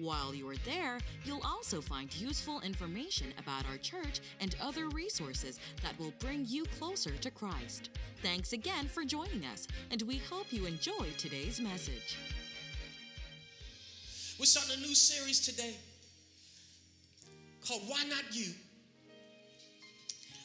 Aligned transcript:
While 0.00 0.32
you 0.32 0.48
are 0.48 0.56
there, 0.64 0.98
you'll 1.24 1.44
also 1.44 1.80
find 1.80 2.14
useful 2.14 2.60
information 2.60 3.34
about 3.36 3.64
our 3.68 3.78
church 3.78 4.20
and 4.40 4.54
other 4.62 4.88
resources 4.88 5.58
that 5.82 5.98
will 5.98 6.12
bring 6.20 6.44
you 6.46 6.64
closer 6.78 7.10
to 7.10 7.30
Christ. 7.32 7.90
Thanks 8.22 8.52
again 8.52 8.86
for 8.86 9.04
joining 9.04 9.44
us, 9.44 9.66
and 9.90 10.02
we 10.02 10.18
hope 10.18 10.52
you 10.52 10.66
enjoy 10.66 11.08
today's 11.16 11.60
message. 11.60 12.16
We're 14.38 14.46
starting 14.46 14.84
a 14.84 14.86
new 14.86 14.94
series 14.94 15.40
today 15.40 15.74
called 17.66 17.82
Why 17.88 18.04
Not 18.04 18.22
You? 18.30 18.52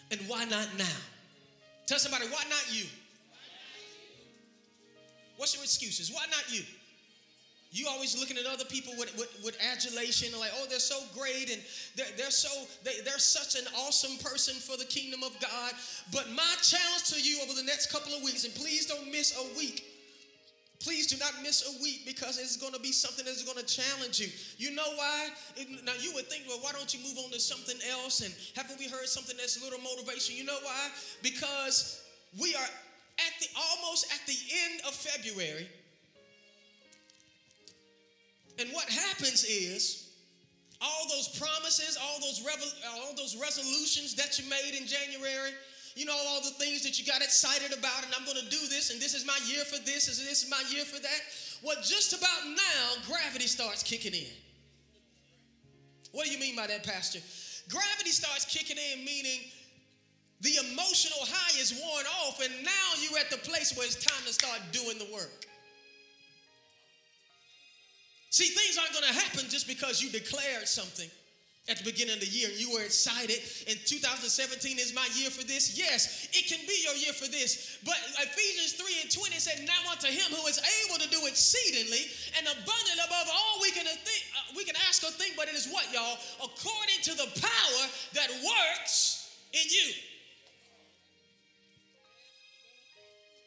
And 0.10 0.20
Why 0.22 0.46
Not 0.46 0.68
Now? 0.80 0.86
Tell 1.86 2.00
somebody, 2.00 2.26
why 2.26 2.44
not 2.50 2.64
you? 2.72 2.86
What's 5.38 5.54
your 5.54 5.64
excuses? 5.64 6.12
Why 6.12 6.26
not 6.32 6.52
you? 6.52 6.64
You 7.74 7.88
always 7.90 8.18
looking 8.18 8.38
at 8.38 8.46
other 8.46 8.66
people 8.66 8.94
with, 9.00 9.18
with, 9.18 9.34
with 9.44 9.58
adulation, 9.74 10.30
like, 10.40 10.52
oh, 10.62 10.66
they're 10.70 10.78
so 10.78 11.02
great 11.18 11.50
and 11.50 11.60
they're, 11.96 12.06
they're 12.16 12.30
so 12.30 12.48
they, 12.84 13.02
they're 13.04 13.18
such 13.18 13.60
an 13.60 13.68
awesome 13.76 14.16
person 14.24 14.54
for 14.54 14.78
the 14.78 14.86
kingdom 14.86 15.24
of 15.24 15.34
God. 15.42 15.74
But 16.14 16.30
my 16.30 16.54
challenge 16.62 17.10
to 17.10 17.20
you 17.20 17.42
over 17.42 17.54
the 17.54 17.66
next 17.66 17.92
couple 17.92 18.14
of 18.14 18.22
weeks, 18.22 18.46
and 18.46 18.54
please 18.54 18.86
don't 18.86 19.10
miss 19.10 19.34
a 19.34 19.58
week. 19.58 19.90
Please 20.80 21.08
do 21.08 21.18
not 21.18 21.34
miss 21.42 21.66
a 21.66 21.82
week 21.82 22.06
because 22.06 22.38
it's 22.38 22.58
going 22.58 22.74
to 22.74 22.80
be 22.80 22.92
something 22.92 23.26
that's 23.26 23.42
going 23.42 23.58
to 23.58 23.66
challenge 23.66 24.20
you. 24.20 24.28
You 24.58 24.76
know 24.76 24.94
why? 24.96 25.30
Now 25.84 25.94
you 26.00 26.14
would 26.14 26.28
think, 26.28 26.44
well, 26.48 26.60
why 26.62 26.74
don't 26.74 26.94
you 26.94 27.00
move 27.02 27.18
on 27.26 27.32
to 27.32 27.40
something 27.40 27.80
else? 27.90 28.22
And 28.22 28.36
haven't 28.56 28.78
we 28.78 28.88
heard 28.88 29.08
something 29.08 29.36
that's 29.36 29.60
a 29.60 29.64
little 29.64 29.80
motivation? 29.82 30.36
You 30.36 30.46
know 30.46 30.60
why? 30.62 30.90
Because 31.24 32.06
we 32.40 32.54
are 32.54 32.70
at 33.18 33.34
the 33.40 33.48
almost 33.58 34.14
at 34.14 34.22
the 34.28 34.38
end 34.66 34.82
of 34.86 34.94
February 34.94 35.68
and 38.60 38.70
what 38.70 38.90
happens 38.90 39.44
is 39.44 40.04
all 40.82 41.08
those 41.10 41.30
promises, 41.40 41.98
all 42.02 42.20
those 42.20 42.44
all 43.00 43.16
those 43.16 43.36
resolutions 43.40 44.16
that 44.16 44.38
you 44.38 44.50
made 44.50 44.78
in 44.78 44.86
January, 44.86 45.52
you 45.96 46.06
know 46.06 46.16
all 46.28 46.42
the 46.42 46.56
things 46.58 46.84
that 46.84 47.00
you 47.00 47.06
got 47.06 47.22
excited 47.22 47.72
about 47.78 48.04
and 48.04 48.14
I'm 48.18 48.26
going 48.26 48.38
to 48.38 48.50
do 48.50 48.68
this 48.70 48.92
and 48.92 49.02
this 49.02 49.14
is 49.14 49.26
my 49.26 49.38
year 49.48 49.64
for 49.64 49.80
this 49.86 50.08
and 50.08 50.28
this 50.28 50.44
is 50.44 50.50
my 50.50 50.62
year 50.70 50.84
for 50.84 51.00
that. 51.00 51.22
Well, 51.64 51.78
just 51.84 52.14
about 52.14 52.46
now 52.46 53.04
gravity 53.08 53.48
starts 53.48 53.84
kicking 53.84 54.14
in. 54.14 54.34
What 56.12 56.26
do 56.26 56.32
you 56.32 56.40
mean 56.40 56.56
by 56.56 56.68
that, 56.68 56.84
pastor? 56.84 57.20
Gravity 57.70 58.12
starts 58.12 58.46
kicking 58.46 58.78
in 58.78 59.06
meaning 59.06 59.40
the 60.42 60.58
emotional 60.60 61.24
high 61.24 61.60
is 61.62 61.80
worn 61.82 62.06
off 62.26 62.44
and 62.44 62.52
now 62.64 62.88
you're 63.02 63.20
at 63.20 63.32
the 63.32 63.38
place 63.38 63.76
where 63.78 63.86
it's 63.86 64.04
time 64.04 64.26
to 64.28 64.34
start 64.34 64.60
doing 64.72 64.98
the 65.00 65.08
work. 65.14 65.48
See, 68.34 68.50
things 68.50 68.82
aren't 68.82 68.98
going 68.98 69.06
to 69.06 69.14
happen 69.14 69.46
just 69.46 69.70
because 69.70 70.02
you 70.02 70.10
declared 70.10 70.66
something 70.66 71.06
at 71.70 71.78
the 71.78 71.86
beginning 71.86 72.18
of 72.18 72.20
the 72.20 72.34
year 72.34 72.50
and 72.50 72.58
you 72.58 72.74
were 72.74 72.82
excited 72.82 73.38
and 73.70 73.78
2017 73.86 74.82
is 74.82 74.90
my 74.90 75.06
year 75.14 75.30
for 75.30 75.46
this. 75.46 75.78
Yes 75.78 76.28
it 76.34 76.50
can 76.50 76.58
be 76.66 76.74
your 76.82 76.98
year 76.98 77.14
for 77.14 77.30
this 77.30 77.78
but 77.86 77.96
ephesians 78.20 78.74
3 78.74 79.06
and 79.06 79.08
20 79.08 79.38
said 79.38 79.62
now 79.64 79.80
unto 79.88 80.10
him 80.10 80.28
who 80.34 80.44
is 80.50 80.60
able 80.84 81.00
to 81.00 81.08
do 81.14 81.24
exceedingly 81.30 82.10
and 82.36 82.44
abundant 82.50 83.00
above 83.06 83.30
all 83.32 83.62
we 83.62 83.72
can 83.72 83.86
think 83.86 84.24
uh, 84.36 84.58
we 84.58 84.66
can 84.66 84.76
ask 84.90 85.06
or 85.06 85.14
think 85.14 85.38
but 85.38 85.48
it 85.48 85.54
is 85.56 85.70
what 85.70 85.86
y'all? 85.94 86.18
According 86.42 87.00
to 87.06 87.14
the 87.16 87.30
power 87.38 87.84
that 88.18 88.34
works 88.44 89.30
in 89.54 89.64
you 89.70 89.94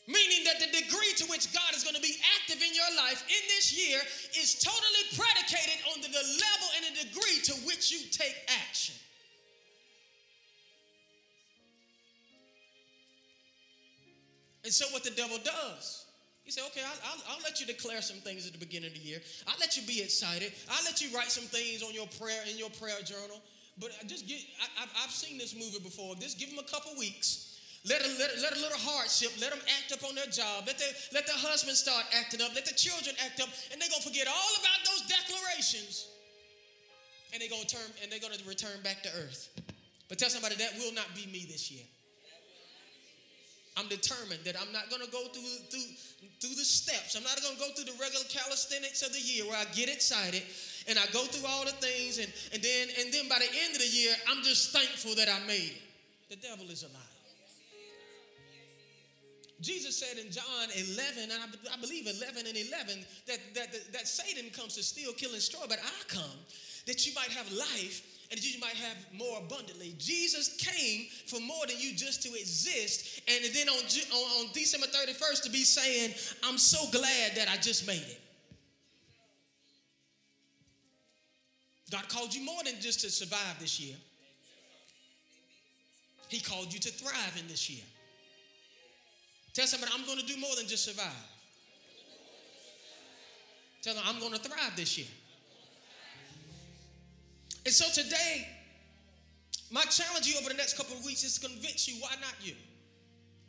Meaning 0.06 0.46
that 0.46 0.62
the 0.62 0.70
degree 0.70 1.12
to 1.18 1.26
which 1.26 1.52
God 1.52 1.74
is 1.74 1.82
going 1.82 1.96
to 1.96 2.00
be 2.00 2.14
active 2.38 2.62
in 2.62 2.72
your 2.74 2.90
life 2.96 3.26
in 3.26 3.42
this 3.50 3.74
year 3.74 3.98
is 4.38 4.54
totally 4.54 5.04
predicated 5.18 5.82
on 5.90 6.00
the, 6.00 6.08
level 6.14 6.68
and 6.78 6.82
the 6.86 7.10
degree 7.10 7.42
to 7.42 7.52
which 7.66 7.90
you 7.90 7.98
take 8.12 8.36
action. 8.62 8.94
And 14.62 14.72
so, 14.72 14.86
what 14.94 15.02
the 15.02 15.10
devil 15.10 15.38
does, 15.42 16.06
he 16.44 16.52
said, 16.52 16.62
okay, 16.70 16.82
I'll, 16.86 17.10
I'll, 17.10 17.22
I'll, 17.34 17.42
let 17.42 17.58
you 17.60 17.66
declare 17.66 18.00
some 18.02 18.18
things 18.18 18.46
at 18.46 18.52
the 18.52 18.58
beginning 18.58 18.90
of 18.90 18.94
the 18.94 19.00
year. 19.00 19.18
I'll 19.48 19.58
let 19.58 19.76
you 19.76 19.82
be 19.86 20.02
excited. 20.02 20.52
I'll 20.70 20.84
let 20.84 21.02
you 21.02 21.08
write 21.14 21.30
some 21.30 21.44
things 21.44 21.82
on 21.82 21.92
your 21.94 22.06
prayer 22.20 22.42
in 22.48 22.58
your 22.58 22.70
prayer 22.70 23.00
journal. 23.04 23.42
But 23.78 23.90
just 24.06 24.26
get, 24.26 24.38
I, 24.78 24.86
have 25.00 25.10
seen 25.10 25.38
this 25.38 25.54
movie 25.54 25.82
before. 25.82 26.14
Just 26.16 26.38
give 26.38 26.50
them 26.50 26.58
a 26.58 26.68
couple 26.70 26.96
weeks 26.96 27.45
let 27.88 28.02
a, 28.02 28.08
let, 28.18 28.34
a, 28.34 28.40
let 28.42 28.52
a 28.56 28.60
little 28.60 28.78
hardship, 28.82 29.30
let 29.40 29.50
them 29.50 29.62
act 29.78 29.94
up 29.94 30.02
on 30.02 30.14
their 30.14 30.26
job. 30.26 30.66
Let, 30.66 30.78
the, 30.78 30.90
let 31.14 31.26
the 31.26 31.38
husband 31.38 31.76
start 31.78 32.02
acting 32.18 32.42
up. 32.42 32.50
Let 32.54 32.66
the 32.66 32.74
children 32.74 33.14
act 33.24 33.38
up. 33.40 33.48
And 33.70 33.78
they're 33.78 33.90
going 33.90 34.02
to 34.02 34.08
forget 34.08 34.26
all 34.26 34.52
about 34.58 34.80
those 34.82 35.06
declarations. 35.06 36.10
And 37.32 37.38
they're 37.38 37.50
going 37.50 37.66
to 37.66 37.72
turn 37.76 37.86
and 38.02 38.10
they're 38.10 38.22
going 38.22 38.34
to 38.34 38.42
return 38.48 38.82
back 38.82 39.02
to 39.06 39.10
earth. 39.22 39.50
But 40.08 40.18
tell 40.18 40.30
somebody 40.30 40.56
that 40.56 40.74
will 40.78 40.94
not 40.94 41.06
be 41.14 41.26
me 41.30 41.46
this 41.46 41.70
year. 41.70 41.86
I'm 43.76 43.88
determined 43.88 44.40
that 44.48 44.56
I'm 44.56 44.72
not 44.72 44.88
going 44.88 45.04
to 45.04 45.12
go 45.12 45.28
through, 45.28 45.68
through, 45.68 45.84
through 46.40 46.56
the 46.56 46.64
steps. 46.64 47.14
I'm 47.14 47.22
not 47.22 47.36
going 47.42 47.54
to 47.54 47.60
go 47.60 47.68
through 47.76 47.92
the 47.92 47.98
regular 48.00 48.24
calisthenics 48.24 49.02
of 49.02 49.12
the 49.12 49.20
year 49.20 49.44
where 49.44 49.58
I 49.58 49.66
get 49.76 49.92
excited 49.92 50.42
and 50.88 50.98
I 50.98 51.04
go 51.12 51.22
through 51.28 51.46
all 51.46 51.64
the 51.64 51.76
things 51.76 52.18
and, 52.18 52.32
and 52.54 52.62
then 52.62 52.88
and 52.98 53.12
then 53.12 53.28
by 53.28 53.38
the 53.38 53.50
end 53.66 53.76
of 53.76 53.82
the 53.82 53.92
year, 53.92 54.14
I'm 54.26 54.42
just 54.42 54.72
thankful 54.72 55.14
that 55.16 55.28
I 55.28 55.44
made 55.46 55.76
it. 55.76 55.82
The 56.30 56.36
devil 56.36 56.66
is 56.70 56.82
a 56.82 56.88
liar. 56.88 57.05
Jesus 59.60 59.96
said 59.96 60.22
in 60.22 60.30
John 60.30 60.68
11, 60.74 61.30
and 61.30 61.32
I, 61.32 61.80
believe 61.80 62.06
11 62.06 62.46
and 62.46 62.56
11, 62.56 63.04
that, 63.26 63.38
that, 63.54 63.92
that 63.92 64.06
Satan 64.06 64.50
comes 64.50 64.74
to 64.76 64.82
steal, 64.82 65.12
kill, 65.12 65.30
and 65.30 65.38
destroy, 65.38 65.64
but 65.68 65.78
I 65.78 66.02
come 66.08 66.38
that 66.86 67.06
you 67.06 67.12
might 67.14 67.30
have 67.30 67.50
life 67.52 68.02
and 68.30 68.38
that 68.38 68.54
you 68.54 68.60
might 68.60 68.74
have 68.74 68.96
more 69.16 69.38
abundantly. 69.38 69.94
Jesus 69.98 70.56
came 70.56 71.06
for 71.26 71.40
more 71.40 71.66
than 71.66 71.76
you 71.78 71.94
just 71.94 72.22
to 72.24 72.28
exist, 72.34 73.22
and 73.28 73.44
then 73.54 73.68
on, 73.68 73.82
on, 74.12 74.44
on 74.44 74.52
December 74.52 74.86
31st 74.86 75.42
to 75.44 75.50
be 75.50 75.62
saying, 75.62 76.12
I'm 76.44 76.58
so 76.58 76.78
glad 76.90 77.36
that 77.36 77.48
I 77.50 77.56
just 77.56 77.86
made 77.86 77.96
it. 77.96 78.20
God 81.90 82.08
called 82.08 82.34
you 82.34 82.44
more 82.44 82.62
than 82.64 82.74
just 82.80 83.00
to 83.00 83.10
survive 83.10 83.58
this 83.60 83.80
year. 83.80 83.94
He 86.28 86.40
called 86.40 86.74
you 86.74 86.80
to 86.80 86.90
thrive 86.90 87.38
in 87.38 87.46
this 87.46 87.70
year. 87.70 87.84
Tell 89.56 89.66
somebody, 89.66 89.90
I'm 89.96 90.04
going 90.04 90.18
to 90.18 90.26
do 90.26 90.38
more 90.38 90.54
than 90.54 90.66
just 90.66 90.84
survive. 90.84 91.06
Tell 93.80 93.94
them, 93.94 94.02
I'm 94.06 94.20
going 94.20 94.34
to 94.34 94.38
thrive 94.38 94.76
this 94.76 94.98
year. 94.98 95.06
And 97.64 97.72
so 97.72 97.86
today, 98.02 98.46
my 99.70 99.80
challenge 99.84 100.26
you 100.26 100.38
over 100.38 100.50
the 100.50 100.56
next 100.56 100.76
couple 100.76 100.94
of 100.94 101.02
weeks 101.06 101.24
is 101.24 101.38
to 101.38 101.48
convince 101.48 101.88
you 101.88 101.94
why 102.02 102.10
not 102.20 102.34
you? 102.42 102.52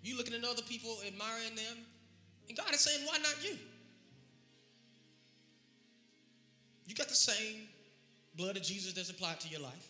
You 0.01 0.15
looking 0.15 0.33
at 0.33 0.45
other 0.45 0.61
people, 0.61 0.97
admiring 1.05 1.55
them, 1.57 1.77
and 2.47 2.57
God 2.57 2.73
is 2.73 2.79
saying, 2.79 3.05
why 3.05 3.17
not 3.17 3.35
you? 3.43 3.57
You 6.85 6.95
got 6.95 7.09
the 7.09 7.15
same 7.15 7.63
blood 8.37 8.55
of 8.55 8.63
Jesus 8.63 8.93
that's 8.93 9.09
applied 9.09 9.41
to 9.41 9.49
your 9.49 9.59
life. 9.59 9.89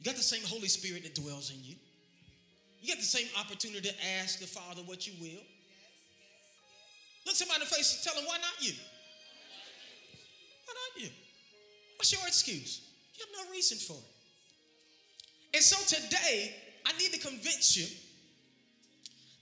You 0.00 0.04
got 0.04 0.16
the 0.16 0.22
same 0.22 0.42
Holy 0.46 0.68
Spirit 0.68 1.04
that 1.04 1.14
dwells 1.14 1.50
in 1.50 1.64
you. 1.64 1.76
You 2.80 2.88
get 2.88 2.98
the 2.98 3.04
same 3.04 3.26
opportunity 3.38 3.88
to 3.88 3.94
ask 4.20 4.38
the 4.38 4.46
Father 4.46 4.82
what 4.82 5.06
you 5.06 5.12
will. 5.20 5.42
Look 7.26 7.34
somebody 7.34 7.62
in 7.62 7.68
the 7.68 7.74
face 7.74 7.94
and 7.94 8.04
tell 8.04 8.14
them, 8.14 8.24
why 8.26 8.38
not 8.38 8.54
you? 8.60 8.72
Why 10.64 10.74
not 10.74 11.02
you? 11.02 11.10
What's 11.96 12.12
your 12.12 12.26
excuse? 12.26 12.82
You 13.16 13.24
have 13.26 13.46
no 13.46 13.52
reason 13.52 13.78
for 13.78 13.94
it. 13.94 15.56
And 15.56 15.62
so 15.62 15.76
today, 15.96 16.54
I 16.86 16.92
need 16.98 17.12
to 17.12 17.18
convince 17.18 17.76
you. 17.76 17.86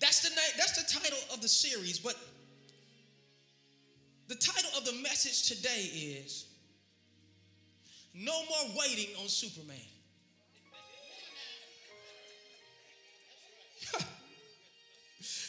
That's 0.01 0.21
the 0.21 0.31
name, 0.31 0.55
that's 0.57 0.77
the 0.77 0.99
title 0.99 1.19
of 1.33 1.41
the 1.41 1.49
series, 1.49 1.99
but 1.99 2.17
the 4.29 4.35
title 4.35 4.71
of 4.77 4.85
the 4.85 4.93
message 5.03 5.49
today 5.49 5.91
is 6.25 6.47
No 8.15 8.33
More 8.33 8.77
Waiting 8.79 9.15
on 9.21 9.29
Superman. 9.29 9.77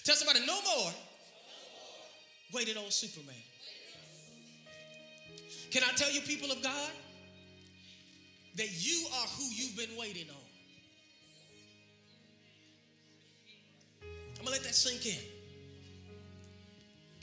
Tell 0.07 0.15
somebody, 0.15 0.39
no 0.45 0.57
more 0.61 0.91
waited 2.53 2.77
on 2.77 2.89
Superman. 2.89 3.35
Can 5.69 5.83
I 5.83 5.91
tell 5.97 6.09
you, 6.09 6.21
people 6.21 6.49
of 6.49 6.63
God, 6.63 6.91
that 8.55 8.69
you 8.71 9.05
are 9.07 9.27
who 9.37 9.43
you've 9.53 9.75
been 9.75 9.97
waiting 9.99 10.29
on? 10.29 10.47
I'm 14.39 14.45
gonna 14.45 14.51
let 14.51 14.63
that 14.63 14.75
sink 14.75 15.05
in. 15.05 15.21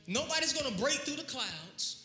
Nobody's 0.07 0.53
gonna 0.53 0.77
break 0.77 0.97
through 0.97 1.17
the 1.17 1.23
clouds. 1.23 2.05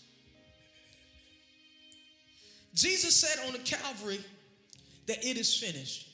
Jesus 2.73 3.13
said 3.17 3.45
on 3.47 3.51
the 3.51 3.59
Calvary 3.59 4.23
that 5.07 5.25
it 5.25 5.35
is 5.35 5.53
finished. 5.53 6.08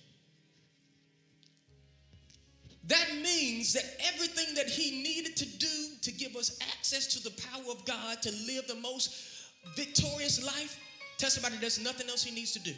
That 2.87 3.07
means 3.23 3.73
that 3.73 3.83
everything 4.13 4.53
that 4.55 4.67
he 4.67 5.01
needed 5.01 5.35
to 5.37 5.45
do 5.45 5.67
to 6.01 6.11
give 6.11 6.35
us 6.35 6.59
access 6.73 7.07
to 7.07 7.23
the 7.23 7.31
power 7.49 7.71
of 7.71 7.83
God 7.85 8.21
to 8.21 8.31
live 8.45 8.67
the 8.67 8.75
most 8.75 9.49
victorious 9.75 10.45
life, 10.45 10.79
tell 11.17 11.29
somebody 11.29 11.57
there's 11.57 11.83
nothing 11.83 12.07
else 12.09 12.23
he 12.23 12.33
needs 12.33 12.51
to 12.53 12.59
do. 12.59 12.73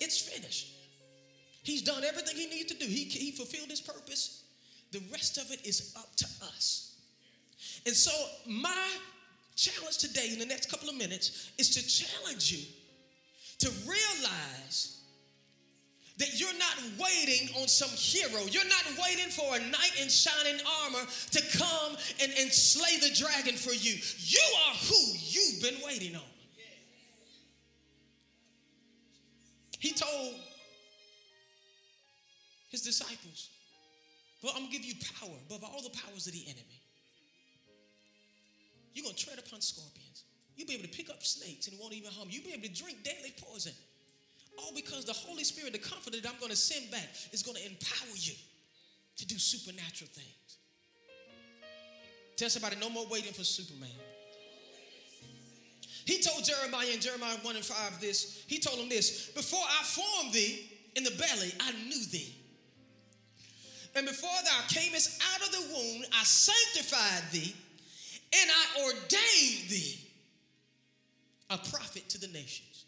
It's 0.00 0.18
finished. 0.18 0.72
He's 1.62 1.82
done 1.82 2.02
everything 2.02 2.36
he 2.36 2.46
needs 2.46 2.72
to 2.72 2.78
do. 2.78 2.86
He, 2.86 3.04
he 3.04 3.30
fulfilled 3.30 3.70
his 3.70 3.80
purpose. 3.80 4.42
The 4.90 5.02
rest 5.12 5.38
of 5.38 5.52
it 5.52 5.64
is 5.66 5.94
up 5.96 6.16
to 6.16 6.24
us. 6.56 6.96
And 7.86 7.94
so, 7.94 8.10
my 8.46 8.88
challenge 9.54 9.98
today, 9.98 10.30
in 10.32 10.38
the 10.38 10.46
next 10.46 10.70
couple 10.70 10.88
of 10.88 10.96
minutes, 10.96 11.50
is 11.58 11.70
to 11.70 11.86
challenge 11.86 12.52
you 12.52 12.64
to 13.58 13.70
realize 13.86 14.97
that 16.18 16.38
you're 16.38 16.58
not 16.58 16.76
waiting 16.98 17.48
on 17.60 17.68
some 17.68 17.90
hero. 17.90 18.44
You're 18.50 18.64
not 18.64 18.84
waiting 19.00 19.30
for 19.30 19.56
a 19.56 19.60
knight 19.60 19.92
in 20.02 20.08
shining 20.08 20.60
armor 20.84 21.06
to 21.30 21.58
come 21.58 21.96
and, 22.20 22.32
and 22.38 22.52
slay 22.52 22.96
the 22.98 23.14
dragon 23.14 23.54
for 23.54 23.72
you. 23.72 23.94
You 24.18 24.42
are 24.66 24.74
who 24.74 25.00
you've 25.16 25.62
been 25.62 25.76
waiting 25.86 26.16
on. 26.16 26.22
He 29.78 29.92
told 29.92 30.34
his 32.70 32.82
disciples, 32.82 33.50
Well, 34.42 34.52
I'm 34.56 34.62
gonna 34.64 34.72
give 34.72 34.84
you 34.84 34.94
power 35.20 35.30
above 35.48 35.62
all 35.62 35.82
the 35.82 35.96
powers 36.00 36.26
of 36.26 36.32
the 36.32 36.44
enemy. 36.46 36.82
You're 38.92 39.04
gonna 39.04 39.16
tread 39.16 39.38
upon 39.38 39.60
scorpions. 39.60 40.24
You'll 40.56 40.66
be 40.66 40.74
able 40.74 40.88
to 40.88 40.96
pick 40.96 41.10
up 41.10 41.22
snakes 41.22 41.68
and 41.68 41.76
it 41.76 41.80
won't 41.80 41.94
even 41.94 42.10
harm 42.10 42.26
you. 42.28 42.40
You'll 42.40 42.50
be 42.50 42.54
able 42.54 42.74
to 42.74 42.82
drink 42.82 43.04
deadly 43.04 43.32
poison. 43.40 43.72
All 44.58 44.72
because 44.74 45.04
the 45.04 45.12
Holy 45.12 45.44
Spirit, 45.44 45.72
the 45.72 45.78
comforter 45.78 46.20
that 46.20 46.28
I'm 46.28 46.40
gonna 46.40 46.56
send 46.56 46.90
back, 46.90 47.08
is 47.32 47.42
gonna 47.42 47.60
empower 47.60 48.14
you 48.14 48.34
to 49.16 49.26
do 49.26 49.38
supernatural 49.38 50.10
things. 50.12 50.58
Tell 52.36 52.50
somebody, 52.50 52.76
no 52.76 52.90
more 52.90 53.06
waiting 53.08 53.32
for 53.32 53.44
Superman. 53.44 53.88
He 56.04 56.22
told 56.22 56.44
Jeremiah 56.44 56.88
in 56.94 57.00
Jeremiah 57.00 57.36
1 57.42 57.56
and 57.56 57.64
5 57.64 58.00
this. 58.00 58.44
He 58.46 58.58
told 58.58 58.78
him 58.78 58.88
this 58.88 59.28
Before 59.28 59.60
I 59.62 59.82
formed 59.84 60.32
thee 60.32 60.70
in 60.96 61.04
the 61.04 61.10
belly, 61.10 61.52
I 61.60 61.72
knew 61.72 62.04
thee. 62.06 62.34
And 63.94 64.06
before 64.06 64.30
thou 64.44 64.60
camest 64.68 65.20
out 65.34 65.46
of 65.46 65.52
the 65.52 65.74
womb, 65.74 66.02
I 66.12 66.22
sanctified 66.24 67.30
thee 67.32 67.54
and 68.32 68.50
I 68.50 68.84
ordained 68.84 69.68
thee 69.68 69.98
a 71.50 71.58
prophet 71.58 72.08
to 72.10 72.20
the 72.20 72.28
nations. 72.28 72.84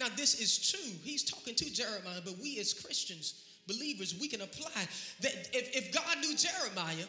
Now, 0.00 0.06
this 0.16 0.40
is 0.40 0.70
true. 0.70 0.92
He's 1.04 1.22
talking 1.22 1.54
to 1.54 1.70
Jeremiah, 1.70 2.22
but 2.24 2.38
we 2.38 2.58
as 2.58 2.72
Christians, 2.72 3.44
believers, 3.68 4.16
we 4.18 4.28
can 4.28 4.40
apply 4.40 4.88
that 5.20 5.50
if, 5.52 5.76
if 5.76 5.92
God 5.92 6.18
knew 6.20 6.34
Jeremiah, 6.34 7.04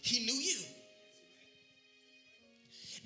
he 0.00 0.24
knew 0.24 0.32
you. 0.32 0.60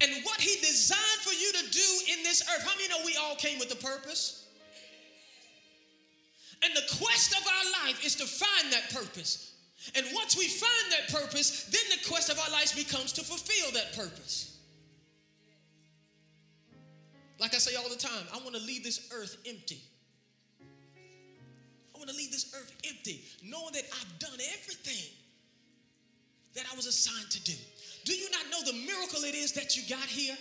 And 0.02 0.10
what 0.24 0.40
he 0.40 0.56
designed 0.60 1.20
for 1.22 1.32
you 1.32 1.52
to 1.52 1.70
do 1.70 2.12
in 2.12 2.22
this 2.22 2.42
earth, 2.42 2.64
how 2.64 2.76
many 2.76 2.88
know 2.88 3.04
we 3.04 3.16
all 3.16 3.34
came 3.36 3.58
with 3.58 3.72
a 3.72 3.76
purpose? 3.76 4.46
And 6.62 6.74
the 6.74 6.96
quest 6.98 7.32
of 7.32 7.46
our 7.46 7.86
life 7.86 8.04
is 8.04 8.14
to 8.16 8.26
find 8.26 8.72
that 8.72 8.90
purpose. 8.90 9.54
And 9.94 10.04
once 10.14 10.36
we 10.36 10.46
find 10.46 10.92
that 10.92 11.08
purpose, 11.08 11.64
then 11.64 11.80
the 11.90 12.08
quest 12.08 12.28
of 12.30 12.38
our 12.38 12.50
lives 12.50 12.74
becomes 12.74 13.12
to 13.12 13.22
fulfill 13.22 13.72
that 13.72 13.94
purpose. 13.94 14.49
Like 17.40 17.54
I 17.54 17.58
say 17.58 17.74
all 17.74 17.88
the 17.88 17.96
time, 17.96 18.28
I 18.34 18.38
want 18.44 18.54
to 18.54 18.60
leave 18.60 18.84
this 18.84 19.08
earth 19.16 19.36
empty. 19.48 19.80
I 20.60 21.98
want 21.98 22.10
to 22.10 22.16
leave 22.16 22.30
this 22.30 22.52
earth 22.54 22.70
empty, 22.86 23.24
knowing 23.42 23.72
that 23.72 23.84
I've 23.96 24.18
done 24.18 24.36
everything 24.60 25.08
that 26.54 26.66
I 26.70 26.76
was 26.76 26.86
assigned 26.86 27.30
to 27.30 27.42
do. 27.42 27.56
Do 28.04 28.12
you 28.12 28.28
not 28.30 28.44
know 28.52 28.60
the 28.70 28.76
miracle 28.84 29.24
it 29.24 29.34
is 29.34 29.52
that 29.52 29.76
you 29.76 29.82
got 29.88 30.04
here? 30.04 30.36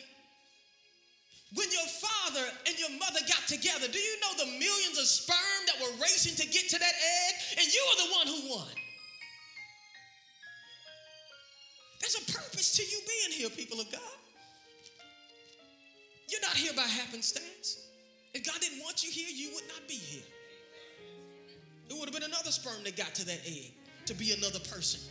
When 1.56 1.72
your 1.72 1.88
father 1.88 2.46
and 2.68 2.78
your 2.78 2.92
mother 3.00 3.22
got 3.28 3.48
together, 3.48 3.88
do 3.88 3.98
you 3.98 4.16
know 4.22 4.46
the 4.46 4.51
millions 4.60 5.00
of 5.00 5.06
sperm 5.06 5.62
that 5.68 5.81
were 5.81 5.96
racing 6.04 6.36
to 6.36 6.46
get 6.51 6.69
to 6.69 6.78
that 6.80 6.94
egg? 6.94 7.34
And 7.63 7.68
you 7.74 7.81
are 7.90 7.98
the 8.06 8.12
one 8.13 8.28
who 8.28 8.56
won. 8.56 8.75
There's 12.01 12.16
a 12.16 12.31
purpose 12.31 12.75
to 12.78 12.84
you 12.84 13.00
being 13.07 13.40
here, 13.40 13.50
people 13.50 13.80
of 13.80 13.92
God. 13.92 14.19
You're 16.30 16.42
not 16.42 16.56
here 16.56 16.74
by 16.76 16.84
happenstance. 16.84 17.88
If 18.34 18.46
God 18.46 18.62
didn't 18.62 18.81
want 18.81 19.04
you 19.04 19.10
here, 19.10 19.30
you 19.30 19.54
would 19.56 19.68
not 19.68 19.88
be 19.88 19.96
here. 19.96 20.24
It 21.90 21.94
would 21.98 22.06
have 22.06 22.14
been 22.14 22.30
another 22.30 22.52
sperm 22.52 22.84
that 22.84 22.96
got 22.96 23.16
to 23.16 23.26
that 23.26 23.42
egg 23.46 23.74
to 24.06 24.14
be 24.14 24.34
another 24.34 24.60
person. 24.60 25.02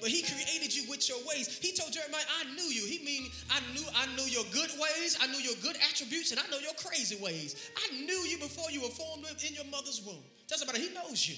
But 0.00 0.10
he 0.10 0.22
created 0.22 0.74
you 0.74 0.90
with 0.90 1.08
your 1.08 1.18
ways. 1.26 1.58
He 1.62 1.72
told 1.72 1.92
Jeremiah, 1.92 2.26
I 2.40 2.44
knew 2.54 2.68
you. 2.68 2.84
He 2.84 3.04
mean 3.04 3.30
I 3.50 3.60
knew 3.72 3.86
I 3.94 4.06
knew 4.16 4.26
your 4.28 4.44
good 4.52 4.70
ways, 4.78 5.16
I 5.22 5.28
knew 5.28 5.38
your 5.38 5.54
good 5.62 5.76
attributes, 5.88 6.32
and 6.32 6.40
I 6.40 6.46
know 6.50 6.58
your 6.58 6.74
crazy 6.74 7.16
ways. 7.22 7.70
I 7.76 7.94
knew 8.04 8.20
you 8.28 8.38
before 8.38 8.70
you 8.70 8.82
were 8.82 8.88
formed 8.88 9.24
in 9.46 9.54
your 9.54 9.64
mother's 9.66 10.02
womb. 10.04 10.22
Tell 10.48 10.58
somebody, 10.58 10.80
he 10.80 10.94
knows 10.94 11.26
you. 11.26 11.36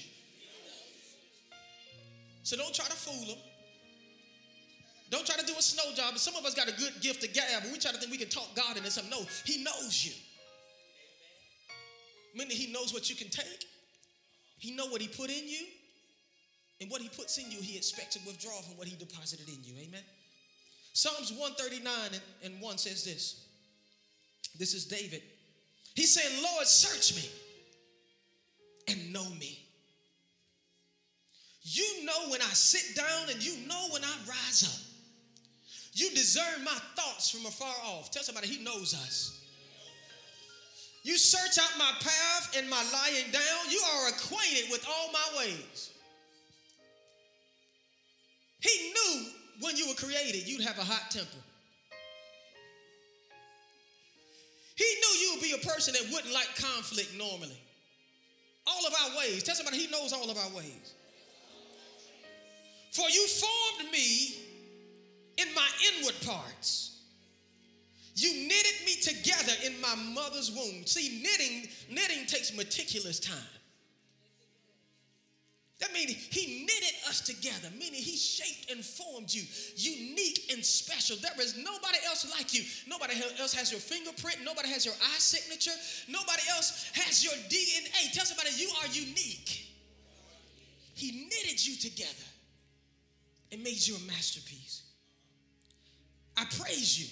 So 2.43 2.57
don't 2.57 2.73
try 2.73 2.85
to 2.85 2.91
fool 2.91 3.35
him. 3.35 3.37
Don't 5.09 5.25
try 5.25 5.37
to 5.37 5.45
do 5.45 5.53
a 5.57 5.61
snow 5.61 5.93
job. 5.95 6.17
Some 6.17 6.35
of 6.35 6.45
us 6.45 6.53
got 6.53 6.67
a 6.67 6.73
good 6.73 6.93
gift 7.01 7.23
of 7.23 7.33
gab, 7.33 7.63
but 7.63 7.71
we 7.71 7.79
try 7.79 7.91
to 7.91 7.97
think 7.97 8.11
we 8.11 8.17
can 8.17 8.29
talk 8.29 8.47
God 8.55 8.75
into 8.75 8.91
something. 8.91 9.11
No, 9.11 9.25
He 9.45 9.63
knows 9.63 10.05
you. 10.05 10.13
Meaning 12.35 12.57
He 12.57 12.71
knows 12.71 12.93
what 12.93 13.09
you 13.09 13.15
can 13.15 13.29
take. 13.29 13.65
He 14.57 14.75
know 14.75 14.87
what 14.87 15.01
He 15.01 15.07
put 15.07 15.29
in 15.29 15.47
you. 15.47 15.65
And 16.81 16.91
what 16.91 17.01
He 17.01 17.09
puts 17.09 17.37
in 17.37 17.49
you, 17.49 17.59
He 17.61 17.77
expects 17.77 18.15
to 18.15 18.27
withdraw 18.27 18.61
from 18.61 18.77
what 18.77 18.87
He 18.87 18.95
deposited 18.95 19.47
in 19.47 19.63
you. 19.63 19.73
Amen. 19.79 20.03
Psalms 20.93 21.31
139 21.31 21.93
and, 22.11 22.53
and 22.53 22.61
1 22.61 22.77
says 22.77 23.05
this. 23.05 23.45
This 24.57 24.73
is 24.73 24.85
David. 24.85 25.21
He 25.95 26.03
said, 26.05 26.29
Lord, 26.43 26.65
search 26.65 27.15
me 27.15 27.29
and 28.87 29.13
know 29.13 29.27
me. 29.39 29.63
You 31.61 32.05
know 32.05 32.29
when 32.29 32.41
I 32.41 32.49
sit 32.53 32.95
down 32.95 33.29
and 33.29 33.43
you 33.43 33.67
know 33.67 33.87
when 33.91 34.03
I 34.03 34.13
rise 34.27 34.63
up. 34.63 34.86
You 35.97 36.11
discern 36.11 36.63
my 36.63 36.77
thoughts 36.95 37.31
from 37.31 37.47
afar 37.47 37.73
off. 37.83 38.11
Tell 38.11 38.21
somebody, 38.21 38.47
He 38.47 38.63
knows 38.63 38.93
us. 38.93 39.41
You 41.01 41.17
search 41.17 41.57
out 41.57 41.71
my 41.79 41.91
path 41.99 42.55
and 42.55 42.69
my 42.69 42.83
lying 42.93 43.31
down. 43.31 43.71
You 43.71 43.81
are 43.95 44.09
acquainted 44.09 44.69
with 44.69 44.85
all 44.87 45.11
my 45.11 45.39
ways. 45.39 45.89
He 48.59 48.93
knew 48.93 49.25
when 49.61 49.75
you 49.75 49.87
were 49.87 49.95
created, 49.95 50.47
you'd 50.47 50.61
have 50.61 50.77
a 50.77 50.83
hot 50.83 51.09
temper. 51.09 51.41
He 54.75 54.83
knew 54.83 55.19
you 55.25 55.31
would 55.33 55.41
be 55.41 55.53
a 55.53 55.67
person 55.67 55.95
that 55.95 56.13
wouldn't 56.13 56.31
like 56.31 56.49
conflict 56.57 57.17
normally. 57.17 57.57
All 58.67 58.85
of 58.85 58.93
our 59.01 59.17
ways. 59.17 59.41
Tell 59.41 59.55
somebody, 59.55 59.79
He 59.79 59.89
knows 59.89 60.13
all 60.13 60.29
of 60.29 60.37
our 60.37 60.55
ways. 60.55 60.93
For 62.91 63.09
you 63.09 63.25
formed 63.25 63.91
me 63.91 64.46
in 65.37 65.47
my 65.55 65.67
inward 65.93 66.15
parts. 66.25 66.97
You 68.15 68.33
knitted 68.33 68.85
me 68.85 68.95
together 68.95 69.53
in 69.65 69.79
my 69.79 69.93
mother's 69.95 70.51
womb. 70.51 70.85
See, 70.85 71.21
knitting, 71.21 71.69
knitting 71.91 72.25
takes 72.25 72.55
meticulous 72.55 73.19
time. 73.19 73.37
That 75.79 75.93
means 75.93 76.11
he 76.31 76.65
knitted 76.65 76.95
us 77.07 77.21
together, 77.21 77.69
meaning 77.77 78.01
he 78.01 78.17
shaped 78.17 78.71
and 78.71 78.83
formed 78.83 79.31
you 79.31 79.43
unique 79.75 80.51
and 80.51 80.65
special. 80.65 81.17
There 81.21 81.31
is 81.39 81.55
nobody 81.55 81.99
else 82.07 82.27
like 82.35 82.51
you. 82.55 82.63
Nobody 82.87 83.13
else 83.39 83.53
has 83.53 83.71
your 83.71 83.79
fingerprint. 83.79 84.37
Nobody 84.43 84.69
has 84.69 84.83
your 84.83 84.95
eye 84.95 85.19
signature. 85.19 85.77
Nobody 86.09 86.41
else 86.49 86.89
has 86.95 87.23
your 87.23 87.33
DNA. 87.33 88.11
Tell 88.11 88.25
somebody 88.25 88.49
you 88.57 88.69
are 88.81 88.87
unique. 88.87 89.67
He 90.95 91.29
knitted 91.29 91.63
you 91.63 91.75
together 91.77 92.25
and 93.51 93.61
made 93.61 93.85
you 93.85 93.95
a 93.95 93.99
masterpiece. 94.07 94.81
I 96.37 96.45
praise 96.61 96.99
you, 96.99 97.07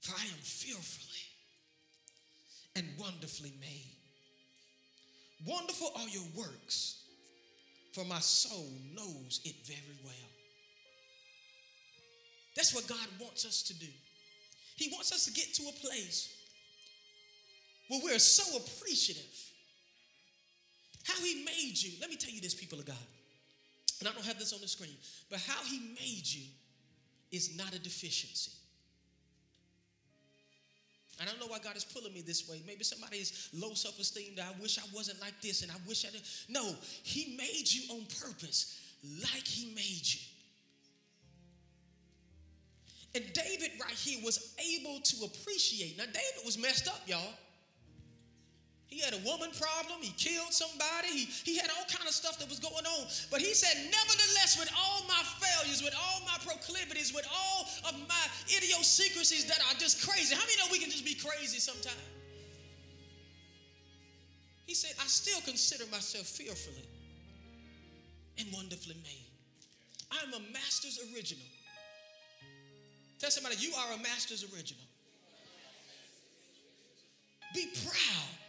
for 0.00 0.14
I 0.18 0.24
am 0.24 0.40
fearfully 0.42 1.06
and 2.76 2.86
wonderfully 2.98 3.52
made. 3.60 3.96
Wonderful 5.46 5.92
are 5.96 6.08
your 6.08 6.24
works 6.36 7.00
for 7.92 8.04
my 8.04 8.18
soul 8.18 8.68
knows 8.94 9.40
it 9.44 9.54
very 9.66 9.98
well. 10.04 10.14
That's 12.56 12.74
what 12.74 12.86
God 12.86 13.06
wants 13.20 13.44
us 13.44 13.62
to 13.64 13.74
do. 13.74 13.86
He 14.76 14.90
wants 14.92 15.12
us 15.12 15.24
to 15.26 15.32
get 15.32 15.54
to 15.54 15.62
a 15.68 15.86
place 15.86 16.28
where 17.88 18.00
we're 18.02 18.18
so 18.18 18.56
appreciative 18.56 19.24
how 21.04 21.20
He 21.24 21.44
made 21.44 21.74
you. 21.76 21.92
Let 22.00 22.10
me 22.10 22.16
tell 22.16 22.30
you 22.30 22.40
this, 22.40 22.54
people 22.54 22.78
of 22.78 22.86
God. 22.86 22.96
and 24.00 24.08
I 24.08 24.12
don't 24.12 24.24
have 24.24 24.38
this 24.38 24.52
on 24.52 24.60
the 24.60 24.68
screen, 24.68 24.96
but 25.30 25.40
how 25.40 25.62
he 25.64 25.78
made 25.78 26.26
you 26.26 26.46
is 27.30 27.56
not 27.56 27.74
a 27.74 27.78
deficiency. 27.78 28.52
I 31.20 31.26
don't 31.26 31.38
know 31.38 31.48
why 31.48 31.58
God 31.58 31.76
is 31.76 31.84
pulling 31.84 32.14
me 32.14 32.22
this 32.22 32.48
way. 32.48 32.62
Maybe 32.66 32.82
somebody 32.82 33.18
is 33.18 33.50
low 33.52 33.74
self 33.74 33.98
esteem 34.00 34.36
that 34.36 34.46
I 34.46 34.62
wish 34.62 34.78
I 34.78 34.82
wasn't 34.94 35.20
like 35.20 35.38
this 35.42 35.62
and 35.62 35.70
I 35.70 35.74
wish 35.86 36.06
I 36.06 36.10
didn't. 36.10 36.24
No, 36.48 36.74
He 37.02 37.36
made 37.36 37.70
you 37.70 37.94
on 37.94 38.06
purpose, 38.20 38.80
like 39.22 39.46
He 39.46 39.74
made 39.74 40.06
you. 40.06 40.20
And 43.14 43.24
David, 43.34 43.72
right 43.80 43.92
here, 43.92 44.20
was 44.24 44.54
able 44.58 45.00
to 45.00 45.24
appreciate. 45.24 45.98
Now, 45.98 46.04
David 46.04 46.44
was 46.44 46.56
messed 46.56 46.88
up, 46.88 47.00
y'all. 47.06 47.34
He 48.90 48.98
had 48.98 49.14
a 49.14 49.22
woman 49.22 49.54
problem. 49.54 50.02
He 50.02 50.10
killed 50.18 50.52
somebody. 50.52 51.14
He, 51.14 51.24
he 51.46 51.56
had 51.56 51.70
all 51.70 51.86
kind 51.86 52.08
of 52.08 52.14
stuff 52.14 52.38
that 52.42 52.50
was 52.50 52.58
going 52.58 52.84
on. 52.84 53.06
But 53.30 53.38
he 53.40 53.54
said, 53.54 53.78
nevertheless, 53.86 54.58
with 54.58 54.68
all 54.74 55.06
my 55.06 55.22
failures, 55.38 55.80
with 55.80 55.94
all 55.94 56.20
my 56.26 56.36
proclivities, 56.42 57.14
with 57.14 57.26
all 57.30 57.70
of 57.86 57.94
my 58.08 58.24
idiosyncrasies 58.50 59.46
that 59.46 59.62
are 59.70 59.78
just 59.78 60.06
crazy. 60.06 60.34
How 60.34 60.42
many 60.42 60.58
know 60.58 60.66
we 60.72 60.80
can 60.80 60.90
just 60.90 61.04
be 61.04 61.14
crazy 61.14 61.62
sometimes? 61.62 62.02
He 64.66 64.74
said, 64.74 64.90
I 65.00 65.06
still 65.06 65.40
consider 65.42 65.84
myself 65.90 66.26
fearfully 66.26 66.86
and 68.38 68.52
wonderfully 68.52 68.96
made. 69.04 69.30
I'm 70.10 70.34
a 70.34 70.52
master's 70.52 70.98
original. 71.14 71.46
Tell 73.20 73.30
somebody, 73.30 73.54
you 73.58 73.72
are 73.74 73.94
a 73.94 73.98
master's 73.98 74.42
original. 74.52 74.82
Be 77.54 77.66
proud 77.86 78.39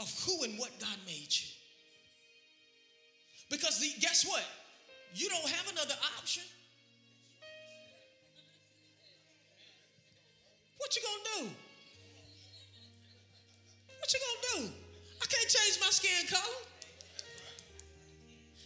of 0.00 0.10
who 0.26 0.44
and 0.44 0.58
what 0.58 0.70
God 0.80 0.98
made 1.06 1.28
you. 1.30 1.46
Because 3.50 3.78
the, 3.78 3.90
guess 4.00 4.26
what? 4.26 4.44
You 5.14 5.28
don't 5.28 5.48
have 5.48 5.70
another 5.72 5.94
option. 6.18 6.42
What 10.78 10.96
you 10.96 11.02
gonna 11.02 11.24
do? 11.38 11.54
What 14.00 14.12
you 14.12 14.20
gonna 14.20 14.66
do? 14.66 14.72
I 15.22 15.26
can't 15.26 15.48
change 15.48 15.78
my 15.80 15.90
skin 15.90 16.26
color. 16.28 16.42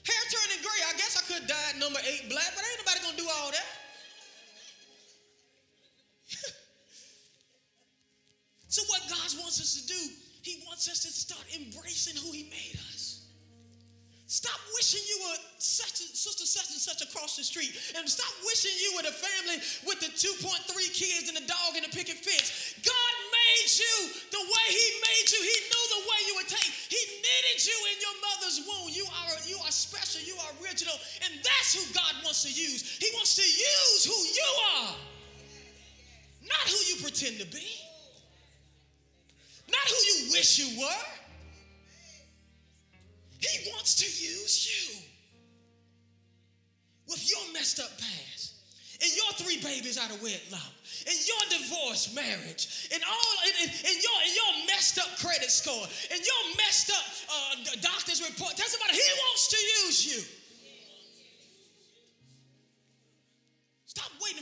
Hair 0.09 0.25
turning 0.33 0.63
gray. 0.65 0.81
I 0.89 0.97
guess 0.97 1.21
I 1.21 1.23
could 1.31 1.47
dye 1.47 1.79
number 1.79 2.01
eight 2.09 2.31
black, 2.31 2.51
but 2.57 2.65
ain't 2.65 2.81
nobody 2.81 3.01
gonna 3.05 3.17
do 3.19 3.29
all 3.29 3.51
that. 3.51 3.67
so 8.69 8.83
what 8.89 9.03
God 9.09 9.35
wants 9.39 9.61
us 9.61 9.83
to 9.83 9.87
do 9.87 10.28
he 10.49 10.65
wants 10.65 10.89
us 10.89 11.05
to 11.05 11.13
start 11.13 11.45
embracing 11.53 12.17
who 12.17 12.33
He 12.33 12.49
made 12.49 12.81
us. 12.89 13.29
Stop 14.29 14.57
wishing 14.77 15.01
you 15.09 15.25
were 15.25 15.41
such 15.57 16.05
a, 16.05 16.09
sister 16.13 16.45
such 16.45 16.69
and 16.73 16.81
such 16.81 17.01
across 17.01 17.37
the 17.37 17.45
street. 17.45 17.73
And 17.97 18.05
stop 18.05 18.29
wishing 18.45 18.73
you 18.77 18.93
were 18.97 19.05
the 19.05 19.13
family 19.13 19.57
with 19.89 20.01
the 20.05 20.13
2.3 20.13 20.45
kids 20.93 21.33
and 21.33 21.37
the 21.37 21.49
dog 21.49 21.77
and 21.77 21.85
the 21.85 21.93
picket 21.93 22.21
fence. 22.21 22.77
God 22.81 23.15
made 23.29 23.73
you 23.73 23.97
the 24.33 24.41
way 24.41 24.67
He 24.69 24.89
made 25.01 25.29
you. 25.33 25.41
He 25.41 25.57
knew 25.69 25.85
the 25.97 26.05
way 26.09 26.19
you 26.29 26.35
would 26.41 26.49
take. 26.49 26.73
He 26.93 27.01
knitted 27.25 27.61
you 27.65 27.77
in 27.93 27.97
your 28.05 28.17
mother's 28.21 28.59
womb. 28.69 28.89
You 28.93 29.05
are, 29.09 29.33
you 29.49 29.57
are 29.65 29.73
special. 29.73 30.21
You 30.25 30.37
are 30.45 30.53
original. 30.65 30.97
And 31.25 31.33
that's 31.41 31.77
who 31.77 31.85
God 31.93 32.13
wants 32.25 32.45
to 32.45 32.53
use. 32.53 32.85
He 33.01 33.09
wants 33.17 33.37
to 33.37 33.45
use 33.45 34.01
who 34.05 34.17
you 34.17 34.51
are, 34.81 34.93
not 36.45 36.65
who 36.69 36.81
you 36.89 36.97
pretend 37.01 37.41
to 37.41 37.49
be 37.49 37.88
not 39.71 39.87
who 39.89 39.97
you 39.97 40.33
wish 40.33 40.59
you 40.59 40.81
were. 40.81 41.05
He 43.39 43.71
wants 43.71 43.95
to 43.97 44.07
use 44.07 44.67
you 44.67 44.99
with 47.09 47.31
your 47.31 47.53
messed 47.53 47.79
up 47.79 47.91
past 47.99 48.55
and 49.01 49.11
your 49.15 49.31
three 49.39 49.63
babies 49.63 49.97
out 49.97 50.11
of 50.11 50.21
wedlock 50.23 50.75
and 51.07 51.17
your 51.23 51.61
divorced 51.61 52.15
marriage 52.15 52.89
and 52.93 53.03
all 53.07 53.35
and, 53.47 53.71
and, 53.71 53.97
your 54.03 54.19
and 54.27 54.33
your 54.35 54.67
messed 54.67 54.99
up 54.99 55.09
credit 55.19 55.51
score 55.51 55.87
and 56.11 56.21
your 56.21 56.43
messed 56.57 56.91
up 56.91 57.07
uh, 57.31 57.57
doctor's 57.81 58.21
report. 58.21 58.57
Tell 58.57 58.67
somebody 58.67 58.95
he 58.99 59.11
wants 59.23 59.49
to 59.49 59.59
use 59.87 59.99
you. 60.07 60.38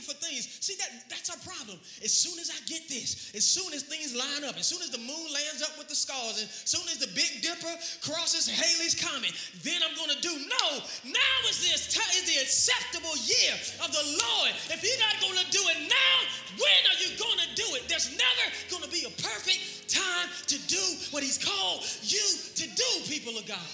For 0.07 0.15
things. 0.23 0.47
See, 0.63 0.79
that, 0.79 1.11
that's 1.11 1.27
our 1.27 1.41
problem. 1.43 1.75
As 1.99 2.15
soon 2.15 2.39
as 2.39 2.47
I 2.47 2.59
get 2.63 2.87
this, 2.87 3.35
as 3.35 3.43
soon 3.43 3.75
as 3.75 3.83
things 3.83 4.15
line 4.15 4.47
up, 4.47 4.55
as 4.55 4.65
soon 4.65 4.79
as 4.79 4.89
the 4.89 5.03
moon 5.03 5.27
lands 5.27 5.59
up 5.59 5.75
with 5.75 5.91
the 5.91 5.99
stars, 5.99 6.39
as 6.39 6.63
soon 6.63 6.87
as 6.87 7.03
the 7.03 7.11
Big 7.11 7.43
Dipper 7.43 7.75
crosses 7.99 8.47
Halley's 8.47 8.95
Comet, 8.95 9.35
then 9.67 9.83
I'm 9.83 9.91
going 9.99 10.15
to 10.15 10.21
do. 10.23 10.31
No, 10.31 10.65
now 11.11 11.37
is, 11.51 11.59
this 11.59 11.91
t- 11.91 12.15
is 12.15 12.23
the 12.31 12.39
acceptable 12.39 13.19
year 13.27 13.53
of 13.83 13.91
the 13.91 14.05
Lord. 14.15 14.55
If 14.71 14.79
you're 14.79 15.03
not 15.03 15.19
going 15.19 15.37
to 15.43 15.47
do 15.51 15.63
it 15.75 15.79
now, 15.91 16.17
when 16.55 16.81
are 16.87 16.99
you 17.03 17.11
going 17.19 17.39
to 17.43 17.49
do 17.59 17.67
it? 17.75 17.91
There's 17.91 18.15
never 18.15 18.45
going 18.71 18.87
to 18.87 18.91
be 18.95 19.03
a 19.03 19.13
perfect 19.19 19.91
time 19.91 20.31
to 20.47 20.57
do 20.71 20.83
what 21.11 21.19
He's 21.19 21.37
called 21.37 21.83
you 22.07 22.23
to 22.55 22.65
do, 22.71 22.89
people 23.11 23.35
of 23.35 23.43
God. 23.43 23.69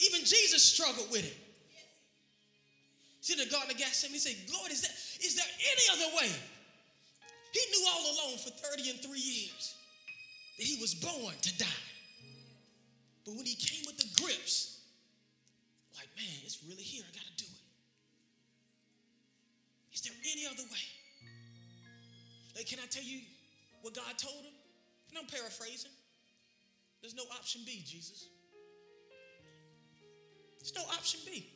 Even 0.00 0.24
Jesus 0.24 0.62
struggled 0.62 1.10
with 1.12 1.24
it. 1.24 1.43
See 3.24 3.40
the 3.40 3.48
Garden 3.48 3.70
of 3.70 3.78
Gethsemane, 3.80 4.12
he 4.12 4.18
said, 4.20 4.36
Lord, 4.52 4.68
is, 4.70 4.84
that, 4.84 4.92
is 5.24 5.32
there 5.32 5.48
any 5.48 5.86
other 5.96 6.12
way? 6.12 6.28
He 6.28 7.62
knew 7.72 7.88
all 7.88 8.04
along 8.12 8.36
for 8.36 8.52
30 8.52 8.90
and 8.90 9.00
three 9.00 9.16
years 9.16 9.74
that 10.58 10.66
he 10.66 10.76
was 10.76 10.92
born 10.92 11.32
to 11.32 11.56
die. 11.56 11.88
But 13.24 13.32
when 13.32 13.46
he 13.46 13.56
came 13.56 13.80
with 13.88 13.96
the 13.96 14.04
grips, 14.20 14.84
like, 15.96 16.08
man, 16.20 16.36
it's 16.44 16.60
really 16.68 16.82
here. 16.82 17.00
I 17.00 17.16
got 17.16 17.24
to 17.24 17.44
do 17.44 17.48
it. 17.48 17.64
Is 19.94 20.02
there 20.02 20.12
any 20.20 20.44
other 20.44 20.68
way? 20.68 20.84
Like, 22.56 22.66
can 22.66 22.78
I 22.78 22.86
tell 22.90 23.04
you 23.04 23.20
what 23.80 23.94
God 23.94 24.18
told 24.18 24.44
him? 24.44 24.52
And 25.08 25.16
I'm 25.16 25.26
paraphrasing. 25.32 25.96
There's 27.00 27.16
no 27.16 27.24
option 27.32 27.62
B, 27.64 27.82
Jesus. 27.86 28.28
There's 30.60 30.74
no 30.76 30.82
option 30.92 31.20
B. 31.24 31.48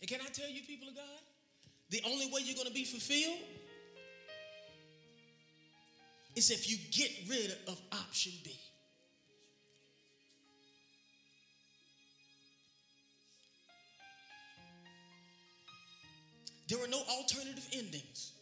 And 0.00 0.10
can 0.10 0.20
I 0.20 0.28
tell 0.30 0.48
you, 0.48 0.62
people 0.62 0.88
of 0.88 0.94
God, 0.94 1.04
the 1.90 2.02
only 2.04 2.26
way 2.26 2.40
you're 2.44 2.56
going 2.56 2.68
to 2.68 2.74
be 2.74 2.84
fulfilled 2.84 3.38
is 6.34 6.50
if 6.50 6.68
you 6.68 6.76
get 6.92 7.10
rid 7.28 7.52
of 7.66 7.80
option 7.92 8.32
B. 8.44 8.52
There 16.68 16.82
are 16.82 16.88
no 16.88 17.00
alternative 17.08 17.66
endings. 17.72 18.32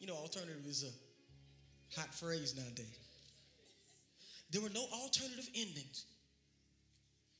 You 0.00 0.06
know, 0.06 0.14
alternative 0.14 0.66
is 0.66 0.84
a 0.84 2.00
hot 2.00 2.14
phrase 2.14 2.56
nowadays. 2.56 2.86
There 4.50 4.62
were 4.62 4.70
no 4.70 4.86
alternative 4.92 5.48
endings. 5.54 6.06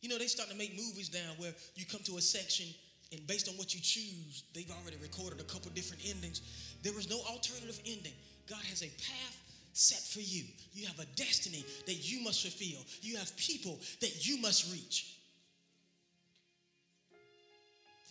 You 0.03 0.11
know, 0.11 0.19
they 0.19 0.27
starting 0.27 0.53
to 0.53 0.59
make 0.59 0.77
movies 0.77 1.11
now 1.13 1.33
where 1.39 1.55
you 1.75 1.87
come 1.87 2.03
to 2.05 2.19
a 2.19 2.21
section 2.21 2.67
and 3.13 3.27
based 3.27 3.49
on 3.49 3.55
what 3.55 3.75
you 3.75 3.81
choose, 3.81 4.45
they've 4.55 4.71
already 4.71 4.97
recorded 5.01 5.41
a 5.41 5.45
couple 5.45 5.71
different 5.75 6.03
endings. 6.09 6.43
There 6.83 6.97
is 6.99 7.09
no 7.09 7.19
alternative 7.29 7.81
ending. 7.87 8.13
God 8.49 8.61
has 8.69 8.83
a 8.83 8.89
path 8.89 9.37
set 9.73 10.01
for 10.01 10.21
you. 10.21 10.45
You 10.73 10.87
have 10.87 10.99
a 10.99 11.07
destiny 11.17 11.65
that 11.87 12.11
you 12.11 12.23
must 12.23 12.43
fulfill. 12.43 12.85
You 13.01 13.17
have 13.17 13.35
people 13.37 13.79
that 14.01 14.27
you 14.29 14.39
must 14.39 14.71
reach. 14.73 15.15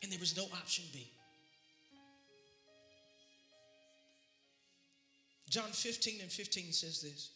And 0.01 0.11
there 0.11 0.21
is 0.21 0.35
no 0.35 0.43
option 0.43 0.85
B. 0.93 1.07
John 5.49 5.69
15 5.71 6.21
and 6.21 6.31
15 6.31 6.71
says 6.73 7.01
this 7.01 7.29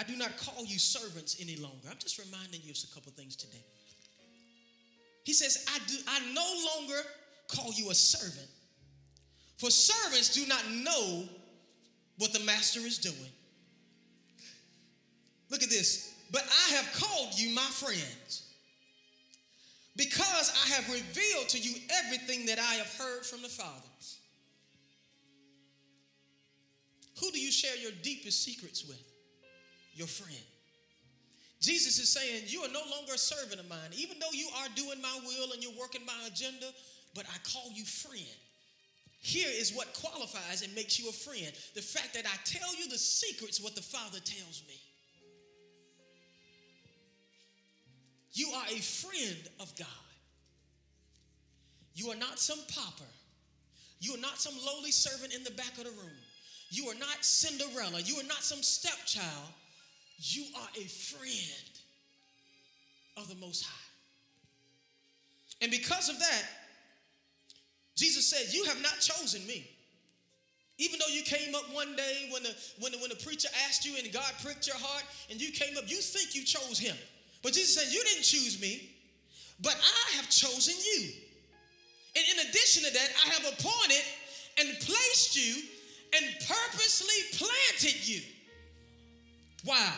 I 0.00 0.02
do 0.02 0.16
not 0.16 0.34
call 0.38 0.64
you 0.64 0.78
servants 0.78 1.36
any 1.42 1.56
longer. 1.56 1.88
I'm 1.90 1.98
just 1.98 2.18
reminding 2.18 2.62
you 2.64 2.70
of 2.70 2.78
a 2.90 2.94
couple 2.94 3.12
things 3.12 3.36
today. 3.36 3.62
He 5.24 5.34
says, 5.34 5.66
I, 5.68 5.78
do, 5.86 5.94
I 6.08 6.20
no 6.32 6.80
longer 6.80 7.02
call 7.48 7.70
you 7.74 7.90
a 7.90 7.94
servant, 7.94 8.48
for 9.58 9.68
servants 9.68 10.32
do 10.32 10.46
not 10.46 10.62
know 10.70 11.24
what 12.16 12.32
the 12.32 12.40
master 12.40 12.80
is 12.80 12.96
doing. 12.96 13.30
Look 15.50 15.62
at 15.62 15.68
this. 15.68 16.14
But 16.32 16.44
I 16.44 16.74
have 16.76 16.90
called 16.94 17.38
you 17.38 17.54
my 17.54 17.60
friends 17.60 18.54
because 19.96 20.50
I 20.64 20.68
have 20.76 20.88
revealed 20.88 21.48
to 21.50 21.58
you 21.58 21.74
everything 22.06 22.46
that 22.46 22.58
I 22.58 22.74
have 22.74 22.96
heard 22.96 23.26
from 23.26 23.42
the 23.42 23.48
Father. 23.48 23.88
Who 27.20 27.30
do 27.32 27.38
you 27.38 27.52
share 27.52 27.76
your 27.76 27.92
deepest 28.02 28.42
secrets 28.42 28.86
with? 28.86 29.09
Your 29.94 30.06
friend. 30.06 30.44
Jesus 31.60 31.98
is 31.98 32.08
saying, 32.08 32.44
You 32.46 32.62
are 32.62 32.72
no 32.72 32.80
longer 32.90 33.14
a 33.14 33.18
servant 33.18 33.60
of 33.60 33.68
mine, 33.68 33.92
even 33.94 34.18
though 34.18 34.32
you 34.32 34.48
are 34.58 34.68
doing 34.74 35.00
my 35.02 35.20
will 35.26 35.52
and 35.52 35.62
you're 35.62 35.78
working 35.78 36.04
my 36.06 36.26
agenda, 36.26 36.66
but 37.14 37.26
I 37.26 37.36
call 37.52 37.70
you 37.72 37.84
friend. 37.84 38.38
Here 39.22 39.50
is 39.50 39.74
what 39.74 39.92
qualifies 39.92 40.62
and 40.62 40.74
makes 40.74 40.98
you 40.98 41.10
a 41.10 41.12
friend 41.12 41.52
the 41.74 41.82
fact 41.82 42.14
that 42.14 42.24
I 42.24 42.36
tell 42.44 42.74
you 42.76 42.88
the 42.88 42.96
secrets 42.96 43.60
what 43.60 43.74
the 43.74 43.82
Father 43.82 44.18
tells 44.18 44.62
me. 44.66 44.74
You 48.32 48.48
are 48.54 48.64
a 48.70 48.80
friend 48.80 49.48
of 49.60 49.74
God. 49.76 49.86
You 51.94 52.10
are 52.10 52.16
not 52.16 52.38
some 52.38 52.60
pauper. 52.68 53.10
You 54.00 54.14
are 54.14 54.20
not 54.20 54.38
some 54.38 54.54
lowly 54.64 54.92
servant 54.92 55.34
in 55.34 55.44
the 55.44 55.50
back 55.50 55.76
of 55.76 55.84
the 55.84 55.90
room. 55.90 56.16
You 56.70 56.88
are 56.88 56.94
not 56.94 57.22
Cinderella. 57.22 58.00
You 58.00 58.16
are 58.16 58.26
not 58.26 58.42
some 58.42 58.62
stepchild. 58.62 59.52
You 60.20 60.44
are 60.56 60.68
a 60.76 60.84
friend 60.84 61.70
of 63.16 63.28
the 63.28 63.34
Most 63.36 63.64
High. 63.64 63.86
And 65.62 65.70
because 65.70 66.08
of 66.08 66.18
that, 66.18 66.42
Jesus 67.96 68.26
said, 68.26 68.52
You 68.54 68.64
have 68.64 68.82
not 68.82 68.98
chosen 69.00 69.46
me. 69.46 69.68
Even 70.78 70.98
though 70.98 71.12
you 71.12 71.22
came 71.22 71.54
up 71.54 71.64
one 71.74 71.94
day 71.94 72.28
when 72.32 72.42
the, 72.42 72.54
when 72.78 72.92
the, 72.92 72.98
when 72.98 73.10
the 73.10 73.16
preacher 73.16 73.48
asked 73.66 73.84
you 73.84 73.96
and 74.02 74.10
God 74.12 74.32
pricked 74.42 74.66
your 74.66 74.76
heart 74.78 75.04
and 75.30 75.40
you 75.40 75.52
came 75.52 75.76
up, 75.76 75.84
you 75.86 75.96
think 75.96 76.34
you 76.34 76.42
chose 76.42 76.78
him. 76.78 76.96
But 77.42 77.52
Jesus 77.52 77.74
said, 77.74 77.92
You 77.92 78.02
didn't 78.04 78.24
choose 78.24 78.60
me, 78.60 78.90
but 79.62 79.74
I 79.74 80.16
have 80.16 80.28
chosen 80.30 80.74
you. 80.74 81.10
And 82.16 82.24
in 82.32 82.48
addition 82.48 82.84
to 82.84 82.92
that, 82.92 83.08
I 83.24 83.28
have 83.28 83.52
appointed 83.52 84.04
and 84.58 84.68
placed 84.80 85.36
you 85.36 85.62
and 86.16 86.26
purposely 86.46 87.38
planted 87.38 88.08
you. 88.08 88.20
Wow. 89.64 89.92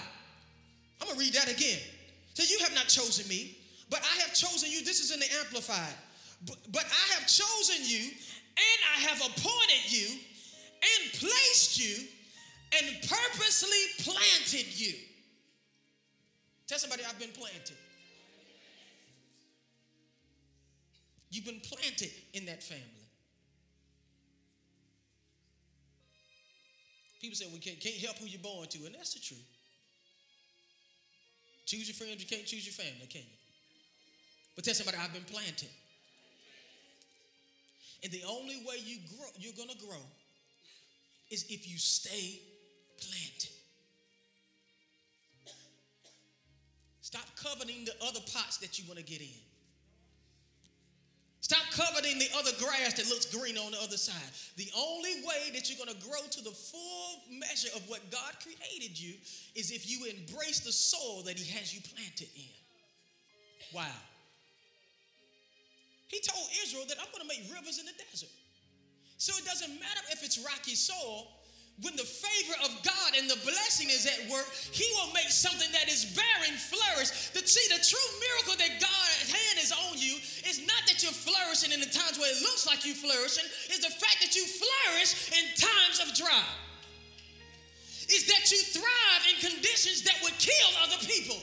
I'm 1.03 1.09
going 1.09 1.19
to 1.19 1.25
read 1.25 1.35
that 1.35 1.51
again. 1.51 1.81
So 2.35 2.45
you 2.45 2.63
have 2.63 2.73
not 2.75 2.87
chosen 2.87 3.27
me, 3.29 3.59
but 3.91 4.01
I 4.01 4.23
have 4.23 4.33
chosen 4.35 4.71
you. 4.71 4.85
This 4.85 5.01
is 5.01 5.11
in 5.11 5.19
the 5.19 5.27
Amplified. 5.41 5.95
But, 6.47 6.85
I 6.85 7.15
have 7.15 7.27
chosen 7.27 7.77
you 7.81 8.05
and 8.07 8.79
I 8.97 9.01
have 9.01 9.19
appointed 9.19 9.83
you 9.89 10.07
and 10.09 11.13
placed 11.13 11.79
you 11.79 12.07
and 12.79 12.97
purposely 13.03 13.79
planted 13.99 14.67
you. 14.79 14.95
Tell 16.69 16.79
somebody 16.79 17.03
I've 17.05 17.19
been 17.19 17.31
planted. 17.31 17.77
You've 21.31 21.45
been 21.45 21.61
planted 21.61 22.11
in 22.35 22.47
that 22.47 22.63
family. 22.63 22.85
People 27.21 27.37
say 27.37 27.47
we 27.53 27.59
can't, 27.59 27.81
can't 27.81 27.97
help 27.97 28.19
who 28.19 28.27
you're 28.27 28.41
born 28.41 28.69
to, 28.69 28.79
and 28.87 28.95
that's 28.95 29.15
the 29.15 29.21
truth. 29.21 29.52
Choose 31.73 31.89
your 31.89 31.95
friends, 31.95 32.21
you 32.21 32.29
can't 32.29 32.45
choose 32.45 32.67
your 32.67 32.75
family, 32.75 33.07
can 33.09 33.23
you? 33.23 33.39
But 34.55 34.63
tell 34.63 34.75
somebody, 34.75 34.99
I've 35.01 35.15
been 35.15 35.25
planted. 35.25 35.71
And 38.03 38.13
the 38.13 38.25
only 38.29 38.57
way 38.69 38.77
you 38.85 38.99
grow, 39.17 39.29
you're 39.39 39.55
gonna 39.57 39.79
grow 39.81 40.05
is 41.31 41.47
if 41.49 41.67
you 41.67 41.79
stay 41.79 42.41
planted. 42.99 43.49
Stop 47.01 47.25
coveting 47.43 47.87
the 47.87 47.95
other 48.07 48.21
pots 48.35 48.59
that 48.59 48.79
you 48.79 48.85
want 48.87 48.99
to 48.99 49.05
get 49.07 49.23
in. 49.23 49.52
Stop 51.73 51.95
coveting 51.95 52.19
the 52.19 52.29
other 52.37 52.51
grass 52.59 52.95
that 52.95 53.09
looks 53.09 53.27
green 53.27 53.57
on 53.57 53.73
the 53.73 53.79
other 53.83 53.97
side. 53.97 54.31
The 54.57 54.69
only 54.77 55.23
way 55.25 55.51
that 55.55 55.69
you're 55.69 55.79
going 55.85 55.97
to 55.97 56.07
grow 56.07 56.21
to 56.31 56.45
the 56.45 56.51
full 56.51 57.21
measure 57.31 57.69
of 57.77 57.89
what 57.89 58.01
God 58.11 58.33
created 58.43 58.99
you 58.99 59.15
is 59.55 59.71
if 59.71 59.89
you 59.89 60.07
embrace 60.07 60.61
the 60.61 60.73
soil 60.73 61.23
that 61.25 61.39
He 61.39 61.51
has 61.59 61.75
you 61.75 61.81
planted 61.95 62.29
in. 62.37 62.53
Wow. 63.75 63.87
He 66.09 66.21
told 66.21 66.47
Israel 66.63 66.85
that 66.89 66.99
I'm 67.01 67.09
going 67.13 67.27
to 67.27 67.29
make 67.29 67.49
rivers 67.55 67.79
in 67.79 67.87
the 67.87 67.97
desert. 68.11 68.29
So 69.17 69.33
it 69.39 69.47
doesn't 69.47 69.73
matter 69.81 70.03
if 70.11 70.23
it's 70.23 70.39
rocky 70.45 70.75
soil, 70.75 71.29
when 71.81 71.97
the 71.97 72.05
favor 72.05 72.57
of 72.69 72.71
God 72.85 73.17
and 73.17 73.31
the 73.31 73.41
blessing 73.49 73.89
is 73.89 74.05
at 74.05 74.29
work, 74.29 74.45
He 74.53 74.85
will 75.01 75.11
make 75.17 75.33
something 75.33 75.71
that 75.73 75.89
is 75.89 76.05
bearing 76.05 76.55
flourish. 76.61 77.33
The, 77.33 77.41
see, 77.41 77.65
the 77.73 77.81
true 77.81 78.09
miracle 78.21 78.61
that 78.61 78.77
God's 78.77 79.33
hand 79.33 79.57
is 79.57 79.73
on 79.73 79.97
you 79.97 80.21
is 80.53 80.61
not 80.69 80.85
that 80.85 81.01
you're 81.01 81.17
flourishing 81.17 81.73
in 81.73 81.81
the 81.81 81.89
times 81.89 82.21
where 82.21 82.29
it 82.29 82.41
looks 82.45 82.69
like 82.69 82.85
you're 82.85 82.99
flourishing, 82.99 83.49
it's 83.73 83.81
the 83.81 83.97
fact 83.97 84.21
that 84.21 84.37
you 84.37 84.45
flourish 84.45 85.33
in 85.33 85.45
times 85.57 85.97
of 86.05 86.13
drought. 86.13 86.53
Is 88.13 88.29
that 88.29 88.45
you 88.53 88.61
thrive 88.61 89.23
in 89.33 89.41
conditions 89.41 90.05
that 90.05 90.21
would 90.21 90.37
kill 90.37 90.71
other 90.85 91.01
people. 91.09 91.41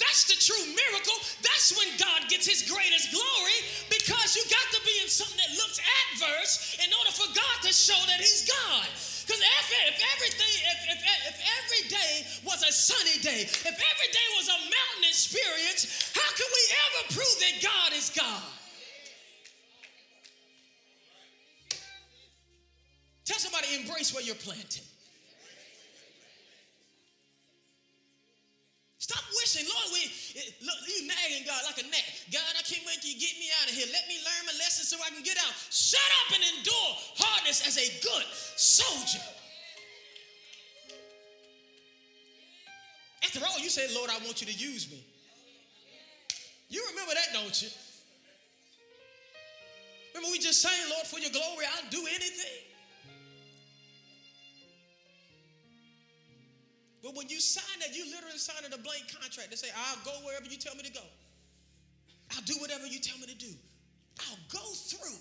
That's 0.00 0.24
the 0.26 0.34
true 0.40 0.64
miracle. 0.74 1.14
That's 1.44 1.76
when 1.76 1.86
God 2.00 2.26
gets 2.32 2.48
his 2.48 2.64
greatest 2.66 3.12
glory 3.12 3.58
because 3.92 4.34
you 4.34 4.42
got 4.48 4.66
to 4.74 4.80
be 4.82 4.96
in 5.04 5.08
something 5.12 5.36
that 5.36 5.52
looks 5.60 5.78
adverse 6.08 6.80
in 6.82 6.88
order 6.88 7.12
for 7.12 7.28
God 7.36 7.56
to 7.68 7.70
show 7.70 8.00
that 8.08 8.18
he's 8.18 8.48
God. 8.48 8.88
Because 9.30 9.46
if, 9.46 9.94
if 9.94 10.02
everything, 10.16 10.54
if, 10.58 10.78
if, 10.90 11.00
if 11.30 11.36
every 11.62 11.88
day 11.88 12.26
was 12.44 12.64
a 12.64 12.72
sunny 12.72 13.22
day, 13.22 13.42
if 13.42 13.64
every 13.64 14.10
day 14.10 14.26
was 14.36 14.48
a 14.48 14.58
mountain 14.58 15.04
experience, 15.06 16.10
how 16.12 16.34
can 16.34 16.46
we 16.50 16.62
ever 16.82 17.14
prove 17.14 17.38
that 17.38 17.62
God 17.62 17.92
is 17.96 18.10
God? 18.10 18.42
Tell 23.24 23.38
somebody, 23.38 23.68
embrace 23.76 24.12
where 24.12 24.24
you're 24.24 24.34
planted. 24.34 24.82
Stop 29.10 29.26
wishing, 29.42 29.66
Lord, 29.66 29.90
we, 29.90 30.06
eh, 30.38 30.54
look, 30.62 30.78
you 30.86 31.02
nagging 31.10 31.42
God 31.42 31.66
like 31.66 31.82
a 31.82 31.86
gnat. 31.90 32.06
God, 32.30 32.46
I 32.54 32.62
can't 32.62 32.86
wait 32.86 33.02
you 33.02 33.18
get 33.18 33.34
me 33.42 33.50
out 33.58 33.66
of 33.66 33.74
here. 33.74 33.90
Let 33.90 34.06
me 34.06 34.14
learn 34.22 34.46
my 34.46 34.54
lesson 34.62 34.86
so 34.86 35.02
I 35.02 35.10
can 35.10 35.24
get 35.26 35.34
out. 35.34 35.50
Shut 35.66 35.98
up 36.22 36.38
and 36.38 36.42
endure 36.54 36.90
hardness 37.18 37.66
as 37.66 37.74
a 37.74 37.90
good 38.06 38.22
soldier. 38.54 39.18
After 43.26 43.40
all, 43.50 43.58
you 43.58 43.68
said, 43.68 43.90
Lord, 43.90 44.10
I 44.14 44.18
want 44.22 44.40
you 44.42 44.46
to 44.46 44.54
use 44.54 44.88
me. 44.88 45.02
You 46.68 46.86
remember 46.94 47.14
that, 47.14 47.34
don't 47.34 47.62
you? 47.62 47.68
Remember 50.14 50.30
we 50.30 50.38
just 50.38 50.62
saying, 50.62 50.86
Lord, 50.88 51.08
for 51.08 51.18
your 51.18 51.34
glory, 51.34 51.66
I'll 51.66 51.90
do 51.90 52.06
anything. 52.06 52.62
But 57.02 57.16
when 57.16 57.28
you 57.28 57.40
sign 57.40 57.80
that, 57.80 57.96
you 57.96 58.04
literally 58.10 58.38
sign 58.38 58.64
a 58.66 58.78
blank 58.78 59.04
contract 59.20 59.50
to 59.50 59.56
say, 59.56 59.68
I'll 59.74 60.04
go 60.04 60.12
wherever 60.26 60.44
you 60.46 60.58
tell 60.58 60.74
me 60.74 60.82
to 60.82 60.92
go. 60.92 61.04
I'll 62.36 62.42
do 62.42 62.54
whatever 62.60 62.86
you 62.86 63.00
tell 63.00 63.18
me 63.18 63.26
to 63.26 63.34
do. 63.36 63.52
I'll 64.20 64.38
go 64.52 64.64
through 64.74 65.16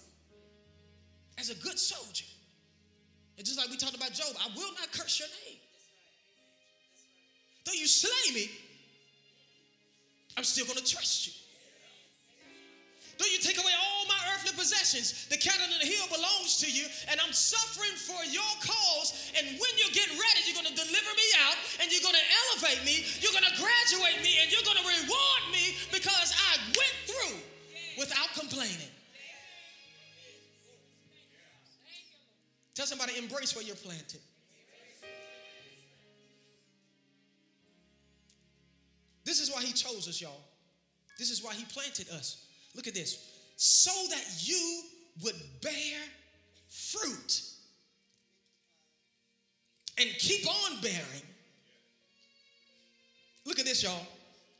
as 1.37 1.49
a 1.49 1.55
good 1.55 1.79
soldier. 1.79 2.25
And 3.37 3.45
just 3.45 3.57
like 3.57 3.69
we 3.69 3.77
talked 3.77 3.95
about 3.95 4.11
Job, 4.11 4.35
I 4.37 4.47
will 4.55 4.73
not 4.73 4.91
curse 4.91 5.19
your 5.19 5.29
name. 5.47 5.59
Though 7.65 7.73
you 7.73 7.87
slay 7.87 8.35
me, 8.35 8.51
I'm 10.35 10.43
still 10.43 10.65
going 10.65 10.77
to 10.77 10.85
trust 10.85 11.27
you. 11.27 11.33
Though 13.19 13.27
you 13.27 13.43
take 13.43 13.59
away 13.59 13.75
all 13.75 14.07
my 14.07 14.15
earthly 14.31 14.55
possessions, 14.55 15.27
the 15.27 15.35
cattle 15.35 15.67
on 15.67 15.75
the 15.75 15.85
hill 15.85 16.07
belongs 16.07 16.55
to 16.63 16.71
you, 16.71 16.87
and 17.11 17.19
I'm 17.19 17.35
suffering 17.35 17.91
for 17.99 18.23
your 18.31 18.53
cause. 18.63 19.11
And 19.35 19.59
when 19.59 19.73
you 19.75 19.91
get 19.91 20.07
ready, 20.07 20.39
you're 20.47 20.55
going 20.55 20.71
to 20.71 20.79
deliver 20.79 21.11
me 21.19 21.29
out, 21.43 21.59
and 21.83 21.91
you're 21.91 22.01
going 22.01 22.15
to 22.15 22.27
elevate 22.47 22.79
me, 22.87 23.03
you're 23.19 23.35
going 23.35 23.43
to 23.43 23.55
graduate 23.59 24.23
me, 24.23 24.39
and 24.39 24.47
you're 24.47 24.63
going 24.63 24.79
to 24.79 24.87
reward 24.87 25.43
me 25.51 25.75
because 25.91 26.31
I 26.31 26.63
went 26.71 26.95
through 27.11 27.37
without 27.99 28.31
complaining. 28.39 28.87
Tell 32.73 32.87
somebody, 32.87 33.19
embrace 33.19 33.53
where 33.53 33.65
you're 33.65 33.75
planted. 33.75 34.23
This 39.25 39.41
is 39.41 39.51
why 39.51 39.61
he 39.61 39.73
chose 39.73 40.07
us, 40.07 40.21
y'all. 40.21 40.39
This 41.17 41.29
is 41.29 41.43
why 41.43 41.53
he 41.53 41.65
planted 41.65 42.07
us. 42.15 42.45
Look 42.75 42.87
at 42.87 42.93
this. 42.93 43.27
So 43.57 43.91
that 44.09 44.23
you 44.39 44.81
would 45.23 45.35
bear 45.61 45.99
fruit 46.69 47.41
and 49.99 50.09
keep 50.17 50.47
on 50.47 50.81
bearing. 50.81 51.23
Look 53.45 53.59
at 53.59 53.65
this, 53.65 53.83
y'all. 53.83 54.05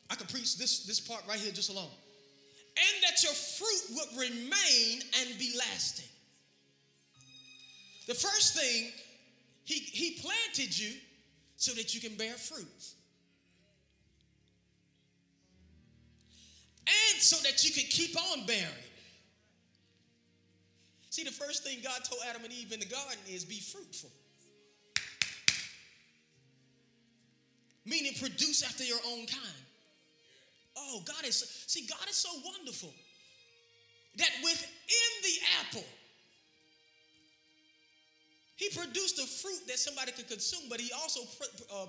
I 0.09 0.15
could 0.15 0.29
preach 0.29 0.57
this, 0.57 0.85
this 0.85 0.99
part 0.99 1.23
right 1.27 1.39
here 1.39 1.51
just 1.51 1.69
alone. 1.69 1.91
And 2.77 3.03
that 3.03 3.23
your 3.23 3.33
fruit 3.33 3.95
would 3.95 4.19
remain 4.19 5.01
and 5.19 5.37
be 5.37 5.53
lasting. 5.57 6.05
The 8.07 8.15
first 8.15 8.57
thing, 8.57 8.91
he, 9.65 9.75
he 9.75 10.19
planted 10.19 10.77
you 10.77 10.93
so 11.57 11.73
that 11.73 11.93
you 11.93 12.01
can 12.01 12.17
bear 12.17 12.33
fruit. 12.33 12.65
And 16.89 17.21
so 17.21 17.38
that 17.43 17.63
you 17.63 17.71
can 17.71 17.84
keep 17.89 18.15
on 18.32 18.45
bearing. 18.45 18.86
See, 21.10 21.23
the 21.23 21.32
first 21.32 21.63
thing 21.63 21.80
God 21.84 22.04
told 22.04 22.21
Adam 22.30 22.43
and 22.43 22.54
Eve 22.54 22.71
in 22.71 22.80
the 22.80 22.86
garden 22.86 23.17
is 23.30 23.43
be 23.43 23.60
fruitful. 23.60 24.12
Meaning 27.86 28.13
produce 28.19 28.63
after 28.63 28.84
your 28.84 28.99
own 29.08 29.25
kind. 29.25 29.63
Oh, 30.78 31.02
God 31.06 31.25
is, 31.25 31.63
see, 31.67 31.88
God 31.88 32.08
is 32.10 32.15
so 32.15 32.30
wonderful 32.45 32.93
that 34.17 34.30
within 34.43 35.12
the 35.23 35.36
apple, 35.62 35.88
He 38.60 38.67
produced 38.75 39.17
a 39.19 39.25
fruit 39.25 39.65
that 39.67 39.80
somebody 39.80 40.12
could 40.12 40.28
consume, 40.28 40.67
but 40.69 40.82
he 40.82 40.91
also 40.91 41.21
uh, 41.73 41.86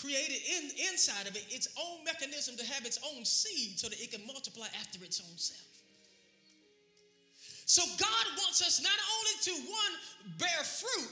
created 0.00 0.40
in, 0.56 0.70
inside 0.90 1.28
of 1.28 1.36
it 1.36 1.44
its 1.50 1.68
own 1.78 2.04
mechanism 2.04 2.56
to 2.56 2.64
have 2.66 2.84
its 2.84 2.98
own 3.14 3.24
seed 3.24 3.78
so 3.78 3.88
that 3.88 4.00
it 4.00 4.10
can 4.10 4.26
multiply 4.26 4.66
after 4.80 5.02
its 5.04 5.20
own 5.20 5.36
self. 5.36 5.60
So 7.66 7.82
God 7.98 8.26
wants 8.38 8.62
us 8.62 8.82
not 8.82 8.98
only 9.14 9.36
to 9.44 9.70
one 9.70 10.38
bear 10.38 10.64
fruit, 10.64 11.10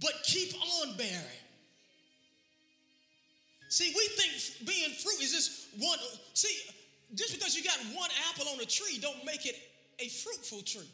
but 0.00 0.12
keep 0.24 0.54
on 0.82 0.96
bearing. 0.96 1.40
See, 3.68 3.92
we 3.96 4.08
think 4.16 4.68
being 4.68 4.90
fruit 4.90 5.22
is 5.22 5.32
just 5.32 5.68
one. 5.78 5.98
See, 6.34 6.54
just 7.14 7.32
because 7.32 7.56
you 7.56 7.62
got 7.62 7.78
one 7.94 8.10
apple 8.30 8.48
on 8.52 8.60
a 8.60 8.66
tree, 8.66 8.98
don't 9.00 9.24
make 9.24 9.46
it 9.46 9.56
a 9.98 10.08
fruitful 10.08 10.62
tree. 10.62 10.90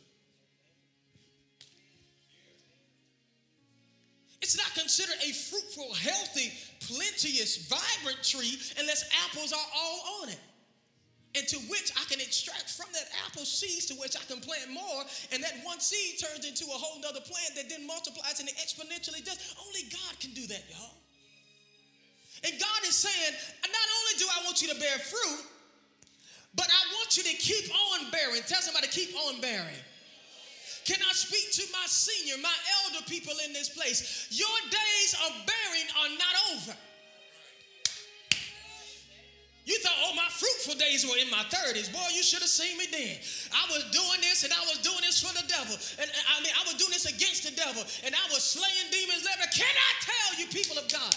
It's 4.43 4.57
not 4.57 4.73
considered 4.75 5.17
a 5.25 5.33
fruitful, 5.33 5.95
healthy, 5.95 6.53
plenteous, 6.81 7.69
vibrant 7.69 8.23
tree 8.23 8.59
unless 8.79 9.09
apples 9.27 9.53
are 9.53 9.69
all 9.75 10.23
on 10.23 10.29
it. 10.29 10.41
And 11.37 11.47
to 11.49 11.59
which 11.69 11.93
I 12.01 12.05
can 12.09 12.21
extract 12.21 12.71
from 12.71 12.87
that 12.93 13.13
apple 13.29 13.45
seeds 13.45 13.85
to 13.87 13.95
which 14.01 14.17
I 14.17 14.25
can 14.25 14.41
plant 14.41 14.73
more. 14.73 15.05
And 15.33 15.45
that 15.45 15.61
one 15.65 15.81
seed 15.81 16.21
turns 16.21 16.49
into 16.49 16.65
a 16.65 16.77
whole 16.77 17.01
nother 17.01 17.21
plant 17.21 17.53
that 17.57 17.69
then 17.69 17.87
multiplies 17.87 18.41
and 18.41 18.49
it 18.49 18.57
exponentially 18.57 19.25
does. 19.25 19.57
Only 19.61 19.85
God 19.93 20.17
can 20.21 20.33
do 20.33 20.47
that, 20.49 20.65
y'all. 20.73 20.97
And 22.45 22.53
God 22.61 22.81
is 22.89 22.97
saying, 22.97 23.35
not 23.61 23.89
only 24.01 24.15
do 24.19 24.27
I 24.33 24.45
want 24.45 24.63
you 24.63 24.69
to 24.73 24.81
bear 24.81 24.97
fruit, 24.99 25.45
but 26.55 26.69
I 26.69 26.83
want 26.97 27.17
you 27.17 27.23
to 27.25 27.37
keep 27.37 27.69
on 27.73 28.11
bearing. 28.11 28.41
Tell 28.47 28.61
somebody, 28.61 28.89
keep 28.89 29.15
on 29.29 29.41
bearing. 29.41 29.81
Can 30.87 31.03
I 31.03 31.13
speak 31.13 31.51
to 31.59 31.73
my 31.73 31.83
senior, 31.87 32.39
my 32.41 32.55
elder 32.87 33.05
people 33.11 33.35
in 33.45 33.53
this 33.53 33.69
place? 33.69 34.31
Your 34.31 34.57
days 34.71 35.11
of 35.27 35.35
bearing 35.43 35.89
are 35.99 36.11
not 36.15 36.35
over. 36.55 36.79
You 39.67 39.75
thought, 39.83 39.99
oh, 40.07 40.15
my 40.15 40.31
fruitful 40.31 40.79
days 40.79 41.03
were 41.03 41.19
in 41.19 41.29
my 41.29 41.43
30s. 41.51 41.91
Boy, 41.91 42.07
you 42.15 42.23
should 42.23 42.39
have 42.39 42.49
seen 42.49 42.79
me 42.79 42.87
then. 42.87 43.19
I 43.51 43.67
was 43.67 43.83
doing 43.91 44.23
this 44.23 44.47
and 44.47 44.53
I 44.55 44.63
was 44.63 44.79
doing 44.79 45.03
this 45.03 45.19
for 45.19 45.35
the 45.35 45.43
devil. 45.51 45.75
And 45.99 46.07
I 46.07 46.39
mean, 46.39 46.55
I 46.55 46.63
was 46.71 46.79
doing 46.79 46.95
this 46.95 47.11
against 47.11 47.43
the 47.43 47.51
devil. 47.59 47.83
And 48.07 48.15
I 48.15 48.23
was 48.31 48.47
slaying 48.47 48.87
demons. 48.95 49.27
Can 49.27 49.67
I 49.67 49.93
tell 50.07 50.39
you, 50.39 50.47
people 50.55 50.79
of 50.79 50.87
God, 50.87 51.11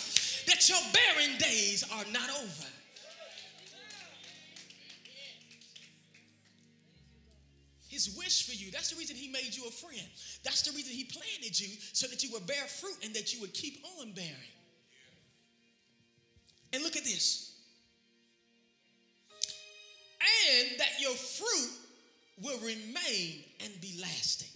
that 0.50 0.66
your 0.66 0.82
bearing 0.90 1.38
days 1.38 1.86
are 1.94 2.10
not 2.10 2.34
over? 2.42 2.66
His 8.06 8.16
wish 8.18 8.48
for 8.48 8.56
you. 8.56 8.72
That's 8.72 8.92
the 8.92 8.96
reason 8.96 9.16
he 9.16 9.28
made 9.28 9.52
you 9.56 9.64
a 9.68 9.72
friend. 9.72 10.08
That's 10.44 10.62
the 10.62 10.72
reason 10.72 10.94
he 10.94 11.04
planted 11.04 11.60
you 11.60 11.68
so 11.92 12.08
that 12.08 12.24
you 12.24 12.32
would 12.32 12.48
bear 12.48 12.66
fruit 12.66 12.96
and 13.04 13.14
that 13.14 13.34
you 13.34 13.42
would 13.42 13.54
keep 13.54 13.84
on 14.00 14.14
bearing. 14.14 14.56
And 16.72 16.84
look 16.84 16.96
at 16.96 17.04
this. 17.04 17.56
And 20.22 20.80
that 20.80 21.02
your 21.02 21.14
fruit 21.14 21.72
will 22.42 22.60
remain 22.60 23.44
and 23.64 23.82
be 23.82 23.98
lasting. 24.02 24.48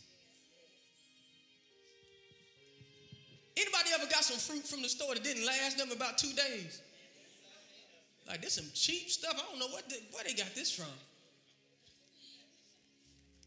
Anybody 3.58 3.90
ever 3.94 4.10
got 4.10 4.24
some 4.24 4.38
fruit 4.38 4.66
from 4.66 4.82
the 4.82 4.90
store 4.90 5.14
that 5.14 5.24
didn't 5.24 5.46
last 5.46 5.78
them 5.78 5.92
about 5.92 6.18
two 6.18 6.32
days? 6.34 6.82
Like 8.28 8.40
there's 8.42 8.54
some 8.54 8.70
cheap 8.74 9.10
stuff. 9.10 9.34
I 9.36 9.52
don't 9.52 9.60
know 9.60 9.68
what 9.68 9.84
where 10.14 10.24
they 10.24 10.34
got 10.34 10.56
this 10.56 10.72
from. 10.72 10.88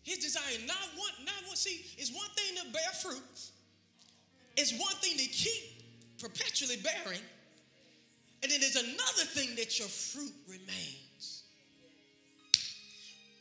His 0.07 0.19
desire, 0.19 0.43
not 0.69 0.77
one, 0.97 1.25
not 1.25 1.35
one. 1.49 1.57
See, 1.57 1.85
it's 1.99 2.13
one 2.15 2.29
thing 2.37 2.63
to 2.63 2.73
bear 2.73 2.93
fruit. 3.03 3.51
It's 4.57 4.71
one 4.79 4.95
thing 5.03 5.19
to 5.19 5.25
keep 5.25 5.83
perpetually 6.21 6.77
bearing. 6.77 7.21
And 8.41 8.53
then 8.53 8.61
there's 8.61 8.77
another 8.77 9.27
thing 9.35 9.57
that 9.57 9.81
your 9.81 9.89
fruit 9.89 10.33
remains. 10.47 11.43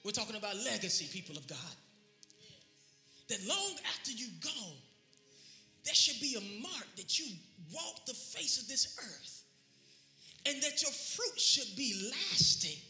We're 0.03 0.09
talking 0.09 0.35
about 0.35 0.55
legacy, 0.55 1.07
people 1.13 1.37
of 1.37 1.47
God. 1.47 1.75
That 3.29 3.45
long 3.47 3.75
after 3.93 4.11
you 4.11 4.27
go, 4.41 4.73
there 5.83 5.93
should 5.93 6.19
be 6.19 6.35
a 6.35 6.61
mark 6.63 6.87
that 6.97 7.19
you 7.19 7.27
walk 7.71 8.07
the 8.07 8.15
face 8.15 8.59
of 8.59 8.67
this 8.67 8.97
earth. 8.97 9.43
And 10.47 10.63
that 10.63 10.81
your 10.81 10.91
fruit 10.91 11.39
should 11.39 11.75
be 11.77 12.09
lasting. 12.09 12.81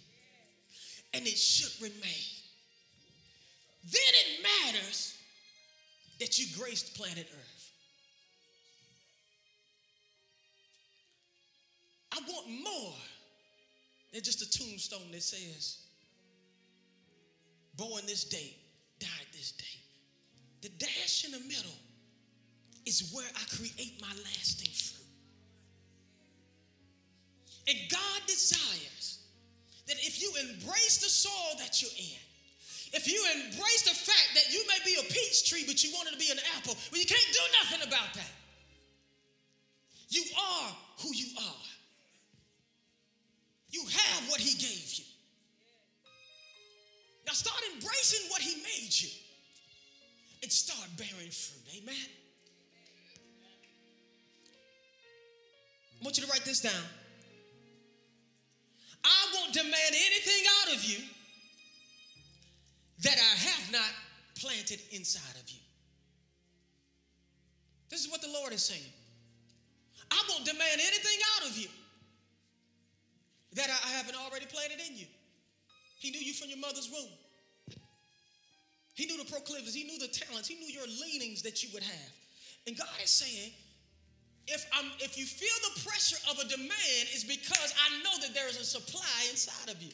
And 1.13 1.27
it 1.27 1.37
should 1.37 1.81
remain 1.81 2.34
then 3.91 4.01
it 4.13 4.43
matters 4.43 5.17
that 6.19 6.39
you 6.39 6.45
graced 6.57 6.95
planet 6.95 7.27
Earth. 7.31 7.71
I 12.11 12.19
want 12.27 12.47
more 12.63 12.93
than 14.13 14.23
just 14.23 14.41
a 14.41 14.49
tombstone 14.49 15.11
that 15.11 15.21
says, 15.21 15.79
born 17.75 18.01
this 18.07 18.23
date, 18.23 18.57
died 18.99 19.09
this 19.33 19.51
date. 19.51 19.81
The 20.61 20.69
dash 20.69 21.25
in 21.25 21.31
the 21.31 21.39
middle 21.39 21.77
is 22.85 23.11
where 23.13 23.27
I 23.35 23.43
create 23.55 24.01
my 24.01 24.13
lasting 24.23 24.71
fruit. 24.71 25.05
And 27.67 27.77
God 27.91 28.21
desires 28.27 29.19
that 29.87 29.97
if 29.97 30.21
you 30.21 30.31
embrace 30.49 30.97
the 30.97 31.09
soil 31.09 31.57
that 31.59 31.81
you're 31.81 31.91
in, 31.97 32.24
if 32.95 33.11
you 33.11 33.19
embrace 33.35 33.83
the 33.83 33.93
fact 33.93 34.29
that 34.35 34.53
you 34.53 34.63
may 34.67 34.79
be 34.85 34.95
a 34.99 35.03
peach 35.11 35.49
tree, 35.49 35.63
but 35.67 35.83
you 35.83 35.91
wanted 35.93 36.13
to 36.13 36.19
be 36.19 36.31
an 36.31 36.39
apple, 36.57 36.75
well, 36.91 36.99
you 36.99 37.05
can't 37.05 37.21
do 37.31 37.39
nothing 37.63 37.87
about 37.87 38.13
that. 38.15 38.31
You 40.09 40.23
are 40.37 40.71
who 41.01 41.13
you 41.13 41.27
are. 41.37 41.67
You 43.69 43.81
have 43.81 44.29
what 44.29 44.39
he 44.39 44.57
gave 44.57 44.93
you. 44.93 45.03
Now 47.27 47.33
start 47.33 47.59
embracing 47.73 48.29
what 48.29 48.41
he 48.41 48.55
made 48.61 48.93
you 48.93 49.09
and 50.43 50.51
start 50.51 50.87
bearing 50.97 51.31
fruit. 51.31 51.81
Amen. 51.81 51.95
I 55.99 56.03
want 56.03 56.17
you 56.17 56.23
to 56.23 56.31
write 56.31 56.45
this 56.45 56.61
down. 56.61 56.83
I 59.03 59.27
won't 59.33 59.53
demand 59.53 59.73
anything 59.91 60.43
out 60.61 60.75
of 60.75 60.83
you 60.85 60.99
that 63.01 63.17
I 63.17 63.35
have 63.49 63.71
not 63.71 63.91
planted 64.39 64.79
inside 64.91 65.35
of 65.41 65.49
you. 65.49 65.59
This 67.89 68.03
is 68.03 68.11
what 68.11 68.21
the 68.21 68.31
Lord 68.31 68.53
is 68.53 68.63
saying. 68.63 68.91
I 70.11 70.21
won't 70.29 70.45
demand 70.45 70.79
anything 70.79 71.19
out 71.35 71.49
of 71.49 71.57
you 71.57 71.67
that 73.53 73.69
I 73.69 73.89
haven't 73.89 74.15
already 74.15 74.45
planted 74.45 74.79
in 74.87 74.97
you. 74.97 75.07
He 75.99 76.11
knew 76.11 76.19
you 76.19 76.33
from 76.33 76.49
your 76.49 76.59
mother's 76.59 76.91
womb. 76.91 77.11
He 78.95 79.05
knew 79.05 79.17
the 79.17 79.29
proclivities, 79.29 79.73
he 79.73 79.83
knew 79.83 79.99
the 79.99 80.07
talents, 80.07 80.47
he 80.47 80.55
knew 80.55 80.71
your 80.71 80.87
leanings 80.87 81.41
that 81.41 81.63
you 81.63 81.69
would 81.73 81.83
have. 81.83 82.11
And 82.67 82.77
God 82.77 82.87
is 83.03 83.09
saying, 83.09 83.51
if 84.47 84.65
I'm 84.73 84.91
if 84.99 85.17
you 85.17 85.25
feel 85.25 85.73
the 85.73 85.81
pressure 85.81 86.17
of 86.29 86.39
a 86.39 86.47
demand, 86.47 87.03
it's 87.11 87.23
because 87.23 87.73
I 87.75 88.03
know 88.03 88.21
that 88.21 88.33
there 88.33 88.47
is 88.47 88.59
a 88.59 88.63
supply 88.63 89.01
inside 89.29 89.69
of 89.69 89.81
you. 89.81 89.91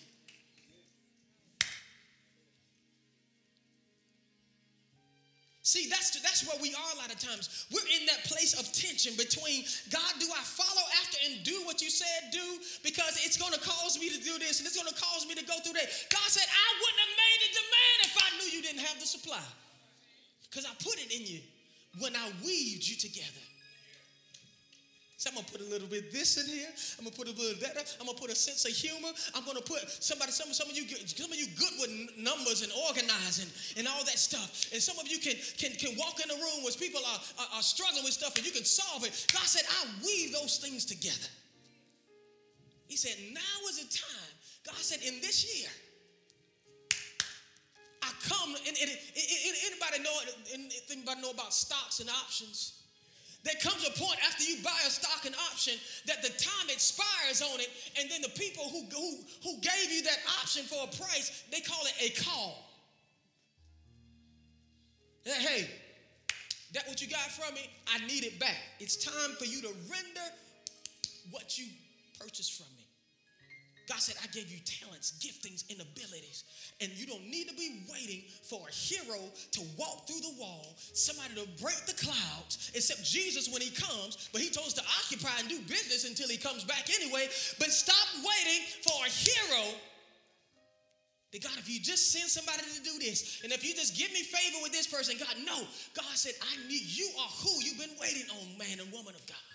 See, 5.72 5.88
that's, 5.88 6.12
that's 6.20 6.44
where 6.44 6.60
we 6.60 6.76
are 6.76 6.92
a 6.92 7.00
lot 7.00 7.16
of 7.16 7.16
times. 7.16 7.64
We're 7.72 7.88
in 7.96 8.04
that 8.12 8.28
place 8.28 8.60
of 8.60 8.68
tension 8.76 9.16
between 9.16 9.64
God, 9.88 10.20
do 10.20 10.28
I 10.28 10.44
follow 10.44 10.84
after 11.00 11.16
and 11.24 11.48
do 11.48 11.64
what 11.64 11.80
you 11.80 11.88
said 11.88 12.28
do? 12.28 12.44
Because 12.84 13.16
it's 13.24 13.40
going 13.40 13.56
to 13.56 13.64
cause 13.64 13.96
me 13.96 14.12
to 14.12 14.20
do 14.20 14.36
this 14.36 14.60
and 14.60 14.68
it's 14.68 14.76
going 14.76 14.92
to 14.92 15.00
cause 15.00 15.24
me 15.24 15.34
to 15.40 15.46
go 15.48 15.56
through 15.64 15.80
that. 15.80 15.88
God 16.12 16.28
said, 16.28 16.44
I 16.44 16.70
wouldn't 16.76 17.02
have 17.08 17.16
made 17.16 17.40
a 17.40 17.50
demand 17.56 17.98
if 18.04 18.16
I 18.20 18.28
knew 18.36 18.48
you 18.52 18.62
didn't 18.68 18.84
have 18.84 19.00
the 19.00 19.08
supply. 19.08 19.48
Because 20.52 20.68
I 20.68 20.76
put 20.84 21.00
it 21.00 21.08
in 21.08 21.24
you 21.24 21.40
when 22.04 22.20
I 22.20 22.28
weaved 22.44 22.84
you 22.84 23.00
together. 23.00 23.40
So 25.22 25.30
I'm 25.30 25.38
gonna 25.38 25.54
put 25.54 25.62
a 25.62 25.70
little 25.70 25.86
bit 25.86 26.10
of 26.10 26.12
this 26.12 26.42
in 26.42 26.50
here. 26.50 26.74
I'm 26.98 27.06
gonna 27.06 27.14
put 27.14 27.30
a 27.30 27.38
little 27.38 27.54
that. 27.62 27.78
I'm 28.02 28.10
gonna 28.10 28.18
put 28.18 28.34
a 28.34 28.36
sense 28.36 28.66
of 28.66 28.74
humor. 28.74 29.14
I'm 29.38 29.46
gonna 29.46 29.62
put 29.62 29.86
somebody. 30.02 30.34
Some, 30.34 30.50
some 30.50 30.66
of 30.66 30.74
you, 30.74 30.90
some 31.06 31.30
of 31.30 31.38
you 31.38 31.46
good 31.62 31.70
with 31.78 31.94
numbers 32.18 32.66
and 32.66 32.74
organizing 32.90 33.46
and 33.78 33.86
all 33.86 34.02
that 34.02 34.18
stuff. 34.18 34.74
And 34.74 34.82
some 34.82 34.98
of 34.98 35.06
you 35.06 35.22
can 35.22 35.38
can 35.62 35.78
can 35.78 35.94
walk 35.94 36.18
in 36.26 36.26
a 36.26 36.34
room 36.34 36.66
where 36.66 36.74
people 36.74 37.06
are, 37.06 37.22
are, 37.38 37.50
are 37.54 37.62
struggling 37.62 38.02
with 38.02 38.18
stuff 38.18 38.34
and 38.34 38.42
you 38.42 38.52
can 38.52 38.66
solve 38.66 39.06
it. 39.06 39.14
God 39.30 39.46
said, 39.46 39.62
I 39.70 39.94
weave 40.02 40.34
those 40.34 40.58
things 40.58 40.90
together. 40.90 41.30
He 42.90 42.98
said, 42.98 43.14
now 43.30 43.70
is 43.70 43.78
the 43.78 43.94
time. 43.94 44.34
God 44.66 44.82
said, 44.82 45.06
in 45.06 45.22
this 45.22 45.46
year, 45.46 45.70
I 48.02 48.10
come. 48.26 48.58
And, 48.58 48.74
and, 48.74 48.90
and 48.90 49.56
anybody 49.70 50.02
know 50.02 50.18
anybody 50.90 51.22
know 51.22 51.30
about 51.30 51.54
stocks 51.54 52.00
and 52.00 52.10
options? 52.10 52.81
There 53.44 53.56
comes 53.62 53.88
a 53.88 53.92
point 54.00 54.18
after 54.28 54.44
you 54.44 54.58
buy 54.64 54.78
a 54.86 54.90
stock 54.90 55.26
and 55.26 55.34
option 55.52 55.74
that 56.06 56.22
the 56.22 56.30
time 56.30 56.70
expires 56.70 57.42
on 57.42 57.60
it, 57.60 57.70
and 58.00 58.10
then 58.10 58.22
the 58.22 58.30
people 58.30 58.64
who, 58.70 58.84
who, 58.94 59.18
who 59.44 59.60
gave 59.62 59.92
you 59.92 60.04
that 60.04 60.20
option 60.42 60.64
for 60.66 60.84
a 60.84 60.88
price, 60.88 61.44
they 61.52 61.62
call 61.62 61.84
it 61.86 61.94
a 62.00 62.24
call. 62.24 62.70
Hey, 65.24 65.70
That 66.74 66.88
what 66.88 67.02
you 67.02 67.08
got 67.08 67.20
from 67.32 67.54
me, 67.56 67.70
I 67.94 68.06
need 68.06 68.24
it 68.24 68.40
back. 68.40 68.58
It's 68.80 68.96
time 68.96 69.36
for 69.38 69.46
you 69.46 69.62
to 69.62 69.70
render 69.90 70.28
what 71.32 71.58
you 71.58 71.66
purchased 72.20 72.58
from 72.58 72.68
me. 72.78 72.81
God 73.92 74.00
said, 74.00 74.16
I 74.24 74.32
gave 74.32 74.48
you 74.48 74.64
talents, 74.64 75.20
giftings, 75.20 75.68
and 75.68 75.84
abilities. 75.84 76.48
And 76.80 76.96
you 76.96 77.04
don't 77.06 77.28
need 77.28 77.52
to 77.52 77.56
be 77.60 77.84
waiting 77.92 78.24
for 78.48 78.64
a 78.64 78.72
hero 78.72 79.20
to 79.20 79.62
walk 79.76 80.08
through 80.08 80.24
the 80.24 80.40
wall, 80.40 80.80
somebody 80.96 81.36
to 81.36 81.44
break 81.60 81.76
the 81.84 82.00
clouds, 82.00 82.72
except 82.72 83.04
Jesus 83.04 83.52
when 83.52 83.62
he 83.62 83.68
comes. 83.68 84.32
But 84.32 84.40
he 84.40 84.48
told 84.48 84.72
us 84.72 84.80
to 84.80 84.86
occupy 85.04 85.36
and 85.44 85.50
do 85.52 85.60
business 85.68 86.08
until 86.08 86.32
he 86.32 86.38
comes 86.40 86.64
back 86.64 86.88
anyway. 86.88 87.28
But 87.60 87.68
stop 87.68 88.08
waiting 88.24 88.64
for 88.80 88.96
a 89.04 89.12
hero 89.12 89.76
that 91.36 91.44
God, 91.44 91.60
if 91.60 91.68
you 91.68 91.84
just 91.84 92.16
send 92.16 92.32
somebody 92.32 92.64
to 92.64 92.84
do 92.88 92.96
this, 92.96 93.42
and 93.44 93.52
if 93.52 93.60
you 93.60 93.76
just 93.76 94.00
give 94.00 94.12
me 94.16 94.24
favor 94.24 94.64
with 94.64 94.72
this 94.72 94.88
person, 94.88 95.20
God, 95.20 95.36
no. 95.44 95.68
God 96.00 96.16
said, 96.16 96.40
I 96.40 96.56
need 96.72 96.88
you 96.88 97.12
are 97.20 97.32
who 97.44 97.52
you've 97.60 97.80
been 97.80 98.00
waiting 98.00 98.32
on, 98.40 98.58
man 98.58 98.80
and 98.80 98.88
woman 98.88 99.16
of 99.20 99.26
God. 99.28 99.52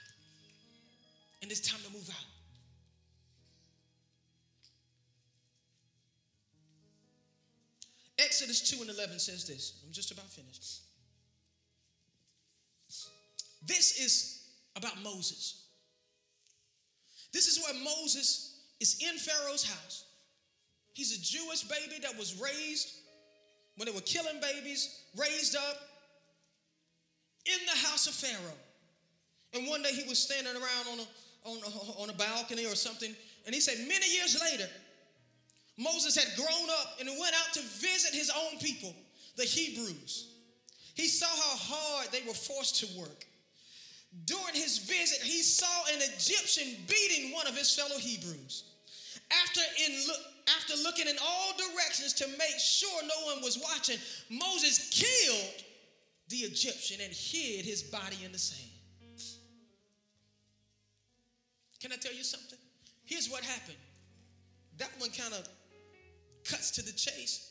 And 1.40 1.50
it's 1.50 1.64
time 1.64 1.80
to 1.88 1.92
move 1.96 2.08
out. 2.12 2.35
Exodus 8.18 8.70
2 8.70 8.80
and 8.80 8.90
11 8.90 9.18
says 9.18 9.46
this. 9.46 9.80
I'm 9.84 9.92
just 9.92 10.10
about 10.10 10.26
finished. 10.26 10.82
This 13.66 14.00
is 14.00 14.48
about 14.76 15.02
Moses. 15.02 15.64
This 17.32 17.48
is 17.48 17.62
where 17.62 17.74
Moses 17.82 18.60
is 18.80 18.98
in 19.00 19.18
Pharaoh's 19.18 19.68
house. 19.68 20.04
He's 20.94 21.18
a 21.18 21.20
Jewish 21.20 21.62
baby 21.64 22.00
that 22.02 22.16
was 22.16 22.40
raised 22.40 22.94
when 23.76 23.86
they 23.86 23.92
were 23.92 24.00
killing 24.00 24.40
babies, 24.40 25.02
raised 25.16 25.56
up 25.56 25.76
in 27.44 27.58
the 27.66 27.86
house 27.88 28.06
of 28.06 28.14
Pharaoh. 28.14 28.58
And 29.52 29.68
one 29.68 29.82
day 29.82 29.92
he 29.92 30.08
was 30.08 30.18
standing 30.18 30.54
around 30.54 30.86
on 30.92 30.98
a, 31.00 31.48
on 31.48 31.58
a, 31.58 32.02
on 32.02 32.10
a 32.10 32.12
balcony 32.14 32.66
or 32.66 32.74
something, 32.74 33.14
and 33.44 33.54
he 33.54 33.60
said, 33.60 33.78
Many 33.86 34.10
years 34.14 34.40
later, 34.40 34.68
Moses 35.78 36.16
had 36.16 36.36
grown 36.36 36.70
up 36.80 36.98
and 37.00 37.08
went 37.20 37.34
out 37.34 37.52
to 37.54 37.60
visit 37.60 38.14
his 38.14 38.30
own 38.30 38.58
people, 38.58 38.94
the 39.36 39.44
Hebrews. 39.44 40.32
He 40.94 41.08
saw 41.08 41.26
how 41.26 41.56
hard 41.74 42.08
they 42.12 42.22
were 42.26 42.34
forced 42.34 42.76
to 42.80 42.98
work. 42.98 43.26
During 44.24 44.54
his 44.54 44.78
visit, 44.78 45.22
he 45.22 45.42
saw 45.42 45.84
an 45.92 46.00
Egyptian 46.00 46.74
beating 46.88 47.32
one 47.32 47.46
of 47.46 47.56
his 47.56 47.74
fellow 47.74 47.98
Hebrews. 47.98 48.64
After, 49.44 49.60
in 49.86 50.06
look, 50.06 50.20
after 50.56 50.74
looking 50.82 51.08
in 51.08 51.16
all 51.22 51.52
directions 51.58 52.14
to 52.14 52.28
make 52.38 52.58
sure 52.58 53.02
no 53.02 53.34
one 53.34 53.42
was 53.42 53.58
watching, 53.58 53.98
Moses 54.30 54.88
killed 54.90 55.64
the 56.28 56.36
Egyptian 56.38 57.00
and 57.02 57.12
hid 57.12 57.66
his 57.66 57.82
body 57.82 58.16
in 58.24 58.32
the 58.32 58.38
sand. 58.38 58.70
Can 61.80 61.92
I 61.92 61.96
tell 61.96 62.14
you 62.14 62.24
something? 62.24 62.58
Here's 63.04 63.28
what 63.28 63.44
happened. 63.44 63.76
That 64.78 64.90
one 64.98 65.10
kind 65.10 65.34
of 65.34 65.48
cuts 66.48 66.70
to 66.72 66.82
the 66.82 66.92
chase. 66.92 67.50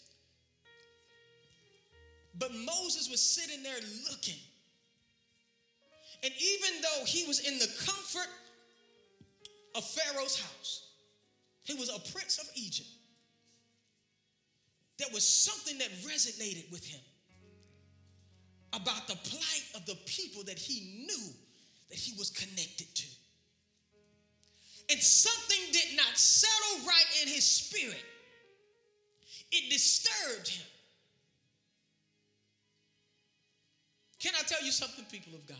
But 2.38 2.52
Moses 2.54 3.10
was 3.10 3.22
sitting 3.22 3.64
there 3.64 3.80
looking. 4.10 4.40
And 6.24 6.34
even 6.34 6.82
though 6.82 7.06
he 7.06 7.26
was 7.28 7.40
in 7.48 7.58
the 7.60 7.68
comfort 7.86 8.30
of 9.76 9.84
Pharaoh's 9.84 10.40
house, 10.40 10.88
he 11.64 11.74
was 11.74 11.90
a 11.90 12.00
prince 12.12 12.38
of 12.38 12.48
Egypt. 12.56 12.90
There 14.98 15.08
was 15.14 15.26
something 15.26 15.78
that 15.80 15.90
resonated 16.04 16.72
with 16.72 16.86
him 16.86 17.02
about 18.74 19.08
the 19.08 19.16
plight 19.16 19.64
of 19.76 19.86
the 19.86 19.96
people 20.06 20.44
that 20.44 20.58
he 20.58 21.06
knew 21.06 21.34
that 21.90 21.98
he 21.98 22.14
was 22.18 22.30
connected 22.30 22.94
to. 22.96 23.08
And 24.90 25.00
something 25.02 25.60
did 25.72 25.98
not 25.98 26.18
settle 26.18 26.88
right 26.88 27.22
in 27.22 27.28
his 27.28 27.44
spirit. 27.44 28.04
It 29.52 29.72
disturbed 29.72 30.50
him. 30.50 30.66
Can 34.20 34.34
I 34.40 34.44
tell 34.44 34.64
you 34.64 34.72
something, 34.72 35.06
people 35.06 35.36
of 35.36 35.46
God? 35.46 35.58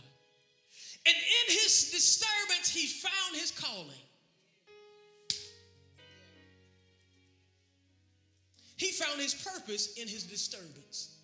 And 1.06 1.16
in 1.16 1.54
his 1.54 1.92
disturbance, 1.92 2.70
he 2.70 2.88
found 2.88 3.36
his 3.36 3.52
calling. 3.52 3.92
He 8.78 8.92
found 8.92 9.22
his 9.22 9.34
purpose 9.36 9.94
in 9.98 10.08
his 10.08 10.24
disturbance. 10.24 11.16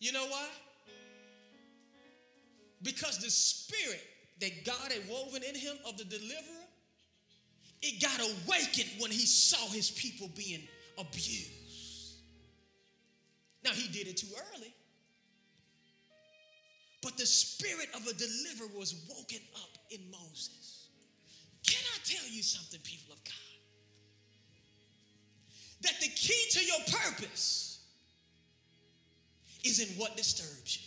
You 0.00 0.12
know 0.12 0.26
why? 0.26 0.46
Because 2.82 3.18
the 3.18 3.30
spirit 3.30 4.02
that 4.40 4.64
God 4.64 4.92
had 4.92 5.08
woven 5.08 5.42
in 5.42 5.54
him 5.54 5.76
of 5.86 5.96
the 5.96 6.04
deliverer, 6.04 6.66
it 7.80 8.02
got 8.02 8.20
awakened 8.20 8.90
when 8.98 9.10
he 9.10 9.24
saw 9.24 9.70
his 9.70 9.90
people 9.90 10.28
being 10.36 10.66
abused. 10.98 12.18
Now, 13.64 13.70
he 13.70 13.88
did 13.88 14.08
it 14.08 14.16
too 14.16 14.28
early. 14.54 14.72
But 17.02 17.16
the 17.16 17.26
spirit 17.26 17.88
of 17.94 18.06
a 18.06 18.12
deliverer 18.12 18.68
was 18.76 19.06
woken 19.08 19.40
up 19.54 19.78
in 19.90 20.00
Moses. 20.10 20.88
Can 21.66 21.80
I 21.94 21.98
tell 22.04 22.28
you 22.28 22.42
something, 22.42 22.80
people 22.82 23.12
of 23.12 23.22
God? 23.24 23.34
that 25.82 25.94
the 26.00 26.08
key 26.08 26.44
to 26.50 26.64
your 26.64 26.78
purpose 27.00 27.80
is 29.64 29.80
in 29.80 29.88
what 29.98 30.16
disturbs 30.16 30.78
you. 30.78 30.84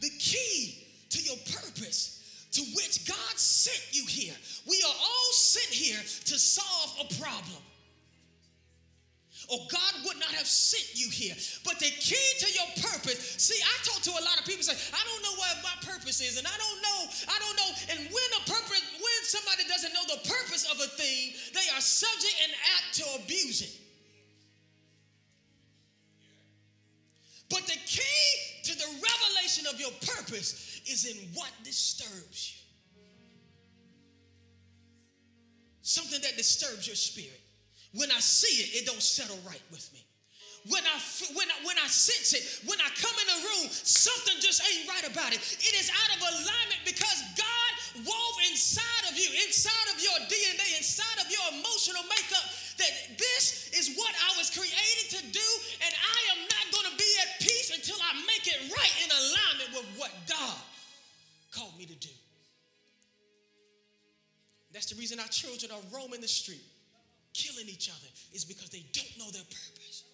The 0.00 0.10
key 0.18 0.84
to 1.10 1.22
your 1.22 1.36
purpose 1.36 2.48
to 2.52 2.60
which 2.74 3.06
God 3.08 3.36
sent 3.36 3.82
you 3.92 4.04
here. 4.06 4.34
We 4.68 4.82
are 4.86 4.94
all 4.94 5.31
to 6.32 6.38
solve 6.38 6.96
a 7.04 7.06
problem 7.20 7.60
or 9.52 9.58
God 9.68 9.92
would 10.08 10.16
not 10.16 10.32
have 10.32 10.46
sent 10.46 10.96
you 10.96 11.12
here. 11.12 11.36
But 11.64 11.76
the 11.76 11.92
key 11.92 12.28
to 12.40 12.48
your 12.56 12.68
purpose, 12.88 13.36
see, 13.36 13.60
I 13.60 13.74
talk 13.84 14.00
to 14.08 14.12
a 14.16 14.24
lot 14.24 14.40
of 14.40 14.48
people 14.48 14.62
say, 14.62 14.72
I 14.72 15.02
don't 15.04 15.22
know 15.22 15.36
what 15.36 15.60
my 15.60 15.76
purpose 15.92 16.24
is, 16.24 16.38
and 16.38 16.46
I 16.46 16.56
don't 16.56 16.80
know, 16.80 17.00
I 17.28 17.36
don't 17.36 17.56
know. 17.60 17.70
And 17.92 17.98
when 18.08 18.28
a 18.38 18.42
purpose, 18.48 18.80
when 18.96 19.20
somebody 19.28 19.68
doesn't 19.68 19.92
know 19.92 20.06
the 20.08 20.24
purpose 20.24 20.64
of 20.70 20.80
a 20.80 20.88
thing, 20.96 21.36
they 21.52 21.68
are 21.76 21.84
subject 21.84 22.36
and 22.44 22.52
apt 22.80 22.88
to 22.96 23.04
abuse 23.22 23.60
it. 23.60 23.76
But 27.50 27.66
the 27.66 27.76
key 27.84 28.24
to 28.64 28.72
the 28.78 28.88
revelation 28.88 29.66
of 29.68 29.78
your 29.78 29.92
purpose 30.16 30.80
is 30.86 31.04
in 31.04 31.16
what 31.34 31.50
disturbs 31.64 32.56
you. 32.56 32.61
Something 35.82 36.22
that 36.22 36.36
disturbs 36.38 36.86
your 36.86 36.96
spirit. 36.96 37.42
When 37.94 38.10
I 38.10 38.20
see 38.22 38.62
it, 38.62 38.82
it 38.82 38.86
don't 38.86 39.02
settle 39.02 39.38
right 39.44 39.62
with 39.70 39.84
me. 39.92 40.00
When 40.70 40.86
I, 40.86 40.94
when, 41.34 41.50
I, 41.50 41.58
when 41.66 41.74
I 41.74 41.90
sense 41.90 42.30
it, 42.38 42.46
when 42.70 42.78
I 42.78 42.86
come 42.94 43.12
in 43.18 43.28
a 43.34 43.38
room, 43.50 43.66
something 43.66 44.38
just 44.38 44.62
ain't 44.62 44.86
right 44.86 45.10
about 45.10 45.34
it. 45.34 45.42
It 45.42 45.74
is 45.74 45.90
out 45.90 46.10
of 46.14 46.18
alignment 46.22 46.86
because 46.86 47.18
God 47.34 47.72
wove 48.06 48.36
inside 48.46 49.10
of 49.10 49.18
you, 49.18 49.26
inside 49.42 49.86
of 49.90 49.98
your 49.98 50.14
DNA, 50.30 50.78
inside 50.78 51.18
of 51.18 51.26
your 51.34 51.42
emotional 51.58 52.06
makeup, 52.06 52.46
that 52.78 53.18
this 53.18 53.74
is 53.74 53.98
what 53.98 54.14
I 54.14 54.38
was 54.38 54.54
created 54.54 55.18
to 55.18 55.20
do, 55.34 55.48
and 55.82 55.92
I 55.92 56.20
am 56.38 56.40
not 56.46 56.64
going 56.70 56.88
to 56.94 56.96
be 56.96 57.10
at 57.26 57.42
peace 57.42 57.74
until 57.74 57.98
I 57.98 58.22
make 58.22 58.46
it 58.46 58.62
right 58.70 58.94
in 59.02 59.10
alignment 59.10 59.70
with 59.82 59.88
what 59.98 60.14
God 60.30 60.62
called 61.50 61.74
me 61.74 61.90
to 61.90 61.98
do. 61.98 62.14
That's 64.72 64.86
the 64.86 64.98
reason 64.98 65.20
our 65.20 65.28
children 65.28 65.70
are 65.70 65.96
roaming 65.96 66.20
the 66.20 66.28
street 66.28 66.64
killing 67.34 67.68
each 67.68 67.88
other 67.88 68.08
is 68.32 68.44
because 68.44 68.68
they 68.68 68.84
don't 68.92 69.18
know 69.18 69.30
their 69.30 69.44
purpose. 69.44 70.04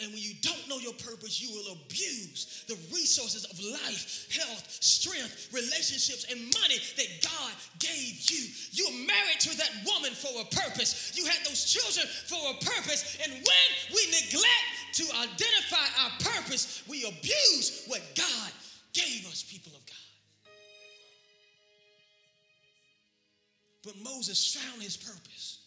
And 0.00 0.08
when 0.08 0.22
you 0.22 0.32
don't 0.40 0.66
know 0.66 0.78
your 0.78 0.94
purpose, 0.94 1.42
you 1.42 1.52
will 1.52 1.76
abuse 1.76 2.64
the 2.66 2.78
resources 2.88 3.44
of 3.44 3.60
life, 3.60 4.32
health, 4.32 4.64
strength, 4.80 5.52
relationships, 5.52 6.24
and 6.30 6.40
money 6.40 6.80
that 6.96 7.10
God 7.20 7.52
gave 7.78 8.16
you. 8.32 8.48
You're 8.72 9.06
married 9.06 9.40
to 9.40 9.56
that 9.58 9.70
woman 9.84 10.12
for 10.16 10.40
a 10.40 10.48
purpose. 10.48 11.12
You 11.14 11.26
had 11.26 11.44
those 11.44 11.68
children 11.68 12.08
for 12.24 12.40
a 12.48 12.56
purpose. 12.64 13.18
And 13.22 13.30
when 13.30 13.68
we 13.92 14.02
neglect 14.08 14.72
to 14.94 15.04
identify 15.20 15.86
our 16.00 16.12
purpose, 16.32 16.82
we 16.88 17.04
abuse 17.04 17.84
what 17.86 18.00
God 18.16 18.50
gave 18.94 19.28
us, 19.28 19.44
people 19.44 19.72
But 23.82 23.94
Moses 24.02 24.54
found 24.54 24.82
his 24.82 24.96
purpose. 24.96 25.58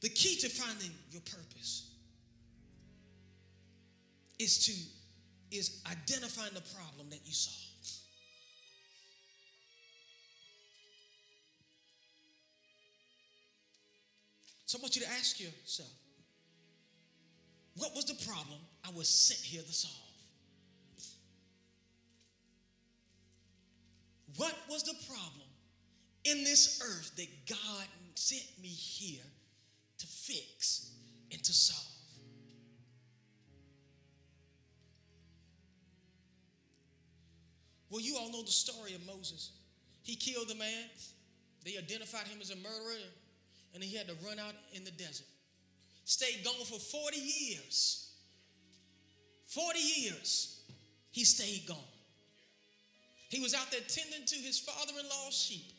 The 0.00 0.08
key 0.08 0.36
to 0.36 0.48
finding 0.48 0.90
your 1.10 1.22
purpose 1.22 1.90
is 4.38 4.66
to 4.66 4.72
is 5.56 5.82
identifying 5.86 6.54
the 6.54 6.62
problem 6.74 7.10
that 7.10 7.20
you 7.24 7.32
solve. 7.32 7.62
So 14.72 14.78
I 14.78 14.80
want 14.80 14.96
you 14.96 15.02
to 15.02 15.08
ask 15.10 15.38
yourself, 15.38 15.90
what 17.76 17.94
was 17.94 18.06
the 18.06 18.14
problem 18.26 18.58
I 18.82 18.90
was 18.96 19.06
sent 19.06 19.40
here 19.40 19.60
to 19.60 19.72
solve? 19.72 20.11
What 24.36 24.54
was 24.68 24.82
the 24.82 24.94
problem 25.06 25.48
in 26.24 26.44
this 26.44 26.80
earth 26.82 27.14
that 27.16 27.28
God 27.48 27.86
sent 28.14 28.46
me 28.60 28.68
here 28.68 29.24
to 29.98 30.06
fix 30.06 30.90
and 31.30 31.42
to 31.42 31.52
solve? 31.52 31.92
Well, 37.90 38.00
you 38.00 38.16
all 38.16 38.30
know 38.32 38.42
the 38.42 38.50
story 38.50 38.94
of 38.94 39.06
Moses. 39.06 39.50
He 40.02 40.16
killed 40.16 40.48
the 40.48 40.54
man, 40.54 40.88
they 41.64 41.76
identified 41.76 42.26
him 42.26 42.40
as 42.40 42.50
a 42.50 42.56
murderer, 42.56 42.96
and 43.74 43.84
he 43.84 43.96
had 43.96 44.08
to 44.08 44.14
run 44.26 44.38
out 44.38 44.54
in 44.72 44.82
the 44.84 44.90
desert. 44.90 45.26
Stayed 46.04 46.42
gone 46.42 46.64
for 46.64 46.78
40 46.78 47.18
years. 47.18 48.10
40 49.46 49.78
years 49.78 50.62
he 51.10 51.24
stayed 51.24 51.66
gone. 51.68 51.91
He 53.32 53.40
was 53.40 53.54
out 53.54 53.70
there 53.70 53.80
tending 53.88 54.26
to 54.26 54.36
his 54.36 54.60
father 54.60 54.92
in 54.92 55.08
law's 55.08 55.32
sheep, 55.32 55.72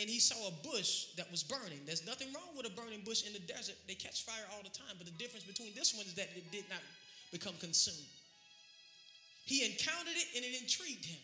and 0.00 0.08
he 0.08 0.18
saw 0.18 0.48
a 0.48 0.52
bush 0.66 1.12
that 1.18 1.30
was 1.30 1.42
burning. 1.42 1.84
There's 1.84 2.06
nothing 2.06 2.28
wrong 2.32 2.56
with 2.56 2.64
a 2.64 2.70
burning 2.70 3.02
bush 3.04 3.26
in 3.26 3.34
the 3.34 3.38
desert, 3.40 3.76
they 3.86 3.92
catch 3.92 4.24
fire 4.24 4.48
all 4.54 4.62
the 4.62 4.70
time, 4.70 4.96
but 4.96 5.04
the 5.04 5.12
difference 5.22 5.44
between 5.44 5.74
this 5.74 5.92
one 5.94 6.06
is 6.06 6.14
that 6.14 6.30
it 6.34 6.50
did 6.50 6.64
not 6.70 6.80
become 7.32 7.52
consumed. 7.60 8.08
He 9.44 9.66
encountered 9.66 10.16
it 10.16 10.26
and 10.36 10.42
it 10.42 10.58
intrigued 10.58 11.04
him. 11.04 11.20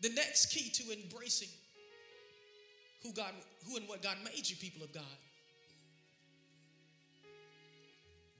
The 0.00 0.10
next 0.10 0.54
key 0.54 0.70
to 0.70 0.92
embracing 0.92 1.48
who 3.02 3.12
God, 3.12 3.32
who 3.66 3.78
and 3.78 3.88
what 3.88 4.00
God 4.00 4.18
made 4.24 4.48
you, 4.48 4.54
people 4.56 4.84
of 4.84 4.92
God, 4.94 5.02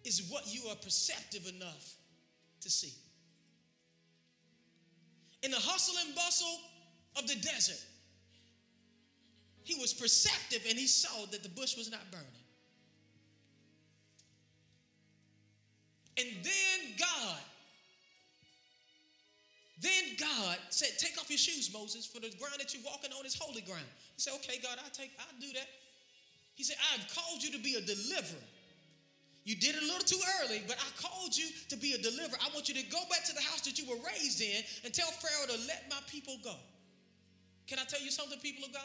is 0.05 0.23
what 0.31 0.47
you 0.47 0.68
are 0.70 0.77
perceptive 0.77 1.49
enough 1.49 1.94
to 2.61 2.70
see. 2.70 2.92
In 5.44 5.50
the 5.50 5.59
hustle 5.59 5.94
and 6.04 6.14
bustle 6.14 6.59
of 7.16 7.28
the 7.28 7.37
desert, 7.37 7.83
he 9.62 9.74
was 9.80 9.92
perceptive 9.92 10.62
and 10.68 10.78
he 10.78 10.87
saw 10.87 11.26
that 11.30 11.42
the 11.42 11.48
bush 11.48 11.76
was 11.76 11.90
not 11.90 12.00
burning. 12.11 12.26
And 16.18 16.28
then 16.42 16.96
God 16.98 17.40
then 19.85 20.16
God 20.18 20.57
said, 20.70 20.96
Take 20.98 21.18
off 21.18 21.28
your 21.28 21.38
shoes, 21.38 21.70
Moses, 21.72 22.07
for 22.07 22.18
the 22.18 22.33
ground 22.40 22.57
that 22.59 22.72
you're 22.72 22.83
walking 22.85 23.11
on 23.12 23.26
is 23.26 23.37
holy 23.38 23.61
ground. 23.61 23.85
He 24.16 24.20
said, 24.22 24.33
Okay, 24.40 24.59
God, 24.62 24.78
I'll 24.83 24.90
take, 24.90 25.11
I'll 25.20 25.40
do 25.40 25.52
that. 25.52 25.68
He 26.54 26.64
said, 26.64 26.76
I've 26.94 27.04
called 27.14 27.42
you 27.42 27.52
to 27.52 27.59
be 27.59 27.74
a 27.74 27.83
deliverer. 27.83 28.40
You 29.44 29.54
did 29.54 29.76
it 29.76 29.83
a 29.83 29.87
little 29.87 30.00
too 30.00 30.20
early, 30.40 30.62
but 30.66 30.76
I 30.78 31.02
called 31.02 31.37
you 31.37 31.44
to 31.68 31.76
be 31.76 31.92
a 31.92 31.98
deliverer. 31.98 32.38
I 32.40 32.48
want 32.54 32.68
you 32.68 32.74
to 32.76 32.83
go 32.90 32.98
back 33.11 33.24
to 33.24 33.35
the 33.35 33.42
house 33.42 33.61
that 33.62 33.78
you 33.78 33.88
were 33.88 34.00
raised 34.07 34.40
in 34.40 34.62
and 34.85 34.92
tell 34.92 35.09
Pharaoh 35.09 35.46
to 35.46 35.66
let 35.66 35.85
my 35.90 35.98
people 36.11 36.38
go. 36.42 36.54
Can 37.66 37.78
I 37.78 37.85
tell 37.85 38.00
you 38.00 38.11
something, 38.11 38.38
people 38.40 38.64
of 38.64 38.72
God? 38.72 38.83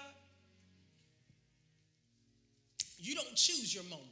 You 2.97 3.15
don't 3.15 3.35
choose 3.35 3.73
your 3.73 3.85
moment, 3.85 4.03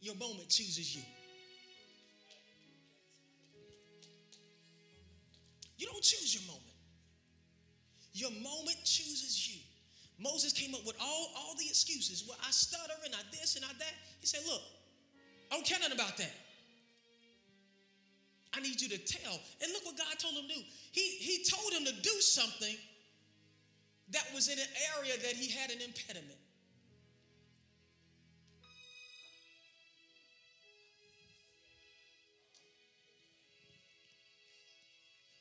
your 0.00 0.14
moment 0.14 0.48
chooses 0.48 0.96
you. 0.96 1.02
You 5.76 5.86
don't 5.86 6.02
choose 6.02 6.34
your 6.34 6.42
moment. 6.46 6.62
Your 8.14 8.30
moment 8.30 8.78
chooses 8.84 9.54
you. 9.54 9.60
Moses 10.18 10.52
came 10.52 10.74
up 10.74 10.84
with 10.86 10.96
all, 11.00 11.30
all 11.36 11.54
the 11.58 11.66
excuses. 11.66 12.24
Well, 12.26 12.38
I 12.40 12.50
stutter 12.50 12.94
and 13.04 13.14
I 13.14 13.18
this 13.30 13.56
and 13.56 13.64
I 13.64 13.68
that. 13.68 13.94
He 14.20 14.26
said, 14.26 14.40
Look, 14.46 14.62
I 15.50 15.56
don't 15.56 15.66
care 15.66 15.78
nothing 15.78 15.94
about 15.94 16.16
that. 16.16 16.32
I 18.56 18.60
need 18.60 18.80
you 18.80 18.88
to 18.88 18.98
tell. 18.98 19.38
And 19.62 19.72
look 19.72 19.84
what 19.84 19.98
God 19.98 20.18
told 20.18 20.34
him 20.34 20.48
to 20.48 20.54
do. 20.54 20.60
He, 20.92 21.02
he 21.20 21.44
told 21.44 21.72
him 21.74 21.84
to 21.84 21.92
do 22.00 22.20
something 22.20 22.74
that 24.10 24.24
was 24.34 24.48
in 24.48 24.58
an 24.58 24.68
area 24.96 25.12
that 25.18 25.34
he 25.34 25.50
had 25.50 25.70
an 25.70 25.82
impediment. 25.82 26.38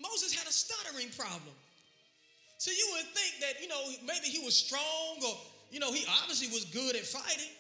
Moses 0.02 0.34
had 0.34 0.48
a 0.48 0.52
stuttering 0.52 1.10
problem. 1.18 1.56
So 2.66 2.72
you 2.72 2.90
would 2.98 3.06
think 3.14 3.46
that, 3.46 3.62
you 3.62 3.70
know, 3.70 3.78
maybe 4.08 4.26
he 4.26 4.44
was 4.44 4.58
strong 4.58 5.22
or, 5.22 5.38
you 5.70 5.80
know, 5.80 5.94
he 5.94 6.04
obviously 6.24 6.48
was 6.48 6.66
good 6.66 6.96
at 6.96 7.06
fighting. 7.06 7.54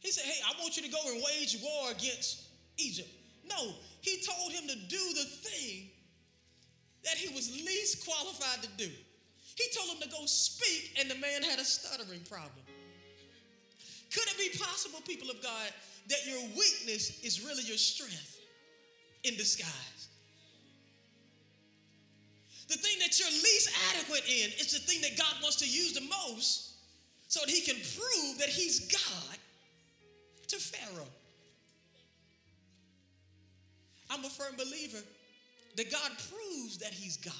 He 0.00 0.10
said, 0.10 0.24
Hey, 0.24 0.42
I 0.42 0.60
want 0.60 0.76
you 0.76 0.82
to 0.82 0.88
go 0.88 0.98
and 1.06 1.22
wage 1.22 1.56
war 1.62 1.92
against 1.92 2.48
Egypt. 2.78 3.08
No, 3.48 3.74
he 4.00 4.20
told 4.26 4.50
him 4.50 4.66
to 4.66 4.74
do 4.74 4.98
the 5.14 5.22
thing 5.22 5.86
that 7.04 7.14
he 7.14 7.32
was 7.32 7.54
least 7.64 8.04
qualified 8.04 8.60
to 8.64 8.68
do. 8.76 8.90
He 9.54 9.64
told 9.70 9.90
him 9.94 10.02
to 10.02 10.08
go 10.08 10.26
speak, 10.26 10.98
and 10.98 11.08
the 11.08 11.14
man 11.14 11.44
had 11.44 11.60
a 11.60 11.64
stuttering 11.64 12.22
problem. 12.28 12.66
Could 14.12 14.26
it 14.26 14.36
be 14.36 14.58
possible, 14.58 14.98
people 15.06 15.30
of 15.30 15.40
God, 15.40 15.70
that 16.08 16.26
your 16.26 16.42
weakness 16.58 17.22
is 17.22 17.46
really 17.46 17.62
your 17.62 17.78
strength 17.78 18.40
in 19.22 19.36
disguise? 19.36 19.97
The 22.68 22.76
thing 22.76 22.98
that 23.00 23.18
you're 23.18 23.30
least 23.30 23.70
adequate 23.94 24.24
in 24.28 24.50
is 24.60 24.72
the 24.72 24.78
thing 24.78 25.00
that 25.00 25.16
God 25.16 25.42
wants 25.42 25.56
to 25.56 25.66
use 25.66 25.94
the 25.94 26.02
most 26.02 26.74
so 27.28 27.40
that 27.40 27.50
he 27.50 27.62
can 27.62 27.76
prove 27.76 28.38
that 28.38 28.48
he's 28.48 28.88
God 28.88 29.38
to 30.48 30.56
Pharaoh. 30.56 31.06
I'm 34.10 34.24
a 34.24 34.28
firm 34.28 34.54
believer 34.56 35.04
that 35.76 35.90
God 35.90 36.10
proves 36.30 36.78
that 36.78 36.92
he's 36.92 37.16
God 37.18 37.34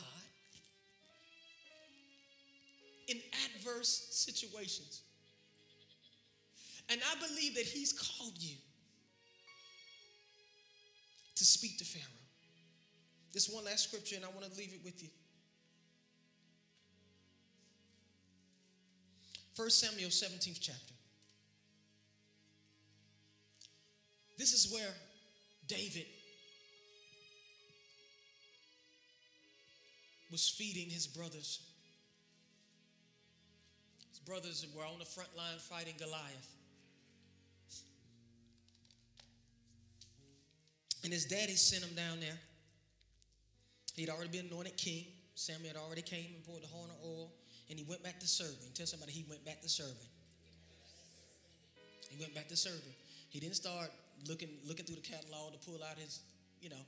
in 3.09 3.19
adverse 3.47 4.09
situations. 4.11 5.03
And 6.91 7.01
I 7.11 7.27
believe 7.27 7.55
that 7.55 7.65
he's 7.65 7.93
called 7.93 8.35
you 8.39 8.57
to 11.37 11.45
speak 11.45 11.79
to 11.79 11.85
Pharaoh. 11.85 12.18
This 13.39 13.49
one 13.49 13.67
last 13.67 13.85
scripture, 13.85 14.17
and 14.17 14.25
I 14.25 14.29
want 14.31 14.53
to 14.53 14.59
leave 14.59 14.73
it 14.75 14.81
with 14.85 15.01
you. 15.01 15.11
1 19.55 19.71
Samuel 19.71 20.09
17th 20.09 20.59
chapter. 20.61 20.95
This 24.37 24.53
is 24.53 24.73
where 24.73 24.93
David 25.69 26.07
was 30.33 30.49
feeding 30.49 30.91
his 30.91 31.07
brothers. 31.07 31.61
His 34.11 34.19
brothers 34.19 34.67
were 34.77 34.83
on 34.83 34.99
the 34.99 35.05
front 35.05 35.29
line 35.37 35.59
fighting 35.61 35.95
Goliath. 35.97 36.57
And 41.05 41.13
his 41.13 41.25
daddy 41.25 41.55
sent 41.55 41.85
him 41.85 41.95
down 41.95 42.19
there. 42.19 42.41
He'd 43.99 44.11
already 44.11 44.31
been 44.31 44.47
anointed 44.47 44.77
king. 44.77 45.07
Samuel 45.35 45.75
had 45.75 45.77
already 45.77 46.03
came 46.03 46.35
and 46.35 46.45
poured 46.45 46.63
the 46.63 46.69
horn 46.69 46.91
of 46.91 46.97
oil 47.05 47.33
and 47.69 47.79
he 47.79 47.85
went 47.85 48.03
back 48.03 48.19
to 48.21 48.29
serving. 48.29 48.71
Tell 48.75 48.87
somebody 48.87 49.13
he 49.13 49.25
went 49.29 49.45
back 49.45 49.61
to 49.63 49.69
serving. 49.69 50.09
He 52.11 52.19
went 52.19 52.35
back 52.35 52.49
to 52.49 52.57
serving. 52.57 52.95
He 53.29 53.41
didn't 53.41 53.57
start 53.57 53.91
looking 54.29 54.49
looking 54.67 54.87
through 54.87 54.97
the 54.97 55.09
catalog 55.09 55.53
to 55.53 55.59
pull 55.59 55.83
out 55.83 55.99
his, 55.99 56.21
you 56.61 56.71
know, 56.71 56.85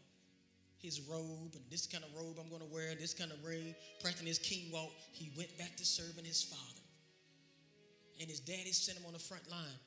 his 0.79 1.01
robe 1.03 1.53
and 1.55 1.63
this 1.71 1.87
kind 1.87 2.05
of 2.05 2.11
robe 2.17 2.37
I'm 2.41 2.49
going 2.49 2.63
to 2.63 2.73
wear, 2.73 2.95
this 2.95 3.13
kind 3.13 3.31
of 3.31 3.45
ring, 3.45 3.75
practicing 4.01 4.27
his 4.27 4.39
king 4.39 4.73
walk. 4.73 4.91
He 5.13 5.31
went 5.37 5.57
back 5.59 5.77
to 5.77 5.85
serving 5.85 6.25
his 6.25 6.43
father. 6.43 6.83
And 8.21 8.29
his 8.29 8.41
daddy 8.41 8.73
sent 8.73 8.99
him 8.99 9.05
on 9.07 9.13
the 9.13 9.19
front 9.19 9.51
line 9.51 9.79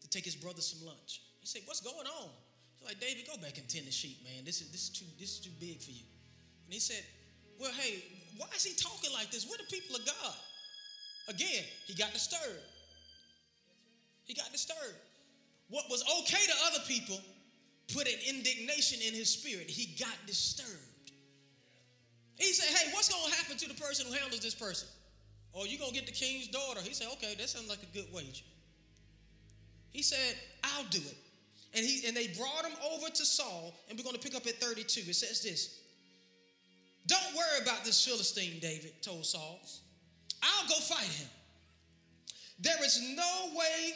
to 0.00 0.08
take 0.08 0.24
his 0.24 0.36
brother 0.36 0.60
some 0.60 0.86
lunch. 0.86 1.22
He 1.40 1.46
said, 1.46 1.62
"What's 1.64 1.80
going 1.80 2.06
on?" 2.06 2.30
He's 2.78 2.88
like, 2.88 3.00
"David, 3.00 3.26
go 3.26 3.36
back 3.36 3.58
and 3.58 3.68
tend 3.68 3.86
the 3.86 3.92
sheep, 3.92 4.22
man. 4.24 4.44
This 4.44 4.60
is 4.60 4.70
this 4.70 4.82
is 4.84 4.90
too 4.90 5.06
this 5.18 5.38
is 5.38 5.40
too 5.40 5.54
big 5.60 5.80
for 5.80 5.90
you." 5.90 6.06
And 6.66 6.74
he 6.74 6.80
said, 6.80 7.04
"Well, 7.58 7.72
hey, 7.72 8.02
why 8.36 8.48
is 8.54 8.64
he 8.64 8.74
talking 8.74 9.12
like 9.12 9.30
this? 9.30 9.46
We're 9.48 9.58
the 9.58 9.70
people 9.70 9.96
of 9.96 10.06
God. 10.06 10.36
Again, 11.28 11.64
he 11.86 11.94
got 11.94 12.12
disturbed. 12.12 12.64
He 14.24 14.34
got 14.34 14.50
disturbed. 14.52 14.96
What 15.68 15.84
was 15.90 16.02
okay 16.02 16.44
to 16.46 16.54
other 16.66 16.84
people 16.86 17.20
put 17.94 18.06
an 18.06 18.18
indignation 18.28 19.00
in 19.06 19.14
his 19.14 19.30
spirit. 19.30 19.68
He 19.68 19.96
got 19.98 20.14
disturbed. 20.26 21.12
He 22.36 22.52
said, 22.52 22.76
Hey, 22.76 22.90
what's 22.92 23.08
going 23.08 23.30
to 23.30 23.36
happen 23.36 23.56
to 23.56 23.68
the 23.68 23.74
person 23.74 24.06
who 24.06 24.12
handles 24.12 24.40
this 24.40 24.54
person? 24.54 24.88
Or 25.52 25.62
oh, 25.62 25.64
you 25.64 25.78
going 25.78 25.90
to 25.90 25.96
get 25.96 26.06
the 26.06 26.12
king's 26.12 26.48
daughter? 26.48 26.80
He 26.82 26.94
said, 26.94 27.08
Okay, 27.14 27.34
that 27.34 27.48
sounds 27.48 27.68
like 27.68 27.82
a 27.82 27.96
good 27.96 28.06
wage. 28.12 28.44
He 29.90 30.02
said, 30.02 30.36
I'll 30.62 30.84
do 30.90 30.98
it. 30.98 31.16
And, 31.74 31.84
he, 31.84 32.06
and 32.06 32.16
they 32.16 32.28
brought 32.28 32.64
him 32.64 32.76
over 32.92 33.08
to 33.08 33.24
Saul, 33.24 33.74
and 33.88 33.98
we're 33.98 34.04
going 34.04 34.16
to 34.16 34.22
pick 34.22 34.34
up 34.34 34.46
at 34.46 34.54
32. 34.54 35.10
It 35.10 35.14
says 35.14 35.42
this 35.42 35.80
don't 37.08 37.34
worry 37.34 37.62
about 37.62 37.84
this 37.84 38.04
Philistine, 38.04 38.60
David 38.60 39.02
told 39.02 39.24
Saul. 39.24 39.60
I'll 40.42 40.68
go 40.68 40.74
fight 40.74 41.08
him. 41.08 41.28
There 42.60 42.84
is 42.84 43.00
no 43.16 43.58
way 43.58 43.94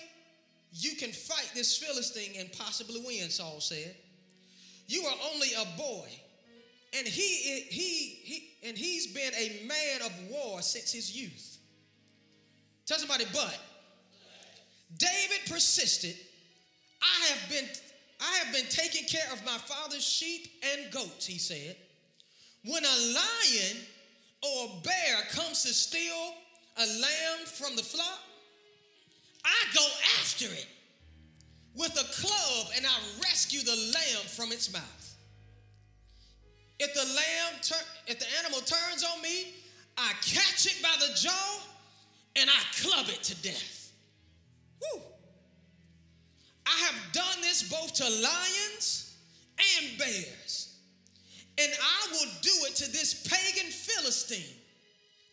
you 0.73 0.97
can 0.97 1.11
fight 1.11 1.51
this 1.55 1.77
Philistine 1.77 2.41
and 2.41 2.51
possibly 2.53 3.03
win, 3.05 3.29
Saul 3.29 3.61
said. 3.61 3.95
You 4.87 5.03
are 5.05 5.17
only 5.33 5.49
a 5.53 5.77
boy. 5.77 6.09
And 6.95 7.07
he, 7.07 7.63
he, 7.69 8.09
he, 8.23 8.51
and 8.67 8.77
he's 8.79 9.09
been 9.09 9.33
a 9.35 9.67
man 9.67 10.07
of 10.07 10.13
war 10.31 10.63
since 10.63 10.91
his 10.91 11.15
youth. 11.15 11.59
Tell 12.87 12.99
somebody, 12.99 13.27
but 13.33 13.59
David 14.97 15.41
persisted. 15.49 16.17
I 17.03 17.27
have 17.29 17.51
been, 17.51 17.69
I 18.21 18.45
have 18.45 18.55
been 18.55 18.69
taking 18.69 19.07
care 19.07 19.27
of 19.33 19.45
my 19.45 19.59
father's 19.59 20.05
sheep 20.05 20.49
and 20.73 20.91
goats, 20.93 21.27
he 21.27 21.39
said. 21.39 21.77
When 22.65 22.85
a 22.85 22.89
lion 22.89 23.77
or 24.43 24.67
a 24.67 24.83
bear 24.83 25.23
comes 25.33 25.63
to 25.65 25.75
steal 25.75 26.35
a 26.77 26.87
lamb 26.87 27.47
from 27.47 27.77
the 27.77 27.83
flock, 27.83 28.21
I 29.45 29.75
go 29.75 29.87
after 30.21 30.47
it 30.47 30.69
with 31.75 31.93
a 31.93 32.21
club 32.21 32.73
and 32.77 32.87
I 32.87 32.97
rescue 33.25 33.61
the 33.61 33.93
lamb 33.95 34.27
from 34.29 34.53
its 34.53 34.73
mouth. 34.73 35.17
If 36.79 36.95
the 36.95 37.15
lamb, 37.15 37.61
tur- 37.63 37.89
if 38.07 38.19
the 38.19 38.27
animal 38.43 38.61
turns 38.61 39.05
on 39.05 39.23
me, 39.23 39.55
I 39.97 40.13
catch 40.23 40.67
it 40.67 40.83
by 40.83 40.95
the 41.01 41.15
jaw 41.15 41.61
and 42.37 42.49
I 42.49 42.83
club 42.83 43.07
it 43.09 43.23
to 43.25 43.43
death. 43.43 43.93
I 46.67 46.79
have 46.87 47.13
done 47.13 47.41
this 47.41 47.69
both 47.69 47.93
to 47.95 48.05
lions 48.05 49.17
and 49.79 49.99
bears, 49.99 50.77
and 51.59 51.73
I 51.73 52.13
will 52.13 52.31
do 52.41 52.53
it 52.69 52.77
to 52.77 52.91
this 52.93 53.27
pagan 53.29 53.71
Philistine 53.71 54.57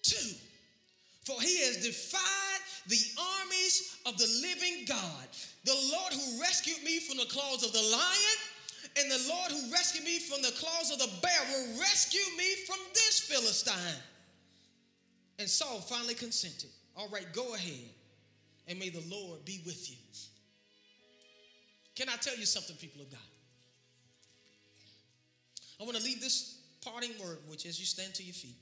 too. 0.01 0.35
For 1.25 1.39
he 1.41 1.59
has 1.65 1.77
defied 1.77 2.61
the 2.87 2.99
armies 3.41 3.97
of 4.07 4.17
the 4.17 4.27
living 4.41 4.85
God. 4.87 5.27
The 5.65 5.77
Lord 5.91 6.13
who 6.13 6.41
rescued 6.41 6.83
me 6.83 6.99
from 6.99 7.17
the 7.17 7.25
claws 7.25 7.63
of 7.63 7.71
the 7.71 7.81
lion 7.81 8.37
and 8.97 9.11
the 9.11 9.29
Lord 9.29 9.51
who 9.51 9.71
rescued 9.71 10.03
me 10.03 10.19
from 10.19 10.41
the 10.41 10.51
claws 10.51 10.91
of 10.91 10.99
the 10.99 11.09
bear 11.21 11.39
will 11.51 11.79
rescue 11.79 12.37
me 12.37 12.55
from 12.65 12.77
this 12.93 13.19
Philistine. 13.19 14.01
And 15.37 15.47
Saul 15.47 15.79
finally 15.79 16.15
consented. 16.15 16.69
All 16.97 17.07
right, 17.09 17.31
go 17.31 17.53
ahead, 17.53 17.89
and 18.67 18.79
may 18.79 18.89
the 18.89 19.03
Lord 19.09 19.45
be 19.45 19.61
with 19.65 19.89
you. 19.89 19.97
Can 21.99 22.07
I 22.07 22.15
tell 22.15 22.37
you 22.37 22.45
something, 22.45 22.77
people 22.77 23.01
of 23.01 23.11
God? 23.11 23.19
I 25.81 25.83
want 25.83 25.97
to 25.97 26.01
leave 26.03 26.21
this 26.21 26.61
parting 26.81 27.11
word, 27.21 27.39
which 27.49 27.65
as 27.65 27.77
you 27.77 27.85
stand 27.85 28.13
to 28.13 28.23
your 28.23 28.33
feet. 28.33 28.55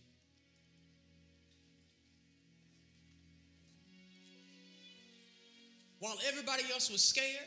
While 6.00 6.16
everybody 6.28 6.64
else 6.74 6.90
was 6.90 7.04
scared, 7.04 7.46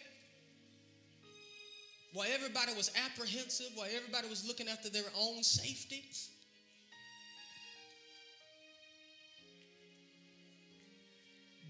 while 2.12 2.28
everybody 2.32 2.72
was 2.74 2.92
apprehensive, 3.04 3.72
while 3.74 3.88
everybody 3.92 4.28
was 4.28 4.46
looking 4.46 4.68
after 4.68 4.90
their 4.90 5.10
own 5.18 5.42
safety, 5.42 6.04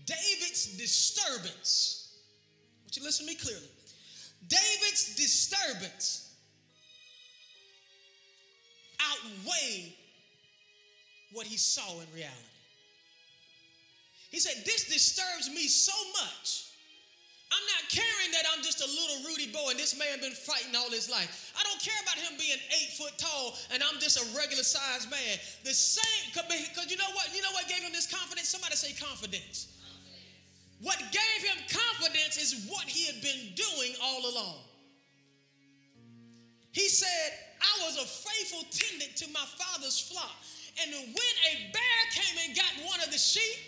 David's 0.05 0.77
disturbance, 0.77 2.19
would 2.85 2.95
you 2.95 3.03
listen 3.03 3.25
to 3.25 3.33
me 3.33 3.39
clearly? 3.39 3.80
David's 4.49 5.15
disturbance 5.17 6.35
outweighed 9.01 9.93
what 11.33 11.47
he 11.47 11.57
saw 11.57 12.01
in 12.01 12.07
reality. 12.15 12.51
He 14.31 14.39
said, 14.39 14.65
This 14.65 14.87
disturbs 14.87 15.51
me 15.51 15.67
so 15.67 15.95
much. 16.23 16.71
I'm 17.51 17.67
not 17.75 17.91
caring 17.91 18.31
that 18.31 18.47
I'm 18.55 18.63
just 18.63 18.79
a 18.79 18.87
little 18.87 19.27
Rudy 19.27 19.51
boy 19.51 19.75
and 19.75 19.79
this 19.79 19.99
man 19.99 20.23
been 20.23 20.39
fighting 20.39 20.71
all 20.79 20.87
his 20.95 21.11
life. 21.11 21.51
I 21.59 21.67
don't 21.67 21.83
care 21.83 21.99
about 22.07 22.15
him 22.15 22.39
being 22.39 22.59
eight 22.71 22.95
foot 22.95 23.19
tall 23.19 23.59
and 23.75 23.83
I'm 23.83 23.99
just 23.99 24.23
a 24.23 24.25
regular 24.39 24.63
sized 24.63 25.11
man. 25.11 25.35
The 25.67 25.75
same, 25.75 26.31
because 26.31 26.87
you 26.87 26.97
know 26.97 27.11
what? 27.11 27.35
You 27.35 27.43
know 27.43 27.51
what 27.51 27.67
gave 27.67 27.83
him 27.83 27.91
this 27.91 28.07
confidence? 28.07 28.49
Somebody 28.49 28.79
say 28.79 28.95
confidence. 28.95 29.67
What 30.83 30.99
gave 31.13 31.41
him 31.45 31.59
confidence 31.69 32.41
is 32.41 32.67
what 32.69 32.85
he 32.85 33.05
had 33.07 33.21
been 33.21 33.53
doing 33.55 33.93
all 34.03 34.33
along. 34.33 34.65
He 36.73 36.89
said, 36.89 37.29
I 37.61 37.85
was 37.85 37.97
a 37.99 38.07
faithful 38.07 38.65
tendant 38.71 39.17
to 39.17 39.27
my 39.29 39.45
father's 39.61 40.01
flock. 40.01 40.33
And 40.81 40.91
when 40.93 41.35
a 41.53 41.55
bear 41.73 42.01
came 42.13 42.37
and 42.47 42.57
got 42.57 42.89
one 42.89 43.01
of 43.01 43.13
the 43.13 43.19
sheep, 43.19 43.61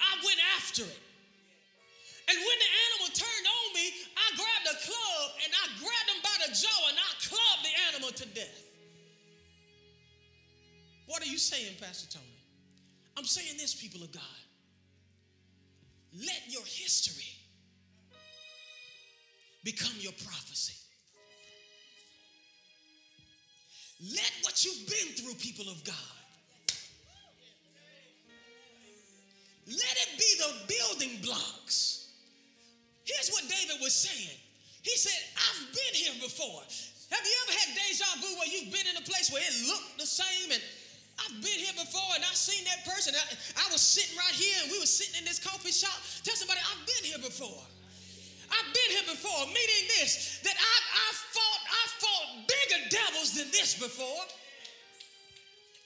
I 0.00 0.24
went 0.24 0.40
after 0.56 0.82
it. 0.82 1.02
And 2.30 2.38
when 2.38 2.58
the 2.64 2.70
animal 2.88 3.08
turned 3.12 3.46
on 3.50 3.66
me, 3.74 3.86
I 4.16 4.26
grabbed 4.38 4.68
a 4.72 4.78
club 4.86 5.26
and 5.44 5.52
I 5.52 5.64
grabbed 5.84 6.08
him 6.08 6.22
by 6.22 6.36
the 6.46 6.50
jaw 6.54 6.80
and 6.88 6.96
I 6.96 7.10
clubbed 7.20 7.62
the 7.66 7.74
animal 7.92 8.10
to 8.14 8.26
death. 8.32 8.62
What 11.06 11.20
are 11.20 11.26
you 11.26 11.36
saying, 11.36 11.76
Pastor 11.80 12.08
Tony? 12.08 12.38
I'm 13.18 13.24
saying 13.24 13.58
this, 13.58 13.74
people 13.74 14.02
of 14.02 14.12
God. 14.12 14.41
Let 16.18 16.42
your 16.48 16.62
history 16.62 17.24
become 19.64 19.94
your 20.00 20.12
prophecy. 20.12 20.74
Let 24.14 24.32
what 24.42 24.64
you've 24.64 24.86
been 24.88 25.14
through, 25.16 25.34
people 25.34 25.70
of 25.70 25.82
God, 25.84 25.94
let 29.66 29.76
it 29.76 30.18
be 30.18 30.34
the 30.38 30.74
building 30.74 31.22
blocks 31.22 31.92
Here's 33.04 33.30
what 33.34 33.42
David 33.50 33.82
was 33.82 33.94
saying. 33.94 34.38
He 34.82 34.94
said, 34.96 35.18
I've 35.34 35.66
been 35.74 35.94
here 35.94 36.14
before. 36.22 36.62
Have 37.10 37.24
you 37.26 37.36
ever 37.46 37.54
had 37.58 37.68
deja 37.76 38.08
vu 38.22 38.30
where 38.38 38.48
you've 38.48 38.72
been 38.72 38.86
in 38.88 38.96
a 38.96 39.06
place 39.06 39.30
where 39.30 39.42
it 39.42 39.54
looked 39.66 39.98
the 39.98 40.06
same 40.06 40.52
and 40.52 40.62
I've 41.22 41.38
been 41.38 41.58
here 41.58 41.76
before 41.78 42.10
and 42.14 42.24
I've 42.24 42.38
seen 42.38 42.64
that 42.66 42.82
person. 42.84 43.14
I, 43.14 43.24
I 43.62 43.66
was 43.70 43.80
sitting 43.80 44.16
right 44.18 44.34
here 44.34 44.56
and 44.62 44.70
we 44.70 44.78
were 44.78 44.90
sitting 44.90 45.18
in 45.18 45.24
this 45.24 45.38
coffee 45.38 45.72
shop. 45.72 45.94
Tell 46.26 46.34
somebody, 46.34 46.60
I've 46.60 46.84
been 46.86 47.04
here 47.06 47.22
before. 47.22 47.62
I've 48.52 48.70
been 48.74 48.90
here 48.92 49.08
before, 49.08 49.48
meaning 49.48 49.84
this, 49.96 50.40
that 50.44 50.52
I, 50.52 50.76
I 50.92 51.08
fought, 51.32 51.62
I 51.72 51.82
fought 52.02 52.28
bigger 52.44 52.80
devils 52.90 53.32
than 53.32 53.48
this 53.48 53.78
before. 53.78 54.24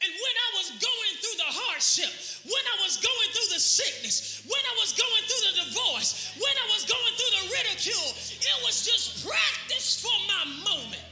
And 0.03 0.12
when 0.12 0.37
I 0.37 0.49
was 0.61 0.68
going 0.76 1.12
through 1.24 1.39
the 1.41 1.53
hardship, 1.57 2.12
when 2.45 2.64
I 2.68 2.76
was 2.84 3.01
going 3.01 3.28
through 3.32 3.51
the 3.57 3.62
sickness, 3.62 4.45
when 4.45 4.61
I 4.61 4.74
was 4.82 4.93
going 4.93 5.22
through 5.24 5.45
the 5.47 5.55
divorce, 5.66 6.37
when 6.37 6.53
I 6.53 6.66
was 6.74 6.84
going 6.84 7.12
through 7.16 7.32
the 7.41 7.45
ridicule, 7.55 8.11
it 8.37 8.59
was 8.61 8.84
just 8.84 9.24
practice 9.24 10.03
for 10.05 10.12
my 10.28 10.45
moment. 10.68 11.07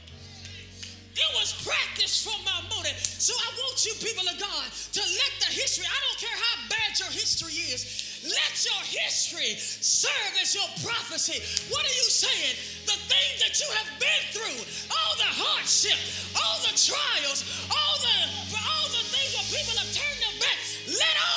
It 1.15 1.31
was 1.39 1.55
practice 1.63 2.27
for 2.27 2.35
my 2.43 2.59
moment. 2.67 2.95
So 2.99 3.31
I 3.31 3.49
want 3.55 3.79
you, 3.87 3.95
people 4.03 4.27
of 4.27 4.35
God, 4.35 4.67
to 4.67 5.01
let 5.01 5.33
the 5.39 5.51
history, 5.55 5.87
I 5.87 5.99
don't 6.03 6.19
care 6.19 6.35
how 6.35 6.55
bad 6.67 6.99
your 6.99 7.11
history 7.15 7.55
is, 7.71 8.19
let 8.27 8.53
your 8.67 8.81
history 8.83 9.55
serve 9.59 10.33
as 10.43 10.51
your 10.51 10.67
prophecy. 10.83 11.39
What 11.71 11.87
are 11.87 11.95
you 11.95 12.07
saying? 12.11 12.55
The 12.83 12.99
things 13.07 13.35
that 13.47 13.55
you 13.63 13.69
have 13.79 13.89
been 13.95 14.23
through, 14.35 14.59
all 14.91 15.13
the 15.15 15.31
hardship, 15.31 15.97
all 16.35 16.59
the 16.67 16.75
trials, 16.75 17.47
all 17.71 17.95
the 18.03 18.17
all 18.55 18.87
the 18.91 19.03
things 19.11 19.31
where 19.35 19.49
people 19.55 19.75
have 19.79 19.91
turned 19.95 20.19
their 20.19 20.37
back, 20.41 20.57
let 20.89 21.15
all 21.15 21.34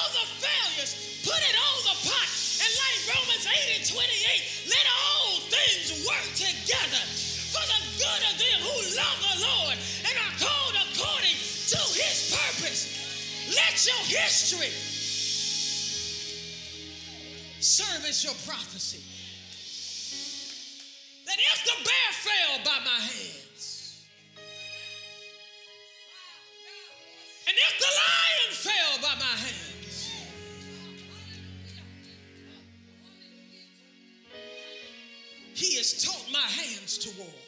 Your 13.87 13.95
history 14.19 14.73
serve 17.61 18.05
as 18.09 18.25
your 18.25 18.35
prophecy. 18.45 19.05
That 21.27 21.39
if 21.39 21.65
the 21.65 21.85
bear 21.85 22.13
fell 22.13 22.59
by 22.65 22.85
my 22.85 22.99
hands, 22.99 24.05
and 27.47 27.57
if 27.57 27.79
the 27.79 27.87
lion 28.03 28.53
fell 28.53 28.99
by 29.01 29.15
my 29.15 29.37
hands, 29.47 30.11
he 35.55 35.77
has 35.77 36.03
taught 36.05 36.33
my 36.33 36.41
hands 36.41 36.99
to 36.99 37.11
war. 37.17 37.48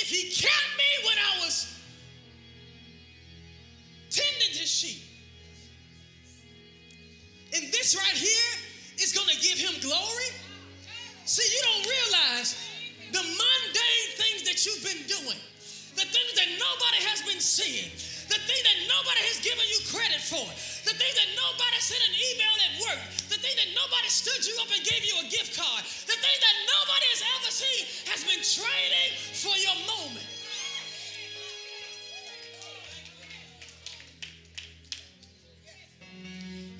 If 0.00 0.08
he 0.10 0.30
kept 0.30 0.70
me 0.76 0.90
when 1.06 1.18
I 1.18 1.44
was 1.44 1.78
tending 4.10 4.58
his 4.58 4.70
sheep, 4.70 5.02
and 7.54 7.70
this 7.72 7.94
right 7.94 8.18
here 8.18 8.54
is 8.98 9.12
going 9.12 9.28
to 9.28 9.38
give 9.38 9.58
him 9.58 9.74
glory. 9.80 10.30
See, 11.24 11.46
you 11.46 11.62
don't 11.62 11.86
realize 11.86 12.58
the 13.12 13.22
mundane 13.22 14.10
things 14.18 14.42
that 14.44 14.58
you've 14.66 14.82
been 14.82 15.06
doing, 15.06 15.40
the 15.94 16.04
things 16.04 16.32
that 16.34 16.50
nobody 16.58 17.00
has 17.06 17.22
been 17.22 17.40
seeing, 17.40 17.88
the 18.26 18.40
thing 18.42 18.60
that 18.66 18.78
nobody 18.90 19.22
has 19.30 19.38
given 19.40 19.64
you 19.70 19.80
credit 19.86 20.20
for, 20.20 20.44
the 20.84 20.94
thing 20.98 21.12
that 21.14 21.30
nobody 21.38 21.78
sent 21.78 22.02
an 22.02 22.14
email 22.18 22.54
at 22.58 22.72
work, 22.90 23.02
thing 23.44 23.60
that 23.60 23.76
nobody 23.76 24.08
stood 24.08 24.40
you 24.40 24.56
up 24.56 24.72
and 24.72 24.80
gave 24.88 25.04
you 25.04 25.12
a 25.20 25.28
gift 25.28 25.52
card, 25.52 25.84
the 26.08 26.16
thing 26.16 26.38
that 26.40 26.56
nobody 26.64 27.06
has 27.12 27.22
ever 27.36 27.50
seen 27.52 27.84
has 28.08 28.24
been 28.24 28.40
training 28.40 29.10
for 29.36 29.52
your 29.60 29.76
moment. 29.84 30.24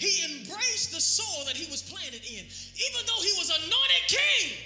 He 0.01 0.25
embraced 0.25 0.93
the 0.93 1.01
soil 1.01 1.45
that 1.45 1.57
he 1.57 1.71
was 1.71 1.83
planted 1.83 2.25
in. 2.25 2.45
Even 2.49 3.01
though 3.07 3.21
he 3.21 3.33
was 3.37 3.53
anointed 3.53 4.05
king, 4.09 4.57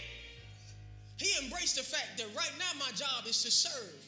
he 1.19 1.31
embraced 1.43 1.77
the 1.77 1.83
fact 1.83 2.19
that 2.19 2.27
right 2.37 2.55
now 2.59 2.79
my 2.79 2.91
job 2.95 3.27
is 3.27 3.43
to 3.43 3.51
serve 3.51 3.99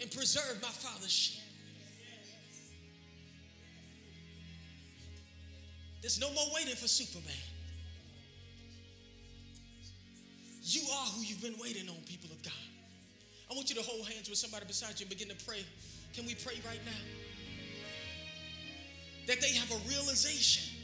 and 0.00 0.10
preserve 0.10 0.60
my 0.62 0.68
father's 0.68 1.12
sheep. 1.12 1.45
There's 6.02 6.20
no 6.20 6.30
more 6.32 6.44
waiting 6.54 6.74
for 6.74 6.88
Superman. 6.88 7.34
You 10.62 10.82
are 10.82 11.06
who 11.14 11.22
you've 11.22 11.42
been 11.42 11.58
waiting 11.60 11.88
on, 11.88 11.96
people 12.06 12.30
of 12.30 12.42
God. 12.42 12.52
I 13.50 13.54
want 13.54 13.70
you 13.70 13.76
to 13.76 13.82
hold 13.82 14.08
hands 14.08 14.28
with 14.28 14.38
somebody 14.38 14.66
beside 14.66 14.98
you 14.98 15.06
and 15.06 15.10
begin 15.10 15.28
to 15.28 15.44
pray. 15.46 15.64
Can 16.12 16.26
we 16.26 16.34
pray 16.34 16.54
right 16.66 16.80
now? 16.84 17.00
That 19.26 19.40
they 19.40 19.52
have 19.54 19.70
a 19.70 19.78
realization. 19.88 20.76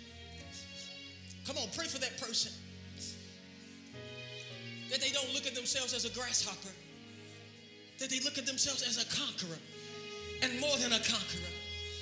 Come 1.47 1.57
on, 1.57 1.69
pray 1.75 1.87
for 1.87 1.99
that 1.99 2.21
person. 2.21 2.53
That 4.91 5.01
they 5.01 5.11
don't 5.11 5.33
look 5.35 5.47
at 5.47 5.55
themselves 5.55 5.95
as 5.95 6.05
a 6.05 6.11
grasshopper, 6.11 6.75
that 7.99 8.11
they 8.11 8.21
look 8.21 8.39
at 8.39 8.47
themselves 8.47 8.83
as 8.83 9.03
a 9.03 9.07
conqueror 9.17 9.59
and 10.43 10.61
more 10.61 10.77
than 10.77 10.93
a 10.93 10.99
conqueror. 10.99 11.51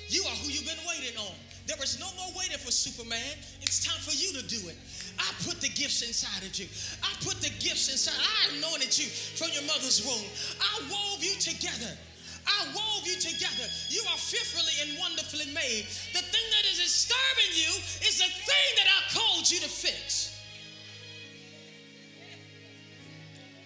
You 0.09 0.23
are 0.23 0.35
who 0.43 0.51
you've 0.51 0.65
been 0.67 0.83
waiting 0.87 1.17
on. 1.17 1.35
There 1.71 1.79
is 1.87 2.03
no 2.03 2.11
more 2.19 2.27
waiting 2.35 2.59
for 2.59 2.67
Superman. 2.67 3.39
It's 3.63 3.79
time 3.79 3.95
for 4.03 4.11
you 4.11 4.35
to 4.35 4.43
do 4.43 4.59
it. 4.67 4.75
I 5.15 5.31
put 5.47 5.63
the 5.63 5.71
gifts 5.71 6.03
inside 6.03 6.43
of 6.43 6.51
you. 6.59 6.67
I 6.99 7.15
put 7.23 7.39
the 7.39 7.47
gifts 7.63 7.87
inside. 7.87 8.19
I 8.19 8.59
anointed 8.59 8.91
you 8.91 9.07
from 9.07 9.55
your 9.55 9.63
mother's 9.63 10.03
womb. 10.03 10.27
I 10.59 10.83
wove 10.91 11.23
you 11.23 11.31
together. 11.39 11.95
I 12.43 12.67
wove 12.75 13.07
you 13.07 13.15
together. 13.15 13.63
You 13.87 14.03
are 14.11 14.19
fearfully 14.19 14.75
and 14.83 14.99
wonderfully 14.99 15.47
made. 15.55 15.87
The 16.11 16.19
thing 16.19 16.47
that 16.59 16.67
is 16.67 16.75
disturbing 16.75 17.55
you 17.55 17.71
is 18.03 18.19
the 18.19 18.27
thing 18.27 18.69
that 18.75 18.91
I 18.91 18.99
called 19.15 19.47
you 19.47 19.63
to 19.63 19.71
fix. 19.71 20.35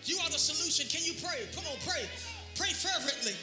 You 0.06 0.22
are 0.22 0.30
the 0.30 0.38
solution. 0.38 0.86
Can 0.94 1.02
you 1.02 1.18
pray? 1.18 1.50
Come 1.58 1.66
on, 1.66 1.82
pray. 1.82 2.06
Pray 2.54 2.70
fervently. 2.70 3.34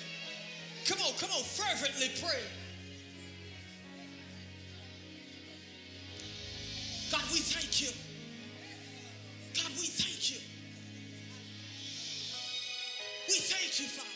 Come 0.86 1.02
on, 1.02 1.18
come 1.18 1.34
on, 1.34 1.42
fervently 1.42 2.14
pray. 2.22 2.46
Thank 7.72 7.88
you. 7.88 7.96
God, 9.54 9.70
we 9.78 9.86
thank 9.86 10.30
you. 10.30 10.38
We 13.28 13.38
thank 13.38 13.80
you, 13.80 13.86
Father. 13.86 14.08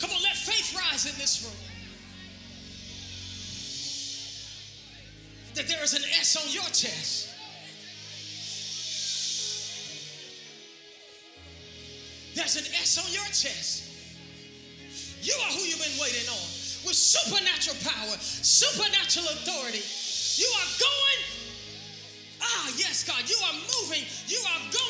Come 0.00 0.16
on, 0.16 0.22
let 0.22 0.36
faith 0.36 0.76
rise 0.76 1.06
in 1.06 1.18
this 1.18 1.42
room. 1.42 1.52
That 5.54 5.66
there 5.68 5.82
is 5.82 5.94
an 5.94 6.02
S 6.20 6.36
on 6.36 6.52
your 6.52 6.64
chest. 6.64 7.28
There's 12.34 12.56
an 12.56 12.64
S 12.80 12.98
on 13.04 13.12
your 13.12 13.24
chest. 13.26 13.88
You 15.22 15.34
are 15.34 15.52
who 15.52 15.60
you've 15.60 15.78
been 15.78 16.00
waiting 16.00 16.28
on 16.28 16.61
with 16.84 16.96
supernatural 16.96 17.76
power, 17.84 18.16
supernatural 18.18 19.26
authority. 19.38 19.82
You 20.36 20.48
are 20.48 20.70
going, 20.80 21.20
ah, 22.42 22.72
yes, 22.76 23.04
God, 23.04 23.22
you 23.28 23.36
are 23.46 23.56
moving, 23.78 24.04
you 24.26 24.40
are 24.42 24.62
going 24.72 24.81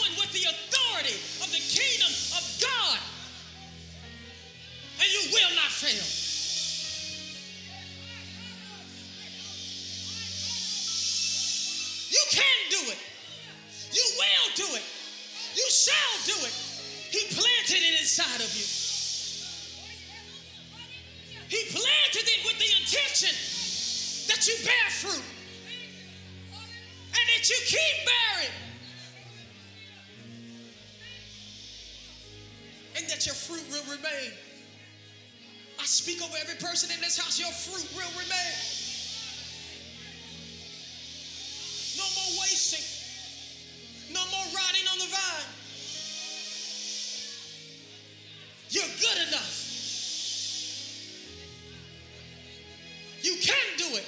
it. 53.97 54.07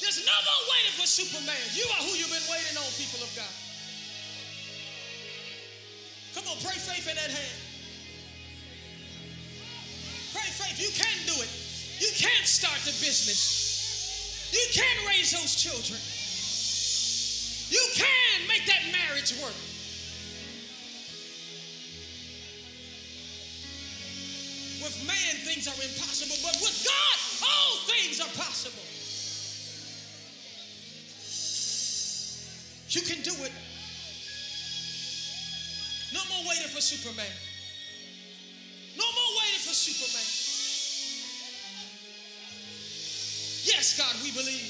There's 0.00 0.24
no 0.26 0.34
more 0.34 0.62
waiting 0.74 0.94
for 0.98 1.06
Superman. 1.06 1.62
You 1.74 1.86
are 1.94 2.02
who 2.02 2.18
you've 2.18 2.32
been 2.32 2.48
waiting 2.50 2.76
on, 2.76 2.88
people 2.98 3.22
of 3.22 3.30
God. 3.38 3.54
Come 6.34 6.44
on, 6.50 6.56
pray 6.64 6.74
faith 6.74 7.06
in 7.06 7.14
that 7.14 7.30
hand. 7.30 7.58
Pray 10.32 10.48
faith. 10.48 10.80
You 10.80 10.90
can 10.90 11.16
do 11.28 11.36
it. 11.38 11.50
You 12.00 12.10
can 12.16 12.44
start 12.44 12.80
the 12.82 12.96
business. 12.98 14.50
You 14.50 14.64
can 14.72 15.06
raise 15.06 15.30
those 15.30 15.54
children. 15.54 16.00
You 17.70 17.84
can 17.94 18.48
make 18.48 18.66
that 18.66 18.82
marriage 18.92 19.32
work. 19.40 19.56
With 24.82 24.98
man, 25.06 25.36
things 25.46 25.68
are 25.68 25.78
impossible, 25.78 26.36
but 26.42 26.58
with 26.60 26.74
God, 26.84 27.11
You 32.92 33.00
can 33.00 33.22
do 33.22 33.32
it. 33.32 33.52
No 36.12 36.20
more 36.28 36.44
waiting 36.44 36.68
for 36.68 36.82
Superman. 36.82 37.24
No 39.00 39.04
more 39.08 39.30
waiting 39.40 39.64
for 39.64 39.72
Superman. 39.72 40.28
Yes, 43.64 43.96
God, 43.96 44.12
we 44.20 44.28
believe. 44.36 44.68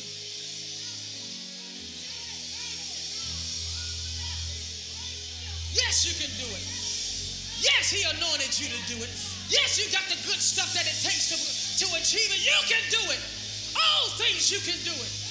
Yes, 5.74 6.06
you 6.06 6.14
can 6.14 6.30
do 6.38 6.46
it. 6.46 6.62
Yes, 7.58 7.90
He 7.90 8.06
anointed 8.06 8.54
you 8.54 8.70
to 8.70 8.80
do 8.86 9.02
it. 9.02 9.10
Yes, 9.50 9.82
you 9.82 9.90
got 9.90 10.06
the 10.06 10.22
good 10.22 10.38
stuff 10.38 10.70
that 10.78 10.86
it 10.86 10.94
takes 11.02 11.26
to, 11.34 11.38
to 11.82 11.98
achieve 11.98 12.30
it. 12.30 12.46
You 12.46 12.54
can 12.70 12.86
do 12.86 13.02
it. 13.10 13.18
All 13.74 14.14
things 14.14 14.46
you 14.46 14.60
can 14.62 14.78
do 14.86 14.94
it. 14.94 15.21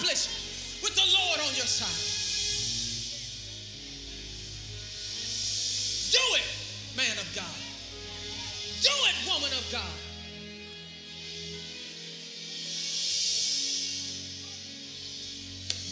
Can 0.00 0.08
accomplish 0.08 0.80
with 0.82 0.94
the 0.94 1.02
Lord 1.12 1.40
on 1.40 1.54
your 1.54 1.66
side. 1.66 1.88
Do 6.12 6.36
it, 6.36 6.96
man 6.96 7.18
of 7.18 7.34
God. 7.34 7.44
Do 8.82 8.90
it, 9.08 9.14
woman 9.28 9.52
of 9.52 9.68
God. 9.70 9.96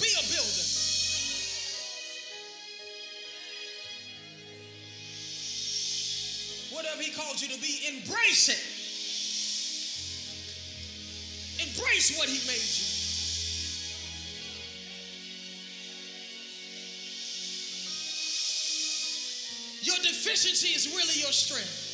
Be 0.00 0.08
a 0.14 0.22
builder. 0.32 0.66
Whatever 6.70 7.02
he 7.02 7.10
called 7.10 7.40
you 7.40 7.48
to 7.48 7.60
be, 7.60 7.80
embrace 7.88 8.48
it. 8.48 8.60
Embrace 11.60 12.16
what 12.16 12.28
he 12.28 12.46
made 12.46 12.62
you. 12.62 13.07
Deficiency 20.28 20.68
is 20.74 20.88
really 20.88 21.18
your 21.20 21.32
strength. 21.32 21.87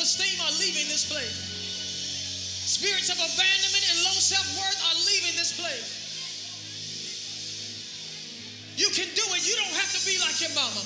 Of 0.00 0.08
low 0.08 0.08
self 0.08 0.24
esteem 0.24 0.40
are 0.40 0.56
leaving 0.56 0.88
this 0.88 1.04
place. 1.04 1.36
Spirits 2.64 3.12
of 3.12 3.20
abandonment 3.20 3.84
and 3.92 3.98
low 4.08 4.16
self 4.16 4.46
worth 4.56 4.80
are 4.88 4.96
leaving 5.04 5.36
this 5.36 5.52
place. 5.52 6.00
You 8.80 8.88
can 8.96 9.12
do 9.12 9.24
it. 9.36 9.44
You 9.44 9.60
don't 9.60 9.76
have 9.76 9.92
to 9.92 10.00
be 10.08 10.16
like 10.24 10.40
your 10.40 10.56
mama. 10.56 10.80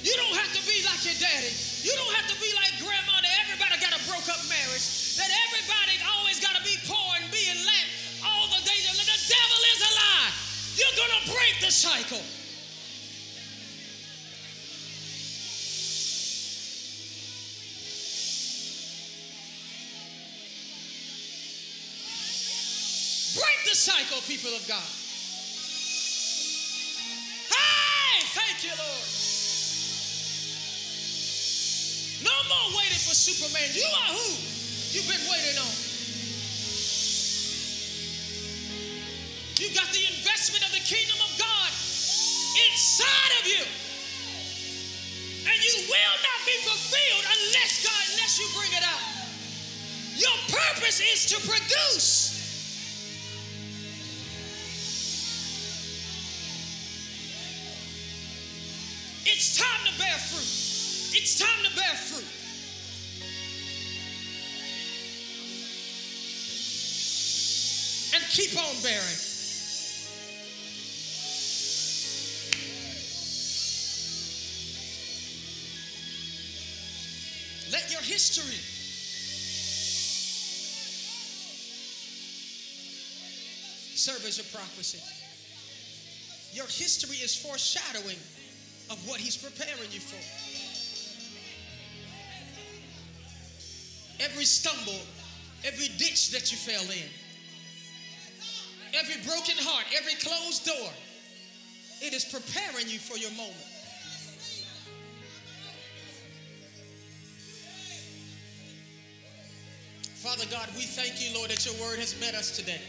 You 0.00 0.16
don't 0.16 0.36
have 0.40 0.48
to 0.56 0.62
be 0.64 0.80
like 0.88 1.04
your 1.04 1.18
daddy. 1.20 1.52
You 1.84 1.92
don't 2.00 2.14
have 2.16 2.32
to 2.32 2.36
be 2.40 2.48
like 2.56 2.80
grandma 2.80 3.20
that 3.20 3.34
everybody 3.44 3.76
got 3.76 3.92
a 3.92 4.00
broke 4.08 4.24
up 4.32 4.40
marriage. 4.48 5.20
That 5.20 5.28
everybody 5.50 6.00
always 6.16 6.40
got 6.40 6.56
to 6.56 6.64
be 6.64 6.80
poor 6.88 7.08
and 7.20 7.28
be 7.28 7.44
in 7.52 7.60
lack 7.60 7.88
all 8.24 8.48
the 8.56 8.62
days. 8.64 8.88
The 8.88 9.04
devil 9.04 9.60
is 9.76 9.80
a 9.84 9.92
lie. 10.00 10.32
You're 10.80 10.96
going 10.96 11.12
to 11.12 11.22
break 11.28 11.60
the 11.60 11.72
cycle. 11.72 12.24
People 24.36 24.52
of 24.52 24.68
God. 24.68 24.84
Hey, 27.48 28.20
thank 28.36 28.60
you, 28.68 28.74
Lord. 28.76 29.08
No 32.20 32.36
more 32.44 32.76
waiting 32.76 33.00
for 33.00 33.16
Superman. 33.16 33.72
You 33.72 33.88
are 33.88 34.12
who 34.12 34.28
you've 34.92 35.08
been 35.08 35.24
waiting 35.24 35.56
on. 35.56 35.72
You 39.56 39.72
got 39.72 39.88
the 39.96 40.04
investment 40.04 40.68
of 40.68 40.72
the 40.76 40.84
kingdom 40.84 41.16
of 41.16 41.32
God 41.40 41.70
inside 42.60 43.32
of 43.40 43.48
you. 43.48 43.64
And 45.48 45.56
you 45.64 45.76
will 45.88 46.16
not 46.20 46.40
be 46.44 46.60
fulfilled 46.60 47.24
unless 47.24 47.80
God, 47.80 48.04
unless 48.12 48.36
you 48.36 48.44
bring 48.52 48.72
it 48.76 48.84
out. 48.84 49.00
Your 50.20 50.36
purpose 50.52 51.00
is 51.00 51.24
to 51.32 51.40
produce. 51.40 52.35
Time 61.36 61.64
to 61.64 61.76
bear 61.76 61.94
fruit. 61.94 62.24
And 68.14 68.24
keep 68.30 68.56
on 68.56 68.82
bearing. 68.82 69.20
Let 77.70 77.92
your 77.92 78.00
history 78.00 78.56
serve 83.96 84.24
as 84.24 84.38
a 84.38 84.44
prophecy. 84.56 85.02
Your 86.54 86.66
history 86.66 87.16
is 87.16 87.36
foreshadowing 87.36 88.16
of 88.88 89.06
what 89.08 89.20
he's 89.20 89.36
preparing 89.36 89.90
you 89.90 90.00
for. 90.00 90.65
Every 94.20 94.44
stumble, 94.44 95.00
every 95.64 95.88
ditch 95.98 96.30
that 96.30 96.50
you 96.50 96.56
fell 96.56 96.82
in, 96.90 97.08
every 98.94 99.22
broken 99.24 99.56
heart, 99.58 99.86
every 99.96 100.14
closed 100.14 100.64
door, 100.64 100.90
it 102.00 102.12
is 102.12 102.24
preparing 102.24 102.88
you 102.88 102.98
for 102.98 103.16
your 103.18 103.30
moment. 103.32 103.54
Father 110.26 110.46
God, 110.50 110.68
we 110.74 110.82
thank 110.82 111.22
you, 111.22 111.36
Lord, 111.38 111.50
that 111.50 111.64
your 111.64 111.74
word 111.74 112.00
has 112.00 112.18
met 112.20 112.34
us 112.34 112.56
today. 112.56 112.80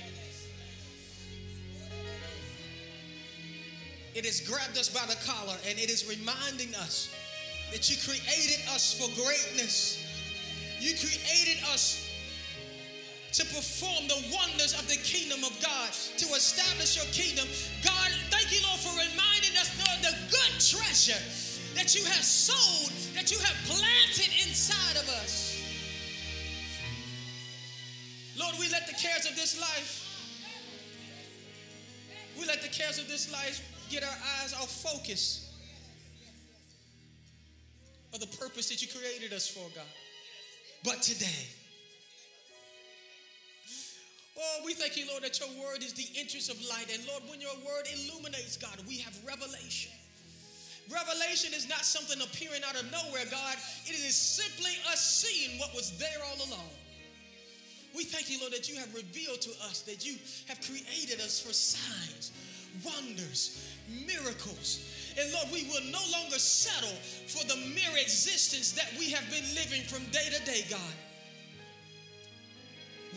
It 4.16 4.26
has 4.26 4.42
grabbed 4.42 4.76
us 4.80 4.90
by 4.90 5.06
the 5.06 5.16
collar 5.24 5.56
and 5.70 5.78
it 5.78 5.92
is 5.92 6.10
reminding 6.10 6.74
us 6.74 7.14
that 7.72 7.92
you 7.92 7.98
created 7.98 8.66
us 8.74 8.98
for 8.98 9.06
greatness. 9.22 10.07
You 10.80 10.94
created 10.96 11.64
us 11.74 12.08
to 13.34 13.44
perform 13.46 14.08
the 14.08 14.24
wonders 14.34 14.74
of 14.74 14.88
the 14.88 14.98
kingdom 14.98 15.44
of 15.44 15.54
God, 15.62 15.92
to 15.92 16.26
establish 16.34 16.96
your 16.96 17.06
kingdom. 17.14 17.48
God, 17.84 18.12
thank 18.30 18.52
you, 18.52 18.66
Lord, 18.66 18.80
for 18.80 18.94
reminding 18.98 19.58
us 19.58 19.70
of 19.78 20.02
the 20.02 20.16
good 20.32 20.54
treasure 20.58 21.22
that 21.76 21.94
you 21.94 22.04
have 22.06 22.24
sowed, 22.24 22.94
that 23.14 23.32
you 23.32 23.38
have 23.40 23.56
planted 23.66 24.32
inside 24.48 24.96
of 24.98 25.08
us. 25.22 25.62
Lord, 28.40 28.56
we 28.60 28.70
let 28.70 28.88
the 28.88 28.94
cares 28.94 29.26
of 29.26 29.36
this 29.36 29.60
life, 29.60 30.04
we 32.40 32.46
let 32.46 32.62
the 32.62 32.70
cares 32.70 33.00
of 33.00 33.08
this 33.08 33.32
life 33.32 33.62
get 33.90 34.04
our 34.04 34.18
eyes 34.42 34.54
off 34.54 34.72
focus 34.72 35.54
of 38.14 38.20
the 38.20 38.38
purpose 38.38 38.70
that 38.70 38.82
you 38.82 38.88
created 38.88 39.34
us 39.34 39.48
for, 39.48 39.68
God. 39.76 39.86
But 40.88 41.02
today, 41.02 41.44
oh, 44.40 44.62
we 44.64 44.74
thank 44.74 44.96
you, 44.96 45.04
Lord, 45.12 45.22
that 45.22 45.38
your 45.38 45.50
word 45.60 45.84
is 45.84 45.92
the 45.92 46.08
entrance 46.18 46.48
of 46.48 46.56
light. 46.70 46.88
And 46.96 47.06
Lord, 47.06 47.24
when 47.30 47.42
your 47.42 47.52
word 47.56 47.92
illuminates, 47.92 48.56
God, 48.56 48.80
we 48.88 48.96
have 49.00 49.14
revelation. 49.28 49.92
Revelation 50.90 51.52
is 51.54 51.68
not 51.68 51.84
something 51.84 52.24
appearing 52.24 52.62
out 52.66 52.80
of 52.80 52.90
nowhere, 52.90 53.26
God. 53.30 53.58
It 53.86 54.00
is 54.00 54.16
simply 54.16 54.72
us 54.90 55.04
seeing 55.04 55.60
what 55.60 55.76
was 55.76 55.98
there 55.98 56.24
all 56.24 56.48
along. 56.48 56.72
We 57.94 58.06
thank 58.06 58.32
you, 58.32 58.40
Lord, 58.40 58.54
that 58.54 58.70
you 58.70 58.80
have 58.80 58.96
revealed 58.96 59.42
to 59.42 59.52
us 59.68 59.82
that 59.82 60.06
you 60.08 60.16
have 60.48 60.62
created 60.62 61.20
us 61.20 61.42
for 61.42 61.52
signs, 61.52 62.32
wonders, 62.86 63.60
miracles. 64.08 64.88
And 65.20 65.34
Lord, 65.34 65.48
we 65.52 65.64
will 65.64 65.84
no 65.92 66.00
longer 66.12 66.38
settle 66.38 66.96
for 67.28 67.46
the 67.48 67.56
mere 67.74 67.98
existence 68.00 68.72
that 68.74 68.92
we 69.00 69.10
have 69.12 69.28
been 69.32 69.46
living 69.56 69.82
from 69.84 70.04
day 70.12 70.30
to 70.32 70.46
day, 70.46 70.66
God. 70.70 70.80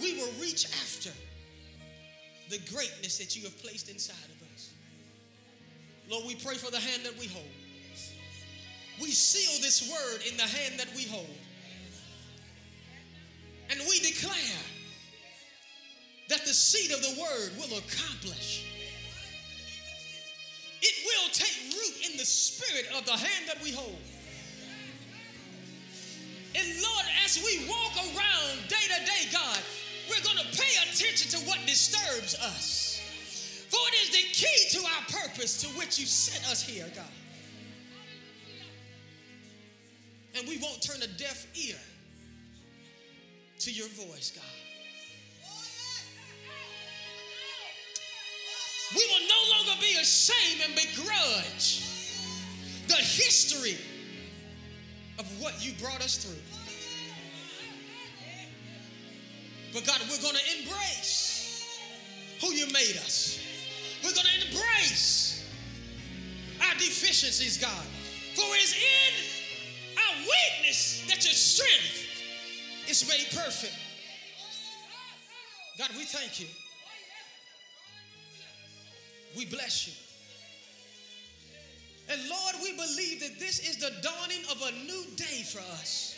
We 0.00 0.14
will 0.14 0.32
reach 0.40 0.64
after 0.82 1.10
the 2.48 2.58
greatness 2.72 3.18
that 3.18 3.36
you 3.36 3.42
have 3.44 3.62
placed 3.62 3.90
inside 3.90 4.14
of 4.14 4.54
us. 4.54 4.70
Lord, 6.10 6.24
we 6.26 6.36
pray 6.36 6.54
for 6.54 6.70
the 6.70 6.80
hand 6.80 7.02
that 7.04 7.18
we 7.18 7.26
hold. 7.26 7.44
We 9.00 9.10
seal 9.10 9.60
this 9.62 9.90
word 9.90 10.20
in 10.28 10.36
the 10.36 10.42
hand 10.42 10.80
that 10.80 10.88
we 10.96 11.04
hold. 11.04 11.26
And 13.70 13.80
we 13.88 14.00
declare 14.00 14.64
that 16.28 16.40
the 16.46 16.52
seed 16.52 16.92
of 16.92 17.02
the 17.02 17.20
word 17.20 17.52
will 17.58 17.78
accomplish. 17.78 18.66
It 20.82 20.94
will 21.04 21.30
take 21.32 21.69
root 21.80 22.10
in 22.10 22.16
the 22.16 22.24
spirit 22.24 22.86
of 22.96 23.04
the 23.06 23.12
hand 23.12 23.48
that 23.48 23.62
we 23.62 23.72
hold. 23.72 23.98
And 26.54 26.66
Lord, 26.82 27.06
as 27.24 27.42
we 27.44 27.68
walk 27.68 27.96
around 27.96 28.68
day 28.68 28.86
to 28.88 29.04
day, 29.06 29.30
God, 29.32 29.58
we're 30.08 30.22
going 30.22 30.38
to 30.38 30.58
pay 30.58 30.90
attention 30.90 31.30
to 31.38 31.46
what 31.48 31.58
disturbs 31.66 32.34
us. 32.42 33.66
For 33.68 33.78
it 33.88 33.94
is 34.02 34.10
the 34.10 34.28
key 34.32 34.78
to 34.78 34.84
our 34.84 35.22
purpose 35.22 35.60
to 35.62 35.68
which 35.78 35.98
you 35.98 36.06
sent 36.06 36.50
us 36.50 36.62
here, 36.62 36.90
God. 36.94 37.04
And 40.36 40.48
we 40.48 40.58
won't 40.58 40.82
turn 40.82 41.02
a 41.02 41.06
deaf 41.06 41.46
ear 41.56 41.76
to 43.60 43.72
your 43.72 43.88
voice, 43.88 44.32
God. 44.34 44.59
We 48.94 49.06
will 49.06 49.28
no 49.28 49.56
longer 49.56 49.80
be 49.80 49.96
ashamed 50.00 50.62
and 50.66 50.74
begrudge 50.74 51.86
the 52.88 52.96
history 52.96 53.78
of 55.18 55.26
what 55.40 55.64
you 55.64 55.72
brought 55.74 56.02
us 56.02 56.16
through. 56.16 56.42
But 59.72 59.86
God, 59.86 60.00
we're 60.10 60.20
going 60.20 60.34
to 60.34 60.58
embrace 60.58 61.78
who 62.40 62.52
you 62.52 62.66
made 62.66 62.96
us. 62.96 63.38
We're 64.02 64.14
going 64.14 64.26
to 64.26 64.48
embrace 64.48 65.46
our 66.62 66.74
deficiencies, 66.74 67.58
God. 67.58 67.84
For 68.34 68.42
it 68.56 68.64
is 68.64 68.74
in 68.74 69.98
our 69.98 70.16
weakness 70.16 71.04
that 71.08 71.24
your 71.24 71.34
strength 71.34 72.08
is 72.88 73.08
made 73.08 73.26
perfect. 73.30 73.74
God, 75.78 75.90
we 75.96 76.04
thank 76.04 76.40
you. 76.40 76.46
We 79.36 79.46
bless 79.46 79.86
you. 79.86 79.92
And 82.10 82.20
Lord, 82.28 82.56
we 82.62 82.72
believe 82.72 83.20
that 83.20 83.38
this 83.38 83.60
is 83.60 83.76
the 83.76 83.92
dawning 84.02 84.42
of 84.50 84.60
a 84.62 84.72
new 84.84 85.04
day 85.14 85.42
for 85.44 85.60
us. 85.80 86.16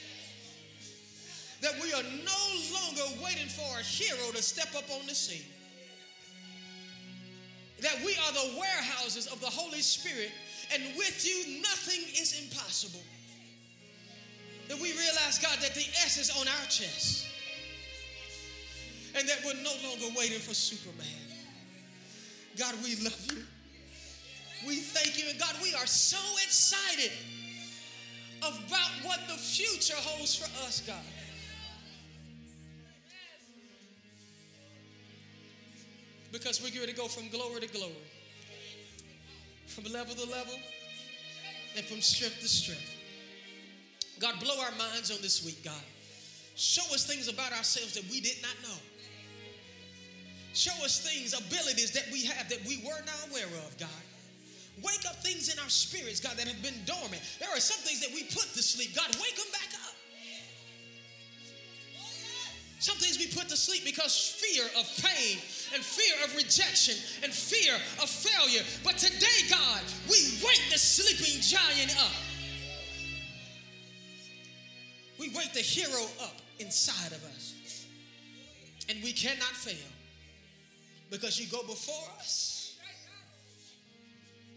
That 1.60 1.74
we 1.82 1.92
are 1.92 2.02
no 2.02 2.42
longer 2.74 3.22
waiting 3.22 3.48
for 3.48 3.78
a 3.78 3.82
hero 3.82 4.32
to 4.32 4.42
step 4.42 4.74
up 4.76 4.90
on 4.90 5.06
the 5.06 5.14
scene. 5.14 5.44
That 7.82 7.98
we 8.04 8.12
are 8.12 8.32
the 8.32 8.58
warehouses 8.58 9.26
of 9.26 9.40
the 9.40 9.46
Holy 9.46 9.80
Spirit, 9.80 10.30
and 10.72 10.82
with 10.96 11.26
you, 11.26 11.60
nothing 11.60 12.00
is 12.20 12.40
impossible. 12.40 13.02
That 14.68 14.80
we 14.80 14.92
realize, 14.92 15.38
God, 15.42 15.58
that 15.60 15.74
the 15.74 15.84
S 16.04 16.16
is 16.18 16.30
on 16.30 16.48
our 16.48 16.66
chest, 16.66 17.26
and 19.14 19.28
that 19.28 19.38
we're 19.44 19.60
no 19.62 19.74
longer 19.86 20.06
waiting 20.16 20.38
for 20.38 20.54
Superman. 20.54 21.31
God, 22.58 22.74
we 22.84 22.96
love 22.96 23.26
you. 23.32 23.42
We 24.66 24.76
thank 24.76 25.18
you. 25.18 25.30
And 25.30 25.38
God, 25.38 25.54
we 25.62 25.74
are 25.74 25.86
so 25.86 26.18
excited 26.44 27.12
about 28.40 28.90
what 29.04 29.20
the 29.28 29.34
future 29.34 29.96
holds 29.96 30.36
for 30.36 30.44
us, 30.66 30.82
God. 30.86 30.96
Because 36.30 36.62
we're 36.62 36.74
going 36.74 36.88
to 36.88 36.94
go 36.94 37.08
from 37.08 37.28
glory 37.28 37.60
to 37.60 37.68
glory, 37.68 37.92
from 39.66 39.84
level 39.92 40.14
to 40.14 40.30
level, 40.30 40.54
and 41.76 41.84
from 41.84 42.00
strength 42.00 42.40
to 42.40 42.48
strength. 42.48 42.96
God, 44.18 44.40
blow 44.40 44.58
our 44.60 44.70
minds 44.78 45.10
on 45.10 45.18
this 45.20 45.44
week, 45.44 45.62
God. 45.64 45.82
Show 46.54 46.82
us 46.94 47.06
things 47.06 47.28
about 47.28 47.52
ourselves 47.52 47.94
that 47.94 48.04
we 48.10 48.20
did 48.20 48.36
not 48.42 48.54
know. 48.62 48.76
Show 50.54 50.84
us 50.84 51.00
things, 51.00 51.32
abilities 51.32 51.92
that 51.92 52.04
we 52.12 52.24
have 52.24 52.48
that 52.50 52.64
we 52.66 52.78
were 52.84 53.00
not 53.06 53.30
aware 53.30 53.46
of, 53.64 53.76
God. 53.78 53.88
Wake 54.82 55.04
up 55.08 55.16
things 55.22 55.52
in 55.52 55.58
our 55.58 55.68
spirits, 55.68 56.20
God, 56.20 56.36
that 56.36 56.48
have 56.48 56.62
been 56.62 56.84
dormant. 56.84 57.20
There 57.38 57.48
are 57.48 57.60
some 57.60 57.78
things 57.84 58.00
that 58.00 58.12
we 58.14 58.24
put 58.24 58.52
to 58.52 58.62
sleep. 58.62 58.94
God, 58.94 59.08
wake 59.16 59.36
them 59.36 59.46
back 59.52 59.72
up. 59.86 59.94
Some 62.80 62.96
things 62.96 63.16
we 63.16 63.28
put 63.28 63.48
to 63.48 63.56
sleep 63.56 63.84
because 63.84 64.34
fear 64.40 64.64
of 64.76 64.90
pain 65.00 65.38
and 65.72 65.82
fear 65.84 66.16
of 66.24 66.34
rejection 66.34 66.96
and 67.22 67.32
fear 67.32 67.74
of 68.02 68.10
failure. 68.10 68.62
But 68.82 68.98
today, 68.98 69.48
God, 69.48 69.82
we 70.10 70.18
wake 70.44 70.64
the 70.70 70.78
sleeping 70.78 71.40
giant 71.40 71.96
up. 72.02 72.12
We 75.18 75.28
wake 75.28 75.52
the 75.52 75.60
hero 75.60 76.02
up 76.20 76.34
inside 76.58 77.12
of 77.12 77.22
us. 77.24 77.86
And 78.88 79.00
we 79.04 79.12
cannot 79.12 79.54
fail 79.54 79.76
because 81.12 81.38
you 81.38 81.46
go 81.46 81.62
before 81.66 82.08
us 82.18 82.78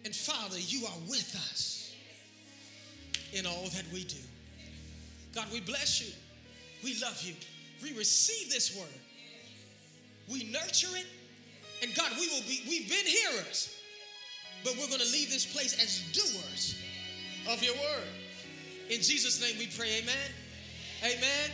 and 0.06 0.16
Father, 0.16 0.58
you 0.58 0.86
are 0.86 0.99
with 1.10 1.36
us 1.36 1.93
in 3.34 3.45
all 3.45 3.66
that 3.74 3.84
we 3.91 4.06
do. 4.06 4.22
God, 5.34 5.47
we 5.51 5.60
bless 5.60 5.99
you. 5.99 6.14
We 6.82 6.97
love 7.01 7.22
you. 7.24 7.34
We 7.84 7.97
receive 7.97 8.51
this 8.51 8.78
word. 8.78 8.88
We 10.32 10.45
nurture 10.45 10.95
it. 10.95 11.08
And 11.84 11.93
God, 11.93 12.12
we 12.18 12.28
will 12.30 12.43
be, 12.47 12.62
we've 12.70 12.88
been 12.88 13.06
hearers, 13.06 13.76
but 14.64 14.74
we're 14.74 14.88
going 14.88 15.01
to 15.01 15.12
leave 15.12 15.30
this 15.30 15.45
place 15.45 15.74
as 15.74 16.01
doers 16.14 16.76
of 17.51 17.62
your 17.62 17.74
word. 17.74 18.08
In 18.89 19.01
Jesus' 19.01 19.41
name 19.41 19.58
we 19.60 19.68
pray, 19.68 19.99
amen. 20.01 20.32
Amen. 21.03 21.51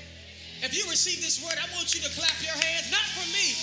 If 0.62 0.78
you 0.78 0.88
receive 0.92 1.22
this 1.22 1.44
word, 1.44 1.58
I 1.58 1.74
want 1.76 1.96
you 1.96 2.02
to 2.02 2.10
clap 2.20 2.38
your 2.44 2.54
hands, 2.54 2.92
not 2.92 3.02
for 3.18 3.26
me, 3.34 3.56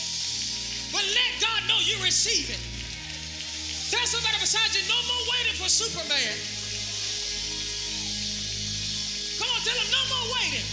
but 0.92 1.04
let 1.04 1.40
God 1.40 1.66
know 1.68 1.78
you 1.80 2.02
receive 2.02 2.50
it. 2.50 2.60
Tell 3.90 4.06
somebody 4.06 4.38
beside 4.40 4.74
you, 4.74 4.82
no 4.88 5.00
more 5.08 5.24
waiting 5.32 5.54
for 5.56 5.68
Superman. 5.68 6.36
Come 9.38 9.48
on, 9.54 9.60
tell 9.62 9.76
them 9.76 9.90
no 9.90 10.02
more 10.12 10.26
waiting. 10.36 10.66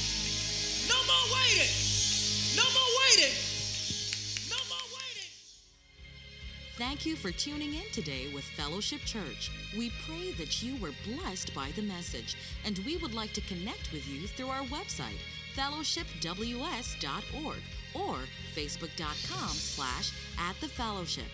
No 0.90 0.98
more 1.08 1.26
waiting. 1.32 1.72
No 2.56 2.64
more 2.76 2.92
waiting. 3.08 3.36
No 4.50 4.58
more 4.68 4.88
waiting. 4.92 5.30
Thank 6.78 7.06
you 7.06 7.16
for 7.16 7.32
tuning 7.32 7.74
in 7.74 7.90
today 7.92 8.28
with 8.34 8.44
Fellowship 8.44 9.02
Church. 9.06 9.50
We 9.78 9.92
pray 10.06 10.32
that 10.34 10.62
you 10.62 10.76
were 10.78 10.92
blessed 11.06 11.54
by 11.54 11.72
the 11.76 11.84
message, 11.84 12.36
and 12.66 12.78
we 12.80 12.98
would 12.98 13.14
like 13.14 13.32
to 13.34 13.42
connect 13.42 13.92
with 13.94 14.08
you 14.08 14.28
through 14.28 14.50
our 14.50 14.64
website, 14.64 15.20
fellowshipws.org 15.56 17.62
or 17.94 18.18
facebook.com 18.56 19.50
slash 19.50 20.12
at 20.40 20.60
the 20.62 20.68
fellowship. 20.68 21.26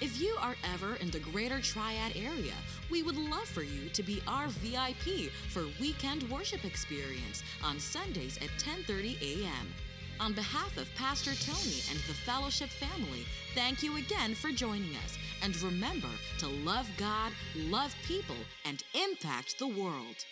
If 0.00 0.18
you 0.18 0.34
are 0.40 0.56
ever 0.72 0.94
in 0.96 1.10
the 1.10 1.18
Greater 1.18 1.60
Triad 1.60 2.16
area, 2.16 2.54
we 2.90 3.02
would 3.02 3.16
love 3.16 3.46
for 3.46 3.62
you 3.62 3.90
to 3.90 4.02
be 4.02 4.22
our 4.26 4.48
VIP 4.48 5.30
for 5.50 5.64
weekend 5.78 6.28
worship 6.30 6.64
experience 6.64 7.42
on 7.62 7.78
Sundays 7.78 8.38
at 8.38 8.48
10:30 8.58 9.20
a.m. 9.20 9.74
On 10.20 10.32
behalf 10.34 10.76
of 10.76 10.94
Pastor 10.96 11.34
Tony 11.34 11.80
and 11.90 11.98
the 12.06 12.14
fellowship 12.14 12.68
family, 12.68 13.24
thank 13.54 13.82
you 13.82 13.96
again 13.96 14.34
for 14.34 14.50
joining 14.50 14.94
us. 15.04 15.18
And 15.42 15.60
remember 15.62 16.12
to 16.38 16.46
love 16.46 16.88
God, 16.98 17.32
love 17.56 17.94
people, 18.06 18.36
and 18.64 18.82
impact 18.94 19.58
the 19.58 19.68
world. 19.68 20.24